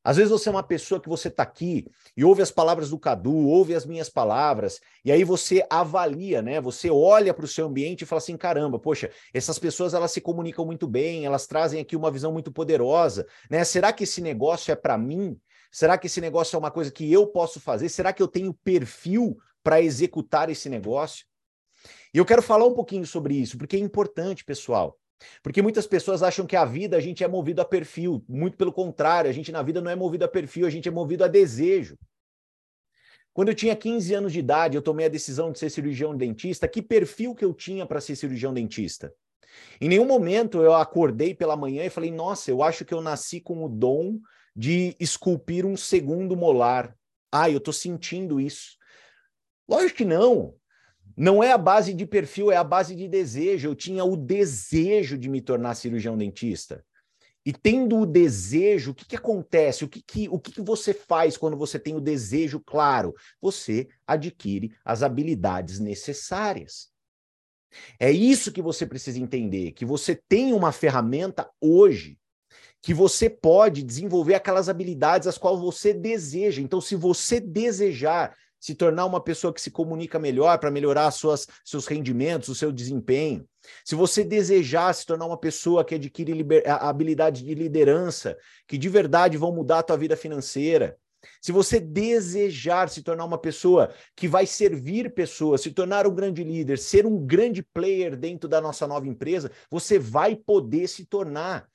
Às 0.08 0.16
vezes 0.16 0.32
você 0.32 0.48
é 0.48 0.52
uma 0.54 0.64
pessoa 0.64 1.02
que 1.02 1.10
você 1.10 1.28
está 1.28 1.44
aqui 1.44 1.86
e 2.16 2.24
ouve 2.24 2.42
as 2.42 2.50
palavras 2.50 2.92
do 2.92 2.98
Cadu, 2.98 3.46
ouve 3.46 3.76
as 3.76 3.86
minhas 3.86 4.08
palavras, 4.08 4.80
e 5.04 5.12
aí 5.12 5.26
você 5.26 5.68
avalia, 5.70 6.42
né? 6.42 6.62
Você 6.62 6.90
olha 6.90 7.34
para 7.34 7.44
o 7.44 7.48
seu 7.48 7.68
ambiente 7.68 8.04
e 8.04 8.06
fala 8.06 8.20
assim: 8.20 8.38
caramba, 8.38 8.80
poxa, 8.80 9.12
essas 9.34 9.60
pessoas 9.60 9.94
elas 9.94 10.14
se 10.14 10.22
comunicam 10.22 10.66
muito 10.66 10.88
bem, 10.88 11.26
elas 11.26 11.46
trazem 11.46 11.82
aqui 11.82 11.94
uma 11.94 12.10
visão 12.10 12.32
muito 12.32 12.54
poderosa, 12.54 13.28
né? 13.50 13.66
Será 13.66 13.92
que 13.92 14.06
esse 14.06 14.22
negócio 14.22 14.72
é 14.72 14.78
para 14.78 14.98
mim? 14.98 15.38
Será 15.70 15.98
que 15.98 16.08
esse 16.08 16.22
negócio 16.22 16.56
é 16.56 16.60
uma 16.60 16.72
coisa 16.72 16.90
que 16.90 17.12
eu 17.12 17.28
posso 17.28 17.60
fazer? 17.60 17.90
Será 17.90 18.14
que 18.14 18.24
eu 18.24 18.30
tenho 18.30 18.54
perfil 18.54 19.36
para 19.62 19.82
executar 19.82 20.50
esse 20.50 20.70
negócio? 20.70 21.26
E 22.14 22.18
eu 22.18 22.24
quero 22.24 22.42
falar 22.42 22.66
um 22.66 22.74
pouquinho 22.74 23.06
sobre 23.06 23.36
isso, 23.36 23.58
porque 23.58 23.76
é 23.76 23.80
importante, 23.80 24.46
pessoal. 24.46 24.98
Porque 25.42 25.62
muitas 25.62 25.88
pessoas 25.88 26.22
acham 26.22 26.46
que 26.46 26.56
a 26.56 26.66
vida 26.66 26.98
a 26.98 27.00
gente 27.00 27.24
é 27.24 27.28
movido 27.28 27.62
a 27.62 27.66
perfil. 27.66 28.24
Muito 28.28 28.58
pelo 28.58 28.72
contrário, 28.72 29.30
a 29.30 29.34
gente 29.34 29.52
na 29.52 29.62
vida 29.62 29.82
não 29.82 29.92
é 29.92 29.96
movido 29.96 30.26
a 30.26 30.28
perfil, 30.28 30.68
a 30.68 30.70
gente 30.70 30.88
é 30.88 30.92
movido 30.92 31.24
a 31.24 31.28
desejo. 31.28 31.98
Quando 33.34 33.50
eu 33.50 33.56
tinha 33.56 33.76
15 33.76 34.14
anos 34.16 34.34
de 34.34 34.40
idade, 34.40 34.76
eu 34.76 34.82
tomei 34.82 35.06
a 35.06 35.10
decisão 35.10 35.52
de 35.52 35.60
ser 35.60 35.70
cirurgião 35.70 36.18
dentista. 36.18 36.68
Que 36.68 36.82
perfil 36.82 37.36
que 37.36 37.46
eu 37.46 37.54
tinha 37.54 37.86
para 37.86 38.02
ser 38.02 38.16
cirurgião 38.16 38.54
dentista? 38.54 39.14
Em 39.80 39.88
nenhum 39.88 40.06
momento 40.06 40.62
eu 40.62 40.74
acordei 40.74 41.36
pela 41.36 41.56
manhã 41.56 41.86
e 41.86 41.90
falei: 41.90 42.12
"Nossa, 42.12 42.50
eu 42.50 42.64
acho 42.64 42.84
que 42.84 42.94
eu 42.94 43.02
nasci 43.02 43.40
com 43.40 43.64
o 43.64 43.70
dom 43.70 44.20
de 44.56 44.96
esculpir 45.00 45.66
um 45.66 45.78
segundo 45.78 46.36
molar. 46.36 46.96
Ah, 47.32 47.50
eu 47.50 47.60
estou 47.60 47.74
sentindo 47.74 48.40
isso." 48.40 48.76
Lógico 49.70 49.98
que 49.98 50.06
não. 50.06 50.57
Não 51.18 51.44
é 51.44 51.52
a 51.52 51.58
base 51.58 51.96
de 51.96 52.06
perfil, 52.06 52.52
é 52.52 52.58
a 52.58 52.64
base 52.64 52.96
de 52.96 53.08
desejo. 53.08 53.68
Eu 53.68 53.76
tinha 53.76 54.04
o 54.04 54.16
desejo 54.16 55.18
de 55.18 55.28
me 55.28 55.42
tornar 55.42 55.74
cirurgião 55.74 56.16
dentista. 56.16 56.86
E 57.44 57.52
tendo 57.52 57.98
o 57.98 58.06
desejo, 58.06 58.92
o 58.92 58.94
que, 58.94 59.06
que 59.06 59.16
acontece? 59.16 59.84
O, 59.84 59.88
que, 59.88 60.02
que, 60.02 60.30
o 60.30 60.38
que, 60.38 60.52
que 60.52 60.62
você 60.62 60.94
faz 60.94 61.36
quando 61.36 61.58
você 61.58 61.80
tem 61.80 61.96
o 61.96 62.02
desejo 62.02 62.60
claro? 62.60 63.16
Você 63.42 63.88
adquire 64.06 64.76
as 64.86 65.02
habilidades 65.02 65.80
necessárias. 65.80 66.90
É 68.00 68.12
isso 68.12 68.52
que 68.52 68.62
você 68.62 68.86
precisa 68.86 69.20
entender: 69.20 69.72
que 69.72 69.86
você 69.86 70.22
tem 70.30 70.54
uma 70.54 70.72
ferramenta 70.72 71.50
hoje 71.60 72.20
que 72.82 72.94
você 72.94 73.30
pode 73.30 73.84
desenvolver 73.84 74.36
aquelas 74.36 74.70
habilidades 74.70 75.28
as 75.28 75.38
quais 75.38 75.60
você 75.60 75.94
deseja. 75.94 76.62
Então, 76.62 76.80
se 76.80 76.96
você 76.96 77.40
desejar 77.40 78.36
se 78.60 78.76
tornar 78.76 79.06
uma 79.06 79.22
pessoa 79.22 79.54
que 79.54 79.62
se 79.62 79.72
comunica 79.72 80.20
melhor 80.20 80.58
para 80.60 80.72
melhorar 80.72 81.12
suas, 81.12 81.48
seus 81.64 81.86
rendimentos, 81.86 82.50
o 82.50 82.56
seu 82.56 82.72
desempenho. 82.72 83.48
Se 83.84 83.96
você 83.96 84.24
desejar 84.24 84.94
se 84.94 85.06
tornar 85.06 85.26
uma 85.26 85.38
pessoa 85.38 85.84
que 85.84 85.96
adquire 85.96 86.34
liber, 86.34 86.64
a 86.68 86.90
habilidade 86.90 87.44
de 87.44 87.54
liderança, 87.54 88.38
que 88.68 88.78
de 88.78 88.90
verdade 88.90 89.38
vão 89.38 89.54
mudar 89.54 89.80
a 89.80 89.84
tua 89.84 89.98
vida 89.98 90.16
financeira. 90.16 90.98
Se 91.42 91.52
você 91.52 91.80
desejar 91.80 92.90
se 92.90 93.02
tornar 93.02 93.26
uma 93.26 93.38
pessoa 93.38 93.94
que 94.16 94.28
vai 94.28 94.46
servir 94.46 95.14
pessoas, 95.14 95.62
se 95.62 95.72
tornar 95.72 96.08
um 96.08 96.14
grande 96.14 96.44
líder, 96.44 96.78
ser 96.78 97.06
um 97.06 97.26
grande 97.26 97.62
player 97.62 98.16
dentro 98.16 98.48
da 98.48 98.62
nossa 98.62 98.88
nova 98.88 99.08
empresa, 99.08 99.52
você 99.70 100.00
vai 100.00 100.36
poder 100.36 100.88
se 100.88 101.06
tornar. 101.06 101.68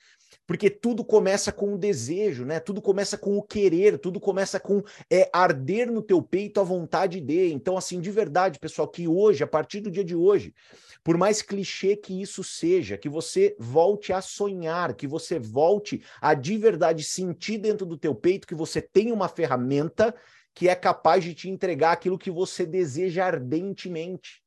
Porque 0.52 0.68
tudo 0.68 1.02
começa 1.02 1.50
com 1.50 1.72
o 1.72 1.78
desejo, 1.78 2.44
né? 2.44 2.60
Tudo 2.60 2.82
começa 2.82 3.16
com 3.16 3.38
o 3.38 3.42
querer, 3.42 3.96
tudo 3.96 4.20
começa 4.20 4.60
com 4.60 4.82
é, 5.10 5.30
arder 5.32 5.90
no 5.90 6.02
teu 6.02 6.20
peito 6.20 6.60
a 6.60 6.62
vontade 6.62 7.22
de. 7.22 7.50
Então, 7.50 7.74
assim, 7.74 7.98
de 7.98 8.10
verdade, 8.10 8.58
pessoal, 8.58 8.86
que 8.86 9.08
hoje, 9.08 9.42
a 9.42 9.46
partir 9.46 9.80
do 9.80 9.90
dia 9.90 10.04
de 10.04 10.14
hoje, 10.14 10.54
por 11.02 11.16
mais 11.16 11.40
clichê 11.40 11.96
que 11.96 12.20
isso 12.20 12.44
seja, 12.44 12.98
que 12.98 13.08
você 13.08 13.56
volte 13.58 14.12
a 14.12 14.20
sonhar, 14.20 14.94
que 14.94 15.06
você 15.06 15.38
volte 15.38 16.04
a 16.20 16.34
de 16.34 16.58
verdade 16.58 17.02
sentir 17.02 17.56
dentro 17.56 17.86
do 17.86 17.96
teu 17.96 18.14
peito 18.14 18.46
que 18.46 18.54
você 18.54 18.82
tem 18.82 19.10
uma 19.10 19.30
ferramenta 19.30 20.14
que 20.54 20.68
é 20.68 20.74
capaz 20.74 21.24
de 21.24 21.32
te 21.32 21.48
entregar 21.48 21.92
aquilo 21.92 22.18
que 22.18 22.30
você 22.30 22.66
deseja 22.66 23.24
ardentemente. 23.24 24.42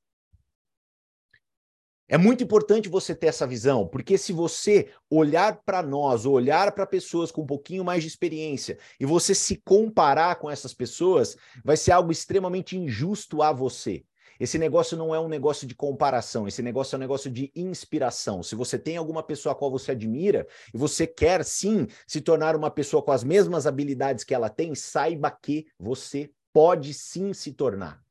É 2.08 2.18
muito 2.20 2.44
importante 2.44 2.88
você 2.88 3.15
ter 3.15 3.28
essa 3.28 3.48
visão, 3.48 3.88
porque 3.88 4.15
se 4.15 4.32
você 4.32 4.91
olhar 5.10 5.62
para 5.65 5.82
nós, 5.82 6.24
ou 6.24 6.34
olhar 6.34 6.72
para 6.72 6.86
pessoas 6.86 7.32
com 7.32 7.41
um 7.41 7.48
pouquinho 7.48 7.84
mais 7.84 8.04
de 8.04 8.08
experiência, 8.08 8.78
e 9.00 9.06
você 9.06 9.34
se 9.34 9.56
comparar 9.65 10.36
com 10.36 10.50
essas 10.50 10.72
pessoas, 10.72 11.36
vai 11.63 11.76
ser 11.76 11.94
algo 11.94 12.12
extremamente 12.12 12.78
injusto 12.78 13.41
a 13.41 13.52
você. 13.52 14.06
Esse 14.39 14.60
negócio 14.60 14.96
não 14.96 15.15
é 15.15 15.20
um 15.20 15.28
negócio 15.28 15.65
de 15.65 15.74
comparação, 15.74 16.48
esse 16.48 16.62
negócio 16.62 16.96
é 16.96 16.98
um 16.98 17.00
negócio 17.00 17.32
de 17.32 17.52
inspiração. 17.56 18.44
Se 18.44 18.54
você 18.54 18.78
tem 18.78 18.98
alguma 18.98 19.24
pessoa 19.24 19.54
a 19.54 19.56
qual 19.56 19.72
você 19.72 19.91
admira 19.91 20.46
e 20.74 20.78
você 20.78 21.08
quer 21.08 21.44
sim 21.44 21.88
se 22.06 22.22
tornar 22.22 22.56
uma 22.56 22.70
pessoa 22.70 23.02
com 23.02 23.12
as 23.12 23.24
mesmas 23.24 23.65
habilidades 23.65 24.24
que 24.24 24.36
ela 24.36 24.50
tem, 24.50 24.76
saiba 24.76 25.32
que 25.32 25.65
você 25.80 26.30
pode 26.54 26.94
sim 26.94 27.34
se 27.34 27.54
tornar. 27.54 28.04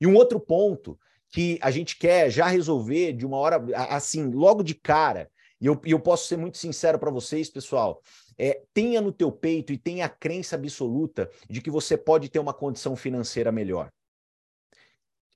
E 0.00 0.06
um 0.06 0.16
outro 0.16 0.40
ponto 0.40 0.98
que 1.30 1.58
a 1.60 1.70
gente 1.70 1.98
quer 1.98 2.30
já 2.30 2.46
resolver 2.46 3.12
de 3.12 3.26
uma 3.26 3.36
hora, 3.36 3.62
assim, 3.88 4.30
logo 4.30 4.62
de 4.62 4.74
cara, 4.74 5.30
e 5.60 5.66
eu, 5.66 5.80
eu 5.84 5.98
posso 5.98 6.28
ser 6.28 6.36
muito 6.36 6.58
sincero 6.58 6.98
para 6.98 7.10
vocês, 7.10 7.48
pessoal, 7.48 8.02
é, 8.38 8.62
tenha 8.74 9.00
no 9.00 9.12
teu 9.12 9.32
peito 9.32 9.72
e 9.72 9.78
tenha 9.78 10.04
a 10.06 10.10
crença 10.10 10.56
absoluta 10.56 11.30
de 11.48 11.60
que 11.60 11.70
você 11.70 11.96
pode 11.96 12.28
ter 12.28 12.38
uma 12.38 12.52
condição 12.52 12.94
financeira 12.94 13.50
melhor. 13.50 13.90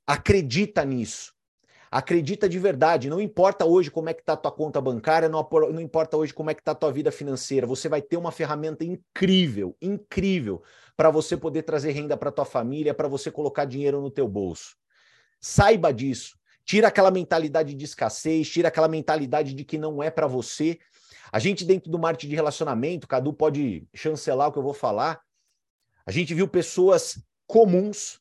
Acredita 0.06 0.84
nisso. 0.84 1.32
Acredita 1.90 2.48
de 2.48 2.58
verdade. 2.58 3.08
Não 3.08 3.20
importa 3.20 3.64
hoje 3.64 3.90
como 3.90 4.10
é 4.10 4.14
que 4.14 4.20
está 4.20 4.34
a 4.34 4.36
tua 4.36 4.52
conta 4.52 4.80
bancária, 4.80 5.28
não, 5.28 5.48
não 5.72 5.80
importa 5.80 6.16
hoje 6.16 6.32
como 6.32 6.50
é 6.50 6.54
que 6.54 6.60
está 6.60 6.72
a 6.72 6.74
tua 6.74 6.92
vida 6.92 7.10
financeira. 7.10 7.66
Você 7.66 7.88
vai 7.88 8.00
ter 8.00 8.16
uma 8.16 8.30
ferramenta 8.30 8.84
incrível, 8.84 9.76
incrível, 9.80 10.62
para 10.96 11.10
você 11.10 11.36
poder 11.36 11.62
trazer 11.62 11.92
renda 11.92 12.16
para 12.16 12.30
tua 12.30 12.44
família, 12.44 12.94
para 12.94 13.08
você 13.08 13.30
colocar 13.30 13.64
dinheiro 13.64 14.00
no 14.00 14.10
teu 14.10 14.28
bolso. 14.28 14.79
Saiba 15.40 15.92
disso. 15.92 16.38
Tira 16.64 16.88
aquela 16.88 17.10
mentalidade 17.10 17.74
de 17.74 17.84
escassez, 17.84 18.48
tira 18.48 18.68
aquela 18.68 18.86
mentalidade 18.86 19.54
de 19.54 19.64
que 19.64 19.78
não 19.78 20.02
é 20.02 20.10
para 20.10 20.26
você. 20.26 20.78
A 21.32 21.38
gente, 21.38 21.64
dentro 21.64 21.90
do 21.90 21.98
marketing 21.98 22.28
de 22.28 22.34
relacionamento, 22.34 23.08
Cadu 23.08 23.32
pode 23.32 23.88
chancelar 23.94 24.48
o 24.48 24.52
que 24.52 24.58
eu 24.58 24.62
vou 24.62 24.74
falar. 24.74 25.20
A 26.04 26.12
gente 26.12 26.34
viu 26.34 26.46
pessoas 26.46 27.22
comuns, 27.46 28.20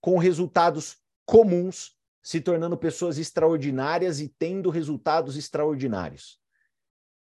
com 0.00 0.16
resultados 0.16 0.96
comuns, 1.26 1.96
se 2.22 2.40
tornando 2.40 2.76
pessoas 2.76 3.18
extraordinárias 3.18 4.20
e 4.20 4.28
tendo 4.28 4.70
resultados 4.70 5.36
extraordinários. 5.36 6.38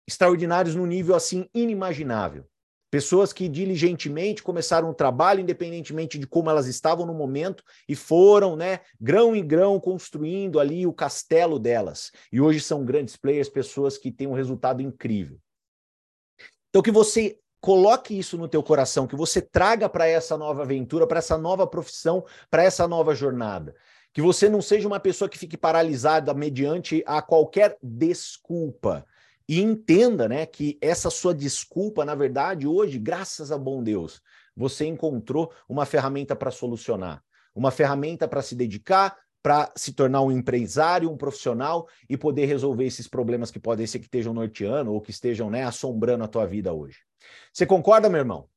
Extraordinários 0.08 0.76
num 0.76 0.86
nível 0.86 1.16
assim 1.16 1.50
inimaginável. 1.54 2.46
Pessoas 2.90 3.34
que 3.34 3.50
diligentemente 3.50 4.42
começaram 4.42 4.90
o 4.90 4.94
trabalho, 4.94 5.42
independentemente 5.42 6.18
de 6.18 6.26
como 6.26 6.50
elas 6.50 6.68
estavam 6.68 7.06
no 7.06 7.14
momento, 7.14 7.64
e 7.88 7.96
foram, 7.96 8.56
né, 8.56 8.80
grão 9.00 9.36
em 9.36 9.46
grão, 9.46 9.80
construindo 9.80 10.60
ali 10.60 10.88
o 10.88 10.94
castelo 10.94 11.60
delas. 11.60 12.12
E 12.32 12.40
hoje 12.40 12.62
são 12.62 12.86
grandes 12.86 13.18
players, 13.18 13.50
pessoas 13.50 13.98
que 13.98 14.12
têm 14.12 14.28
um 14.28 14.34
resultado 14.34 14.82
incrível. 14.82 15.38
Então, 16.70 16.82
que 16.82 16.92
você 16.92 17.38
coloque 17.60 18.18
isso 18.18 18.38
no 18.38 18.48
teu 18.48 18.64
coração, 18.64 19.08
que 19.08 19.16
você 19.16 19.42
traga 19.42 19.90
para 19.90 20.08
essa 20.08 20.38
nova 20.38 20.62
aventura, 20.62 21.06
para 21.06 21.20
essa 21.20 21.38
nova 21.38 21.68
profissão, 21.68 22.24
para 22.50 22.64
essa 22.64 22.88
nova 22.88 23.14
jornada. 23.14 23.76
Que 24.14 24.22
você 24.22 24.48
não 24.48 24.62
seja 24.62 24.88
uma 24.88 25.00
pessoa 25.00 25.28
que 25.28 25.38
fique 25.38 25.58
paralisada 25.58 26.34
mediante 26.34 27.04
a 27.06 27.22
qualquer 27.22 27.78
desculpa. 27.82 29.06
E 29.48 29.62
entenda, 29.62 30.28
né, 30.28 30.46
que 30.46 30.78
essa 30.82 31.10
sua 31.10 31.34
desculpa, 31.34 32.04
na 32.04 32.14
verdade, 32.14 32.68
hoje, 32.68 33.00
graças 33.00 33.52
a 33.52 33.58
bom 33.58 33.82
Deus, 33.82 34.22
você 34.56 34.86
encontrou 34.86 35.54
uma 35.70 35.86
ferramenta 35.86 36.36
para 36.36 36.52
solucionar, 36.52 37.24
uma 37.56 37.72
ferramenta 37.72 38.28
para 38.28 38.42
se 38.42 38.56
dedicar, 38.56 39.18
para 39.42 39.72
se 39.78 39.94
tornar 39.94 40.22
um 40.22 40.32
empresário, 40.32 41.10
um 41.10 41.16
profissional 41.16 41.88
e 42.10 42.18
poder 42.18 42.46
resolver 42.46 42.86
esses 42.86 43.08
problemas 43.08 43.50
que 43.50 43.60
podem 43.60 43.88
ser 43.88 44.00
que 44.00 44.06
estejam 44.06 44.34
norteando 44.34 44.92
ou 44.92 45.00
que 45.00 45.12
estejam, 45.12 45.50
né, 45.50 45.64
assombrando 45.64 46.24
a 46.24 46.28
tua 46.28 46.46
vida 46.46 46.74
hoje. 46.74 46.98
Você 47.54 47.66
concorda, 47.66 48.10
meu 48.10 48.20
irmão? 48.20 48.50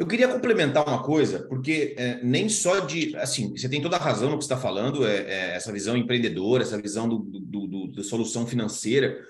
Eu 0.00 0.06
queria 0.06 0.28
complementar 0.28 0.88
uma 0.88 1.02
coisa, 1.02 1.40
porque 1.40 1.94
é, 1.98 2.24
nem 2.24 2.48
só 2.48 2.78
de. 2.80 3.14
Assim, 3.18 3.50
você 3.54 3.68
tem 3.68 3.82
toda 3.82 3.96
a 3.96 4.02
razão 4.02 4.30
no 4.30 4.38
que 4.38 4.44
está 4.44 4.56
falando, 4.56 5.06
é, 5.06 5.16
é, 5.16 5.56
essa 5.56 5.70
visão 5.70 5.94
empreendedora, 5.94 6.62
essa 6.62 6.80
visão 6.80 7.06
do, 7.06 7.18
do, 7.18 7.66
do, 7.66 7.92
da 7.92 8.02
solução 8.02 8.46
financeira. 8.46 9.22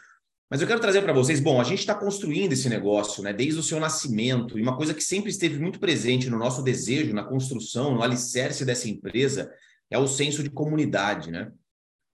Mas 0.48 0.60
eu 0.60 0.68
quero 0.68 0.78
trazer 0.78 1.02
para 1.02 1.12
vocês, 1.12 1.40
bom, 1.40 1.60
a 1.60 1.64
gente 1.64 1.80
está 1.80 1.92
construindo 1.92 2.52
esse 2.52 2.68
negócio, 2.68 3.20
né, 3.20 3.32
desde 3.32 3.58
o 3.58 3.64
seu 3.64 3.80
nascimento, 3.80 4.56
e 4.56 4.62
uma 4.62 4.76
coisa 4.76 4.94
que 4.94 5.02
sempre 5.02 5.30
esteve 5.30 5.58
muito 5.58 5.80
presente 5.80 6.30
no 6.30 6.38
nosso 6.38 6.62
desejo, 6.62 7.12
na 7.12 7.24
construção, 7.24 7.92
no 7.92 8.02
alicerce 8.02 8.64
dessa 8.64 8.88
empresa, 8.88 9.52
é 9.90 9.98
o 9.98 10.06
senso 10.06 10.40
de 10.40 10.50
comunidade, 10.50 11.32
né? 11.32 11.50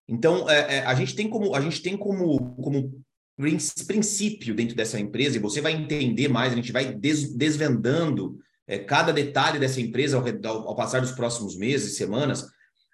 Então, 0.08 0.48
é, 0.48 0.76
é, 0.76 0.86
a 0.86 0.94
gente 0.94 1.14
tem 1.14 1.28
como 1.28 1.54
a 1.54 1.60
gente 1.60 1.82
tem 1.82 1.94
como, 1.94 2.56
como 2.56 3.04
princípio 3.36 4.54
dentro 4.54 4.74
dessa 4.74 4.98
empresa, 4.98 5.36
e 5.36 5.40
você 5.40 5.60
vai 5.60 5.74
entender 5.74 6.28
mais, 6.28 6.54
a 6.54 6.56
gente 6.56 6.72
vai 6.72 6.94
des, 6.94 7.34
desvendando 7.34 8.38
é, 8.66 8.78
cada 8.78 9.12
detalhe 9.12 9.58
dessa 9.58 9.80
empresa 9.80 10.16
ao, 10.18 10.68
ao 10.68 10.76
passar 10.76 11.00
dos 11.00 11.12
próximos 11.12 11.56
meses 11.56 11.92
e 11.92 11.96
semanas, 11.96 12.46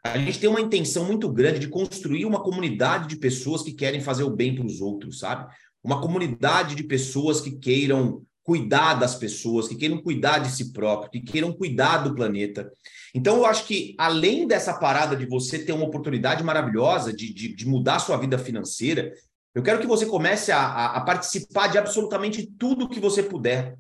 a 0.05 0.19
gente 0.19 0.41
tem 0.41 0.51
uma 0.51 0.61
intenção 0.61 1.05
muito 1.05 1.29
grande 1.33 1.61
de 1.61 1.69
construir 1.69 2.25
uma 2.25 2.43
comunidade 2.43 3.09
de 3.09 3.17
pessoas 3.17 3.63
que 3.63 3.73
querem 3.73 4.01
fazer 4.01 4.25
o 4.25 4.35
bem 4.35 4.55
para 4.55 4.67
os 4.67 4.81
outros, 4.81 5.21
sabe? 5.21 5.53
Uma 5.83 6.01
comunidade 6.01 6.75
de 6.75 6.83
pessoas 6.83 7.41
que 7.41 7.53
queiram 7.53 8.23
cuidar 8.43 8.95
das 8.95 9.15
pessoas, 9.15 9.69
que 9.69 9.77
queiram 9.77 10.03
cuidar 10.03 10.41
de 10.41 10.51
si 10.51 10.73
próprio, 10.73 11.11
que 11.11 11.21
queiram 11.21 11.53
cuidar 11.53 11.99
do 11.99 12.15
planeta. 12.15 12.71
Então, 13.15 13.37
eu 13.37 13.47
acho 13.47 13.65
que, 13.67 13.95
além 13.97 14.47
dessa 14.49 14.75
parada 14.75 15.15
de 15.15 15.27
você 15.27 15.61
ter 15.61 15.73
uma 15.73 15.87
oportunidade 15.87 16.43
maravilhosa 16.43 17.13
de, 17.13 17.33
de, 17.33 17.55
de 17.55 17.69
mudar 17.69 18.01
sua 18.01 18.17
vida 18.17 18.37
financeira, 18.37 19.13
eu 19.55 19.63
quero 19.63 19.81
que 19.81 19.87
você 19.87 20.07
comece 20.07 20.51
a, 20.51 20.59
a, 20.59 20.97
a 20.97 21.01
participar 21.03 21.69
de 21.69 21.79
absolutamente 21.79 22.45
tudo 22.59 22.89
que 22.89 22.99
você 22.99 23.23
puder. 23.23 23.79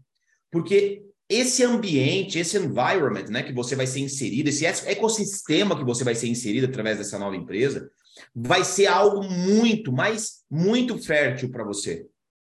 Porque 0.51 1.03
esse 1.29 1.65
ambiente, 1.65 2.39
esse 2.39 2.59
environment, 2.59 3.27
né, 3.29 3.43
que 3.43 3.53
você 3.53 3.75
vai 3.75 3.87
ser 3.87 4.01
inserido, 4.01 4.49
esse 4.49 4.67
ecossistema 4.67 5.77
que 5.77 5.85
você 5.85 6.05
vai 6.05 6.15
ser 6.15 6.29
inserido 6.29 6.67
através 6.67 6.99
dessa 6.99 7.19
nova 7.19 7.37
empresa, 7.37 7.91
vai 8.35 8.65
ser 8.65 8.87
algo 8.87 9.23
muito, 9.23 9.93
mas 9.93 10.45
muito 10.51 10.99
fértil 10.99 11.51
para 11.51 11.65
você 11.65 12.07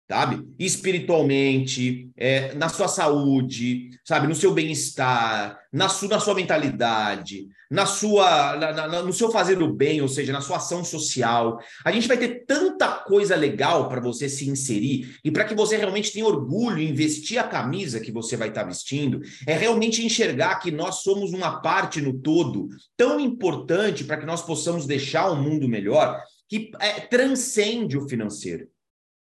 sabe? 0.09 0.42
Espiritualmente, 0.59 2.11
é, 2.16 2.54
na 2.54 2.70
sua 2.70 2.88
saúde, 2.88 3.90
sabe? 4.02 4.26
No 4.26 4.34
seu 4.34 4.54
bem-estar, 4.54 5.61
na, 5.70 5.90
su, 5.90 6.09
na 6.09 6.18
sua 6.18 6.34
mentalidade, 6.34 7.46
na 7.70 7.84
sua, 7.84 8.56
na, 8.56 8.72
na, 8.72 9.02
no 9.02 9.12
seu 9.12 9.30
fazer 9.30 9.62
o 9.62 9.70
bem, 9.70 10.00
ou 10.00 10.09
seja, 10.09 10.32
na 10.32 10.40
sua 10.40 10.56
ação 10.56 10.82
social. 10.82 11.61
A 11.84 11.92
gente 11.92 12.09
vai 12.09 12.16
ter 12.16 12.46
tanta 12.46 12.88
coisa 12.88 13.36
legal 13.36 13.86
para 13.86 14.00
você 14.00 14.30
se 14.30 14.48
inserir 14.48 15.18
e 15.22 15.30
para 15.30 15.44
que 15.44 15.54
você 15.54 15.76
realmente 15.76 16.11
tenha 16.11 16.26
orgulho 16.26 16.78
em 16.78 16.94
vestir 16.94 17.36
a 17.36 17.46
camisa 17.46 18.00
que 18.00 18.11
você 18.11 18.34
vai 18.34 18.48
estar 18.48 18.62
tá 18.62 18.68
vestindo, 18.68 19.20
é 19.46 19.59
realmente 19.59 20.04
enxergar 20.04 20.59
que 20.59 20.70
nós 20.70 21.02
somos 21.02 21.34
uma 21.34 21.61
parte 21.61 22.00
no 22.00 22.14
todo 22.14 22.68
tão 22.96 23.20
importante 23.20 24.04
para 24.04 24.16
que 24.16 24.26
nós 24.26 24.40
possamos 24.40 24.86
deixar 24.86 25.30
um 25.30 25.42
mundo 25.42 25.68
melhor 25.68 26.18
que 26.48 26.70
é, 26.80 27.00
transcende 27.00 27.98
o 27.98 28.09
financeiro 28.09 28.68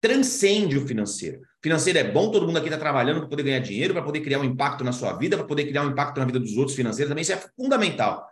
transcende 0.01 0.77
o 0.77 0.87
financeiro. 0.87 1.41
Financeiro 1.61 1.99
é 1.99 2.03
bom, 2.03 2.31
todo 2.31 2.47
mundo 2.47 2.57
aqui 2.57 2.67
está 2.67 2.77
trabalhando 2.77 3.19
para 3.19 3.29
poder 3.29 3.43
ganhar 3.43 3.59
dinheiro, 3.59 3.93
para 3.93 4.01
poder 4.01 4.21
criar 4.21 4.39
um 4.39 4.43
impacto 4.43 4.83
na 4.83 4.91
sua 4.91 5.13
vida, 5.13 5.37
para 5.37 5.45
poder 5.45 5.65
criar 5.65 5.85
um 5.85 5.91
impacto 5.91 6.19
na 6.19 6.25
vida 6.25 6.39
dos 6.39 6.57
outros 6.57 6.75
financeiros 6.75 7.09
também, 7.09 7.21
isso 7.21 7.33
é 7.33 7.43
fundamental. 7.55 8.25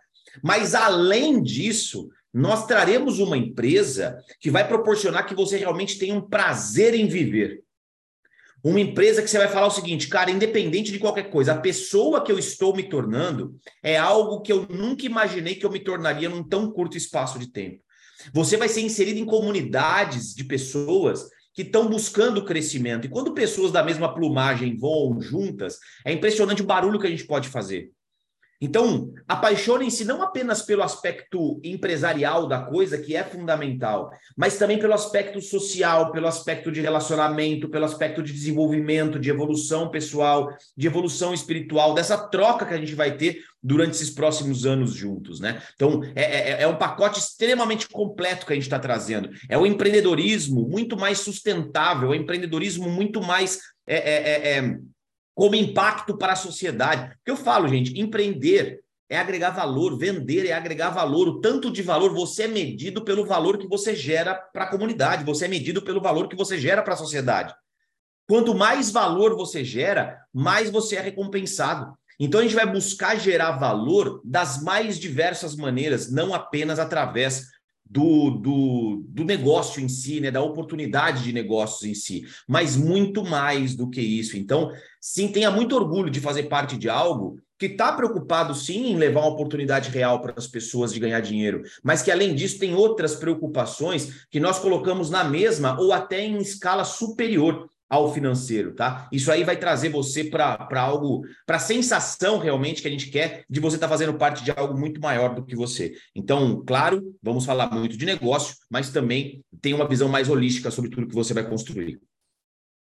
Mas 0.44 0.74
além 0.74 1.42
disso, 1.42 2.10
nós 2.34 2.66
traremos 2.66 3.20
uma 3.20 3.38
empresa 3.38 4.18
que 4.40 4.50
vai 4.50 4.68
proporcionar 4.68 5.28
que 5.28 5.36
você 5.36 5.58
realmente 5.58 6.00
tenha 6.00 6.16
um 6.16 6.22
prazer 6.22 6.96
em 6.96 7.08
viver. 7.08 7.64
Uma 8.64 8.80
empresa 8.80 9.22
que 9.22 9.30
você 9.30 9.38
vai 9.38 9.48
falar 9.48 9.68
o 9.68 9.72
seguinte, 9.72 10.10
cara, 10.10 10.32
independente 10.32 10.92
de 10.92 11.00
qualquer 11.00 11.30
coisa, 11.30 11.54
a 11.54 11.60
pessoa 11.60 12.24
que 12.24 12.32
eu 12.32 12.38
estou 12.38 12.76
me 12.76 12.84
tornando 12.84 13.56
é 13.82 13.96
algo 13.96 14.42
que 14.42 14.52
eu 14.52 14.68
nunca 14.68 15.06
imaginei 15.06 15.56
que 15.56 15.66
eu 15.66 15.72
me 15.72 15.80
tornaria 15.80 16.28
num 16.28 16.44
tão 16.44 16.70
curto 16.70 16.98
espaço 16.98 17.40
de 17.40 17.52
tempo. 17.52 17.82
Você 18.34 18.58
vai 18.58 18.68
ser 18.68 18.82
inserido 18.82 19.18
em 19.18 19.26
comunidades 19.26 20.34
de 20.36 20.44
pessoas 20.44 21.30
que 21.54 21.64
estão 21.64 21.90
buscando 21.90 22.46
crescimento. 22.46 23.06
E 23.06 23.10
quando 23.10 23.34
pessoas 23.34 23.72
da 23.72 23.84
mesma 23.84 24.14
plumagem 24.14 24.78
voam 24.78 25.20
juntas, 25.22 25.80
é 26.06 26.12
impressionante 26.12 26.62
o 26.62 26.66
barulho 26.66 27.00
que 27.00 27.08
a 27.08 27.10
gente 27.10 27.26
pode 27.26 27.50
fazer. 27.50 27.92
Então, 28.62 29.14
apaixonem-se 29.26 30.04
não 30.04 30.22
apenas 30.22 30.62
pelo 30.62 30.84
aspecto 30.84 31.62
empresarial 31.64 32.46
da 32.46 32.60
coisa, 32.60 32.98
que 32.98 33.16
é 33.16 33.24
fundamental, 33.24 34.12
mas 34.36 34.58
também 34.58 34.78
pelo 34.78 34.94
aspecto 34.94 35.42
social, 35.42 36.12
pelo 36.12 36.28
aspecto 36.28 36.70
de 36.70 36.82
relacionamento, 36.82 37.70
pelo 37.70 37.86
aspecto 37.86 38.22
de 38.22 38.34
desenvolvimento, 38.34 39.18
de 39.18 39.30
evolução 39.30 39.90
pessoal, 39.90 40.50
de 40.76 40.88
evolução 40.88 41.34
espiritual, 41.34 41.94
dessa 41.94 42.18
troca 42.18 42.66
que 42.66 42.74
a 42.74 42.78
gente 42.78 42.96
vai 42.96 43.16
ter 43.16 43.42
durante 43.64 43.92
esses 43.92 44.10
próximos 44.10 44.66
anos 44.66 44.94
juntos, 44.94 45.40
né? 45.40 45.62
Então, 45.76 46.02
é, 46.16 46.24
é, 46.24 46.62
é 46.64 46.68
um 46.68 46.78
pacote 46.78 47.20
extremamente 47.20 47.88
completo 47.88 48.46
que 48.46 48.52
a 48.52 48.56
gente 48.56 48.64
está 48.64 48.80
trazendo. 48.80 49.30
É 49.48 49.58
o 49.58 49.66
empreendedorismo 49.66 50.68
muito 50.68 50.98
mais 50.98 51.20
sustentável, 51.20 52.14
é 52.14 52.18
o 52.18 52.22
empreendedorismo 52.22 52.90
muito 52.90 53.22
mais. 53.22 53.60
É, 53.88 53.98
é, 53.98 54.32
é, 54.32 54.58
é 54.58 54.78
como 55.40 55.56
impacto 55.56 56.18
para 56.18 56.34
a 56.34 56.36
sociedade. 56.36 57.16
Porque 57.16 57.32
eu 57.32 57.38
falo, 57.38 57.66
gente, 57.70 57.98
empreender 57.98 58.82
é 59.10 59.18
agregar 59.18 59.52
valor, 59.52 59.98
vender 59.98 60.46
é 60.46 60.52
agregar 60.52 60.90
valor. 60.90 61.30
O 61.30 61.40
tanto 61.40 61.72
de 61.72 61.82
valor 61.82 62.14
você 62.14 62.44
é 62.44 62.48
medido 62.50 63.06
pelo 63.06 63.26
valor 63.26 63.58
que 63.58 63.66
você 63.66 63.96
gera 63.96 64.36
para 64.36 64.66
a 64.66 64.70
comunidade, 64.70 65.24
você 65.24 65.46
é 65.46 65.48
medido 65.48 65.82
pelo 65.82 66.02
valor 66.02 66.28
que 66.28 66.36
você 66.36 66.58
gera 66.58 66.82
para 66.82 66.94
a 66.94 66.98
sociedade. 66.98 67.56
Quanto 68.28 68.54
mais 68.54 68.92
valor 68.92 69.34
você 69.34 69.64
gera, 69.64 70.20
mais 70.34 70.70
você 70.70 70.98
é 70.98 71.02
recompensado. 71.02 71.98
Então 72.20 72.42
a 72.42 72.44
gente 72.44 72.56
vai 72.56 72.70
buscar 72.70 73.18
gerar 73.18 73.52
valor 73.52 74.20
das 74.26 74.62
mais 74.62 75.00
diversas 75.00 75.56
maneiras, 75.56 76.12
não 76.12 76.34
apenas 76.34 76.80
através 76.80 77.46
do, 77.90 78.30
do, 78.30 79.04
do 79.08 79.24
negócio 79.24 79.82
em 79.82 79.90
si, 79.90 80.20
né, 80.20 80.30
da 80.30 80.42
oportunidade 80.42 81.24
de 81.24 81.34
negócios 81.34 81.84
em 81.84 81.96
si, 81.96 82.24
mas 82.48 82.78
muito 82.78 83.24
mais 83.24 83.76
do 83.76 83.90
que 83.90 84.00
isso. 84.00 84.38
Então, 84.38 84.72
sim, 85.02 85.28
tenha 85.30 85.50
muito 85.50 85.76
orgulho 85.76 86.10
de 86.10 86.20
fazer 86.20 86.44
parte 86.44 86.78
de 86.78 86.88
algo 86.88 87.40
que 87.58 87.66
está 87.66 87.92
preocupado 87.92 88.56
sim 88.56 88.92
em 88.92 88.96
levar 88.96 89.22
uma 89.22 89.32
oportunidade 89.32 89.90
real 89.90 90.22
para 90.22 90.34
as 90.38 90.48
pessoas 90.48 90.94
de 90.94 91.00
ganhar 91.00 91.20
dinheiro, 91.20 91.64
mas 91.84 92.02
que 92.02 92.12
além 92.12 92.34
disso 92.34 92.60
tem 92.60 92.74
outras 92.74 93.16
preocupações 93.16 94.26
que 94.30 94.40
nós 94.40 94.60
colocamos 94.60 95.10
na 95.10 95.24
mesma 95.26 95.78
ou 95.78 95.92
até 95.92 96.24
em 96.24 96.38
escala 96.38 96.86
superior 96.86 97.70
ao 97.90 98.14
financeiro, 98.14 98.74
tá? 98.74 99.10
Isso 99.12 99.32
aí 99.32 99.44
vai 99.44 99.58
trazer 99.58 99.90
você 99.90 100.24
para 100.24 100.68
algo, 100.80 101.24
para 101.46 101.58
a 101.58 101.60
sensação 101.60 102.38
realmente 102.38 102.82
que 102.82 102.88
a 102.88 102.92
gente 102.92 103.10
quer 103.10 103.44
de 103.50 103.60
você 103.60 103.78
estar 103.78 103.88
tá 103.88 103.92
fazendo 103.92 104.14
parte 104.14 104.44
de 104.44 104.52
algo 104.52 104.78
muito 104.78 105.02
maior 105.02 105.34
do 105.34 105.44
que 105.44 105.56
você. 105.56 105.94
Então, 106.16 106.64
claro, 106.66 107.16
vamos 107.22 107.46
falar 107.46 107.72
muito 107.72 107.98
de 107.98 108.06
negócio, 108.06 108.56
mas 108.70 108.92
também 108.92 109.44
tem 109.60 109.74
uma 109.74 109.88
visão 109.88 110.08
mais 110.08 110.30
holística 110.30 110.70
sobre 110.70 110.92
tudo 110.92 111.08
que 111.08 111.16
você 111.16 111.34
vai 111.34 111.48
construir. 111.50 112.00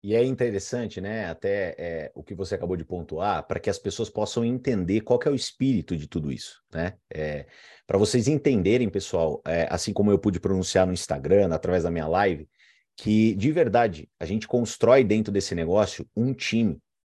E 0.05 0.17
é 0.17 0.25
interessante, 0.25 1.01
né? 1.01 1.27
Até 1.27 1.77
é, 1.79 2.13
o 2.15 2.25
que 2.25 2.35
você 2.35 2.57
acabou 2.57 2.77
de 2.77 2.85
pontuar, 2.85 3.47
para 3.47 3.61
que 3.61 3.71
as 3.71 3.79
pessoas 3.79 4.11
possam 4.11 4.45
entender 4.45 5.03
qual 5.03 5.21
é 5.25 5.31
o 5.31 5.35
espírito 5.35 5.97
de 5.97 6.09
tudo 6.09 6.33
isso, 6.33 6.61
né? 6.73 6.95
É, 7.13 7.47
para 7.87 7.99
vocês 7.99 8.27
entenderem, 8.27 8.89
pessoal, 8.89 9.41
é, 9.47 9.69
assim 9.71 9.93
como 9.93 10.11
eu 10.11 10.19
pude 10.19 10.41
pronunciar 10.41 10.87
no 10.89 10.93
Instagram, 10.93 11.55
através 11.55 11.85
da 11.85 11.91
minha 11.91 12.09
live, 12.09 12.49
que 12.97 13.35
de 13.35 13.51
verdade 13.51 14.09
a 14.19 14.25
gente 14.25 14.47
constrói 14.47 15.05
dentro 15.05 15.33
desse 15.33 15.55
negócio 15.55 16.07
um 16.17 16.33
time, 16.33 16.79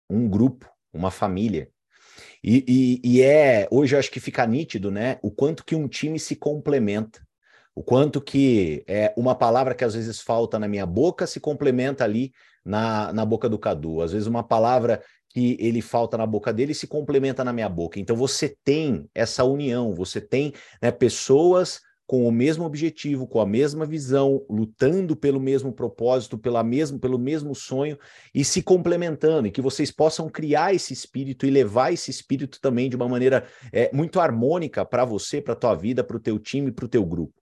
um 0.09 0.27
grupo, 0.29 0.69
uma 0.93 1.11
família. 1.11 1.69
E, 2.43 3.01
e, 3.03 3.17
e, 3.17 3.21
é 3.21 3.67
hoje 3.71 3.95
eu 3.95 3.99
acho 3.99 4.11
que 4.11 4.19
fica 4.19 4.45
nítido, 4.45 4.91
né? 4.91 5.17
O 5.21 5.31
quanto 5.31 5.65
que 5.65 5.75
um 5.75 5.87
time 5.87 6.19
se 6.19 6.35
complementa. 6.35 7.25
O 7.73 7.81
quanto 7.81 8.21
que 8.21 8.83
é 8.87 9.13
uma 9.17 9.33
palavra 9.33 9.73
que 9.73 9.83
às 9.83 9.95
vezes 9.95 10.21
falta 10.21 10.59
na 10.59 10.67
minha 10.67 10.85
boca 10.85 11.25
se 11.25 11.39
complementa 11.39 12.03
ali 12.03 12.31
na, 12.63 13.11
na 13.11 13.25
boca 13.25 13.49
do 13.49 13.57
Cadu. 13.57 14.01
Às 14.01 14.11
vezes 14.11 14.27
uma 14.27 14.43
palavra 14.43 15.01
que 15.29 15.57
ele 15.59 15.81
falta 15.81 16.15
na 16.15 16.27
boca 16.27 16.53
dele 16.53 16.75
se 16.75 16.85
complementa 16.85 17.43
na 17.43 17.51
minha 17.51 17.67
boca. 17.67 17.99
Então 17.99 18.15
você 18.15 18.55
tem 18.63 19.09
essa 19.15 19.43
união, 19.43 19.95
você 19.95 20.21
tem 20.21 20.53
né, 20.79 20.91
pessoas 20.91 21.81
com 22.05 22.27
o 22.27 22.31
mesmo 22.31 22.65
objetivo, 22.65 23.25
com 23.25 23.39
a 23.39 23.45
mesma 23.45 23.85
visão, 23.85 24.45
lutando 24.49 25.15
pelo 25.15 25.39
mesmo 25.39 25.71
propósito, 25.71 26.37
pela 26.37 26.63
mesmo, 26.63 26.99
pelo 26.99 27.17
mesmo 27.17 27.55
sonho 27.55 27.97
e 28.33 28.43
se 28.43 28.61
complementando, 28.61 29.47
e 29.47 29.51
que 29.51 29.61
vocês 29.61 29.89
possam 29.89 30.29
criar 30.29 30.73
esse 30.73 30.93
espírito 30.93 31.45
e 31.45 31.49
levar 31.49 31.93
esse 31.93 32.11
espírito 32.11 32.59
também 32.59 32.89
de 32.89 32.95
uma 32.95 33.07
maneira 33.07 33.45
é, 33.71 33.89
muito 33.93 34.19
harmônica 34.19 34.85
para 34.85 35.05
você, 35.05 35.41
para 35.41 35.53
a 35.53 35.57
tua 35.57 35.75
vida, 35.75 36.03
para 36.03 36.17
o 36.17 36.19
teu 36.19 36.37
time, 36.37 36.71
para 36.71 36.85
o 36.85 36.89
teu 36.89 37.05
grupo. 37.05 37.33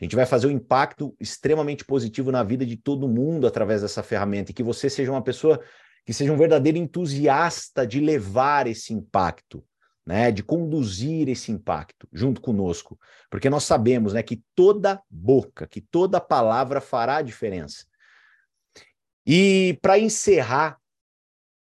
A 0.00 0.04
gente 0.04 0.16
vai 0.16 0.26
fazer 0.26 0.46
um 0.46 0.52
impacto 0.52 1.14
extremamente 1.20 1.84
positivo 1.84 2.30
na 2.30 2.42
vida 2.42 2.64
de 2.64 2.76
todo 2.76 3.08
mundo 3.08 3.46
através 3.46 3.82
dessa 3.82 4.02
ferramenta 4.02 4.50
e 4.50 4.54
que 4.54 4.62
você 4.62 4.88
seja 4.88 5.10
uma 5.10 5.22
pessoa 5.22 5.60
que 6.04 6.12
seja 6.12 6.32
um 6.32 6.38
verdadeiro 6.38 6.78
entusiasta 6.78 7.86
de 7.86 8.00
levar 8.00 8.66
esse 8.66 8.94
impacto 8.94 9.62
né, 10.08 10.32
de 10.32 10.42
conduzir 10.42 11.28
esse 11.28 11.52
impacto 11.52 12.08
junto 12.10 12.40
conosco, 12.40 12.98
porque 13.30 13.50
nós 13.50 13.64
sabemos, 13.64 14.14
né, 14.14 14.22
que 14.22 14.42
toda 14.54 15.02
boca, 15.10 15.66
que 15.66 15.82
toda 15.82 16.18
palavra 16.18 16.80
fará 16.80 17.20
diferença. 17.20 17.84
E 19.26 19.78
para 19.82 19.98
encerrar 19.98 20.77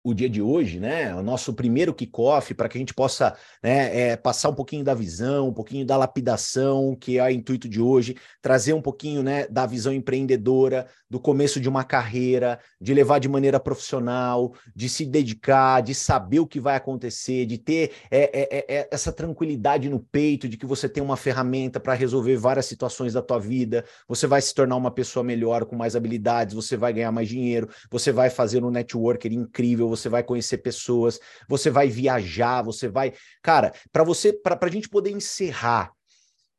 o 0.08 0.14
dia 0.14 0.30
de 0.30 0.41
hoje, 0.41 0.80
né? 0.80 1.14
O 1.14 1.22
nosso 1.22 1.53
primeiro 1.53 1.93
kickoff, 1.93 2.53
para 2.53 2.70
que 2.70 2.78
a 2.78 2.80
gente 2.80 2.93
possa 2.93 3.36
né, 3.62 4.12
é, 4.12 4.16
passar 4.16 4.47
um 4.47 4.53
pouquinho 4.53 4.82
da 4.82 4.93
visão, 4.93 5.49
um 5.49 5.53
pouquinho 5.53 5.86
da 5.86 5.97
lapidação, 5.97 6.95
que 6.95 7.20
é 7.20 7.26
o 7.26 7.30
intuito 7.30 7.68
de 7.68 7.82
hoje, 7.82 8.16
trazer 8.41 8.72
um 8.72 8.82
pouquinho 8.82 9.22
né, 9.22 9.45
da 9.49 9.66
visão 9.66 9.91
empreendedora, 9.91 10.88
do 11.10 11.20
começo 11.20 11.60
de 11.60 11.68
uma 11.68 11.84
carreira, 11.84 12.58
de 12.80 12.93
levar 12.93 13.20
de 13.20 13.28
maneira 13.28 13.60
profissional, 13.60 14.53
de 14.74 14.88
se 14.88 15.05
dedicar, 15.05 15.82
de 15.82 15.93
saber 15.93 16.39
o 16.39 16.47
que 16.47 16.60
vai 16.60 16.78
acontecer, 16.78 17.45
de 17.45 17.58
ter 17.58 17.91
é, 18.10 18.24
é, 18.34 18.58
é, 18.58 18.76
é 18.78 18.89
essa 18.89 19.12
tranquilidade 19.12 19.89
no 19.89 19.99
peito, 19.99 20.47
de 20.47 20.55
que 20.55 20.66
você 20.66 20.88
tem 20.88 21.03
uma 21.03 21.18
ferramenta 21.18 21.82
para 21.82 21.93
resolver 21.93 22.38
várias 22.38 22.66
situações 22.66 23.12
da 23.12 23.22
tua 23.22 23.39
vida, 23.39 23.84
você 24.08 24.26
vai 24.26 24.41
se 24.41 24.53
tornar 24.53 24.78
uma 24.78 24.91
pessoa 24.91 25.22
melhor, 25.22 25.66
com 25.66 25.76
mais 25.76 25.97
habilidades, 25.97 26.55
você 26.55 26.78
vai 26.78 26.93
ganhar 26.93 27.12
mais 27.12 27.28
dinheiro, 27.28 27.68
você 27.91 28.12
vai 28.12 28.30
fazer 28.30 28.64
um 28.64 28.72
networker 28.72 29.34
incrível, 29.34 29.97
você 29.98 30.10
vai 30.10 30.24
conhecer 30.24 30.60
pessoas, 30.60 31.20
você 31.48 31.70
vai 31.70 31.89
viajar, 31.89 32.62
você 32.62 32.88
vai. 32.88 33.14
Cara, 33.41 33.74
para 33.91 34.04
você, 34.04 34.32
para 34.32 34.58
a 34.60 34.70
gente 34.70 34.88
poder 34.88 35.12
encerrar 35.12 35.91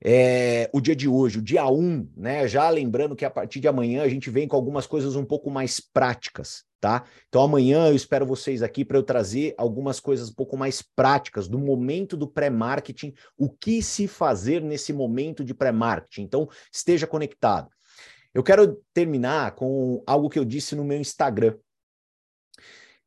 é, 0.05 0.71
o 0.73 0.81
dia 0.81 0.95
de 0.95 1.09
hoje, 1.09 1.39
o 1.39 1.43
dia 1.43 1.67
1, 1.67 1.73
um, 1.73 2.09
né? 2.17 2.47
Já 2.47 2.69
lembrando 2.71 3.17
que 3.17 3.25
a 3.25 3.31
partir 3.31 3.61
de 3.61 3.67
amanhã 3.67 4.03
a 4.03 4.09
gente 4.09 4.31
vem 4.31 4.47
com 4.47 4.55
algumas 4.55 4.87
coisas 4.87 5.17
um 5.17 5.25
pouco 5.25 5.51
mais 5.51 5.81
práticas, 5.81 6.65
tá? 6.81 7.05
Então 7.29 7.43
amanhã 7.43 7.89
eu 7.89 7.95
espero 7.95 8.25
vocês 8.25 8.63
aqui 8.63 8.85
para 8.85 8.97
eu 8.97 9.03
trazer 9.03 9.55
algumas 9.59 9.99
coisas 9.99 10.31
um 10.31 10.35
pouco 10.35 10.57
mais 10.57 10.83
práticas 10.83 11.49
do 11.49 11.59
momento 11.59 12.17
do 12.17 12.29
pré-marketing, 12.29 13.13
o 13.37 13.51
que 13.51 13.83
se 13.83 14.07
fazer 14.07 14.63
nesse 14.63 14.93
momento 14.93 15.45
de 15.45 15.53
pré-marketing. 15.53 16.23
Então 16.23 16.49
esteja 16.73 17.07
conectado. 17.07 17.69
Eu 18.33 18.43
quero 18.43 18.81
terminar 18.95 19.57
com 19.57 20.03
algo 20.07 20.29
que 20.29 20.39
eu 20.39 20.45
disse 20.45 20.77
no 20.77 20.85
meu 20.85 21.01
Instagram 21.01 21.57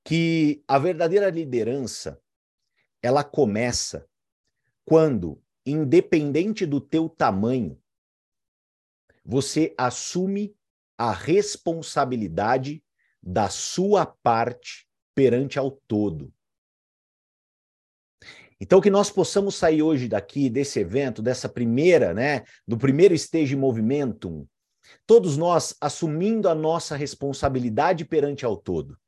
que 0.03 0.63
a 0.67 0.79
verdadeira 0.79 1.29
liderança 1.29 2.21
ela 3.01 3.23
começa 3.23 4.07
quando, 4.85 5.41
independente 5.65 6.65
do 6.65 6.79
teu 6.79 7.09
tamanho, 7.09 7.79
você 9.23 9.73
assume 9.77 10.55
a 10.97 11.11
responsabilidade 11.11 12.83
da 13.21 13.49
sua 13.49 14.05
parte 14.05 14.87
perante 15.15 15.59
ao 15.59 15.71
todo. 15.71 16.33
Então, 18.59 18.79
que 18.79 18.91
nós 18.91 19.09
possamos 19.09 19.55
sair 19.55 19.81
hoje 19.81 20.07
daqui, 20.07 20.47
desse 20.47 20.79
evento, 20.79 21.21
dessa 21.21 21.49
primeira, 21.49 22.13
né, 22.13 22.43
do 22.67 22.77
primeiro 22.77 23.15
stage 23.15 23.55
momentum, 23.55 24.47
todos 25.07 25.35
nós 25.35 25.75
assumindo 25.81 26.47
a 26.47 26.53
nossa 26.53 26.95
responsabilidade 26.95 28.05
perante 28.05 28.45
ao 28.45 28.55
todo. 28.55 28.99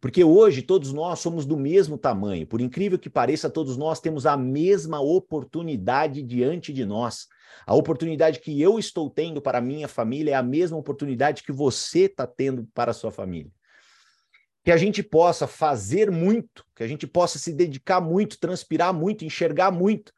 Porque 0.00 0.22
hoje 0.24 0.62
todos 0.62 0.92
nós 0.92 1.18
somos 1.18 1.44
do 1.46 1.56
mesmo 1.56 1.98
tamanho. 1.98 2.46
Por 2.46 2.60
incrível 2.60 2.98
que 2.98 3.10
pareça, 3.10 3.50
todos 3.50 3.76
nós 3.76 4.00
temos 4.00 4.26
a 4.26 4.36
mesma 4.36 5.00
oportunidade 5.00 6.22
diante 6.22 6.72
de 6.72 6.84
nós. 6.84 7.26
A 7.66 7.74
oportunidade 7.74 8.40
que 8.40 8.60
eu 8.60 8.78
estou 8.78 9.10
tendo 9.10 9.40
para 9.40 9.60
minha 9.60 9.88
família 9.88 10.32
é 10.32 10.34
a 10.34 10.42
mesma 10.42 10.76
oportunidade 10.76 11.42
que 11.42 11.52
você 11.52 12.00
está 12.00 12.26
tendo 12.26 12.68
para 12.74 12.90
a 12.90 12.94
sua 12.94 13.10
família. 13.10 13.50
Que 14.64 14.72
a 14.72 14.76
gente 14.76 15.02
possa 15.02 15.46
fazer 15.46 16.10
muito, 16.10 16.64
que 16.74 16.82
a 16.82 16.88
gente 16.88 17.06
possa 17.06 17.38
se 17.38 17.52
dedicar 17.52 18.00
muito, 18.00 18.38
transpirar 18.38 18.92
muito, 18.92 19.24
enxergar 19.24 19.70
muito, 19.70 20.12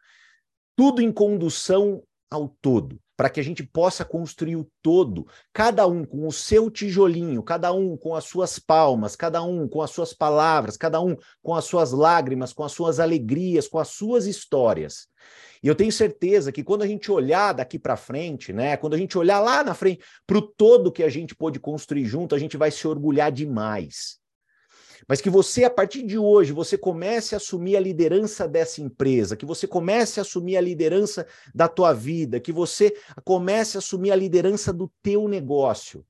tudo 0.76 1.00
em 1.00 1.12
condução 1.12 2.02
ao 2.30 2.48
todo 2.60 3.00
para 3.20 3.28
que 3.28 3.38
a 3.38 3.44
gente 3.44 3.62
possa 3.62 4.02
construir 4.02 4.56
o 4.56 4.66
todo, 4.80 5.26
cada 5.52 5.86
um 5.86 6.06
com 6.06 6.26
o 6.26 6.32
seu 6.32 6.70
tijolinho, 6.70 7.42
cada 7.42 7.70
um 7.70 7.94
com 7.94 8.14
as 8.14 8.24
suas 8.24 8.58
palmas, 8.58 9.14
cada 9.14 9.42
um 9.42 9.68
com 9.68 9.82
as 9.82 9.90
suas 9.90 10.14
palavras, 10.14 10.74
cada 10.74 11.02
um 11.02 11.14
com 11.42 11.54
as 11.54 11.66
suas 11.66 11.92
lágrimas, 11.92 12.54
com 12.54 12.64
as 12.64 12.72
suas 12.72 12.98
alegrias, 12.98 13.68
com 13.68 13.78
as 13.78 13.88
suas 13.88 14.24
histórias. 14.24 15.06
E 15.62 15.68
eu 15.68 15.74
tenho 15.74 15.92
certeza 15.92 16.50
que 16.50 16.64
quando 16.64 16.80
a 16.80 16.86
gente 16.86 17.12
olhar 17.12 17.52
daqui 17.52 17.78
para 17.78 17.94
frente, 17.94 18.54
né, 18.54 18.78
quando 18.78 18.94
a 18.94 18.98
gente 18.98 19.18
olhar 19.18 19.38
lá 19.38 19.62
na 19.62 19.74
frente 19.74 20.02
para 20.26 20.38
o 20.38 20.40
todo 20.40 20.90
que 20.90 21.02
a 21.02 21.10
gente 21.10 21.34
pôde 21.34 21.60
construir 21.60 22.06
junto, 22.06 22.34
a 22.34 22.38
gente 22.38 22.56
vai 22.56 22.70
se 22.70 22.88
orgulhar 22.88 23.30
demais 23.30 24.19
mas 25.08 25.20
que 25.20 25.30
você, 25.30 25.64
a 25.64 25.70
partir 25.70 26.02
de 26.02 26.18
hoje, 26.18 26.52
você 26.52 26.76
comece 26.76 27.34
a 27.34 27.38
assumir 27.38 27.76
a 27.76 27.80
liderança 27.80 28.46
dessa 28.48 28.80
empresa, 28.80 29.36
que 29.36 29.46
você 29.46 29.66
comece 29.66 30.20
a 30.20 30.22
assumir 30.22 30.56
a 30.56 30.60
liderança 30.60 31.26
da 31.54 31.68
tua 31.68 31.92
vida, 31.92 32.40
que 32.40 32.52
você 32.52 32.94
comece 33.24 33.76
a 33.76 33.80
assumir 33.80 34.12
a 34.12 34.16
liderança 34.16 34.72
do 34.72 34.90
teu 35.02 35.28
negócio. 35.28 36.04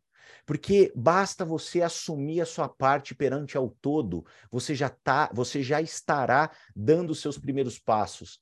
Porque 0.47 0.93
basta 0.97 1.45
você 1.45 1.82
assumir 1.82 2.41
a 2.41 2.47
sua 2.47 2.68
parte 2.68 3.14
perante 3.14 3.57
ao 3.57 3.68
todo, 3.68 4.24
você 4.51 4.74
já 4.74 4.88
tá, 4.88 5.30
você 5.32 5.62
já 5.62 5.80
estará 5.80 6.51
dando 6.74 7.11
os 7.11 7.20
seus 7.20 7.38
primeiros 7.38 7.78
passos 7.78 8.41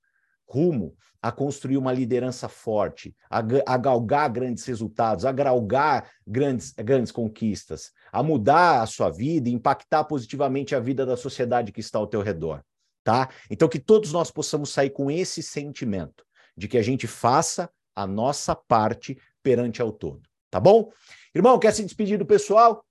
rumo 0.49 0.97
a 1.21 1.31
construir 1.31 1.77
uma 1.77 1.93
liderança 1.93 2.49
forte, 2.49 3.15
a, 3.29 3.43
a 3.67 3.77
galgar 3.77 4.31
grandes 4.31 4.65
resultados, 4.65 5.25
a 5.25 5.33
galgar 5.33 6.11
grandes, 6.27 6.73
grandes 6.73 7.13
conquistas, 7.13 7.93
a 8.13 8.23
mudar 8.23 8.83
a 8.83 8.87
sua 8.87 9.11
vida 9.11 9.49
e 9.49 9.53
impactar 9.53 10.05
positivamente 10.05 10.75
a 10.75 10.81
vida 10.81 11.05
da 11.05 11.17
sociedade 11.17 11.73
que 11.73 11.81
está 11.81 11.99
ao 11.99 12.07
teu 12.07 12.23
redor, 12.23 12.63
tá? 13.05 13.29
Então 13.51 13.69
que 13.69 13.79
todos 13.79 14.13
nós 14.13 14.31
possamos 14.31 14.71
sair 14.71 14.91
com 14.91 15.11
esse 15.11 15.43
sentimento 15.43 16.25
de 16.57 16.67
que 16.67 16.79
a 16.79 16.83
gente 16.83 17.07
faça 17.07 17.69
a 17.95 18.07
nossa 18.07 18.55
parte 18.55 19.19
perante 19.43 19.83
ao 19.83 19.93
todo, 19.93 20.23
tá 20.51 20.61
bom? 20.61 20.91
Irmão, 21.35 21.59
quer 21.59 21.73
se 21.73 21.85
despedir 21.85 22.19
do 22.19 22.27
pessoal? 22.27 22.85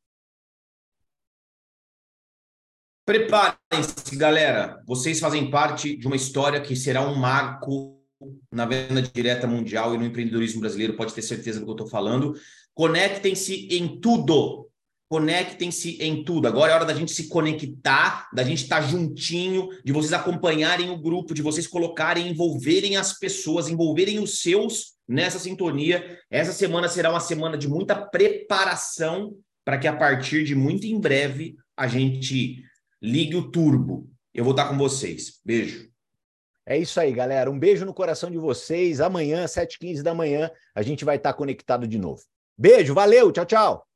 Preparem-se, 3.08 4.18
galera. 4.18 4.84
Vocês 4.86 5.18
fazem 5.18 5.50
parte 5.50 5.96
de 5.96 6.08
uma 6.08 6.16
história 6.18 6.60
que 6.60 6.76
será 6.76 7.00
um 7.00 7.16
marco 7.16 8.04
na 8.52 8.66
venda 8.66 9.02
direta 9.02 9.48
mundial 9.48 9.96
e 9.96 9.98
no 9.98 10.04
empreendedorismo 10.04 10.60
brasileiro. 10.60 10.98
Pode 10.98 11.14
ter 11.14 11.22
certeza 11.22 11.58
do 11.58 11.66
que 11.66 11.72
eu 11.72 11.76
estou 11.76 11.88
falando. 11.88 12.34
Conectem-se 12.74 13.70
em 13.72 14.02
tudo. 14.02 14.68
Conectem-se 15.08 16.04
em 16.04 16.22
tudo. 16.26 16.50
Agora 16.50 16.74
é 16.74 16.76
hora 16.76 16.84
da 16.84 16.94
gente 16.94 17.14
se 17.14 17.30
conectar, 17.30 18.28
da 18.34 18.44
gente 18.44 18.64
estar 18.64 18.82
tá 18.82 18.88
juntinho, 18.90 19.70
de 19.86 19.94
vocês 19.94 20.12
acompanharem 20.12 20.90
o 20.90 21.02
grupo, 21.02 21.34
de 21.34 21.42
vocês 21.42 21.66
colocarem, 21.66 22.28
envolverem 22.28 22.98
as 22.98 23.18
pessoas, 23.18 23.70
envolverem 23.70 24.20
os 24.20 24.42
seus 24.42 24.98
nessa 25.08 25.40
sintonia. 25.40 26.20
Essa 26.30 26.52
semana 26.52 26.90
será 26.90 27.10
uma 27.10 27.22
semana 27.22 27.58
de 27.58 27.70
muita 27.70 27.96
preparação 27.96 29.34
para 29.64 29.78
que 29.78 29.88
a 29.88 29.96
partir 29.96 30.44
de 30.44 30.56
muito 30.56 30.86
em 30.86 31.00
breve 31.00 31.56
a 31.78 31.88
gente 31.88 32.68
ligue 33.02 33.36
o 33.36 33.52
turbo. 33.52 34.10
Eu 34.34 34.44
vou 34.44 34.52
estar 34.52 34.68
com 34.68 34.78
vocês. 34.78 35.40
Beijo. 35.44 35.90
É 36.66 36.78
isso 36.78 37.00
aí, 37.00 37.14
galera. 37.14 37.50
Um 37.50 37.58
beijo 37.58 37.86
no 37.86 37.94
coração 37.94 38.30
de 38.30 38.38
vocês. 38.38 39.00
Amanhã, 39.00 39.46
7h15 39.46 40.02
da 40.02 40.14
manhã, 40.14 40.52
a 40.76 40.82
gente 40.82 41.06
vai 41.06 41.16
estar 41.16 41.34
conectado 41.34 41.88
de 41.88 41.98
novo. 41.98 42.22
Beijo, 42.58 42.94
valeu, 42.94 43.32
tchau, 43.32 43.46
tchau. 43.46 43.87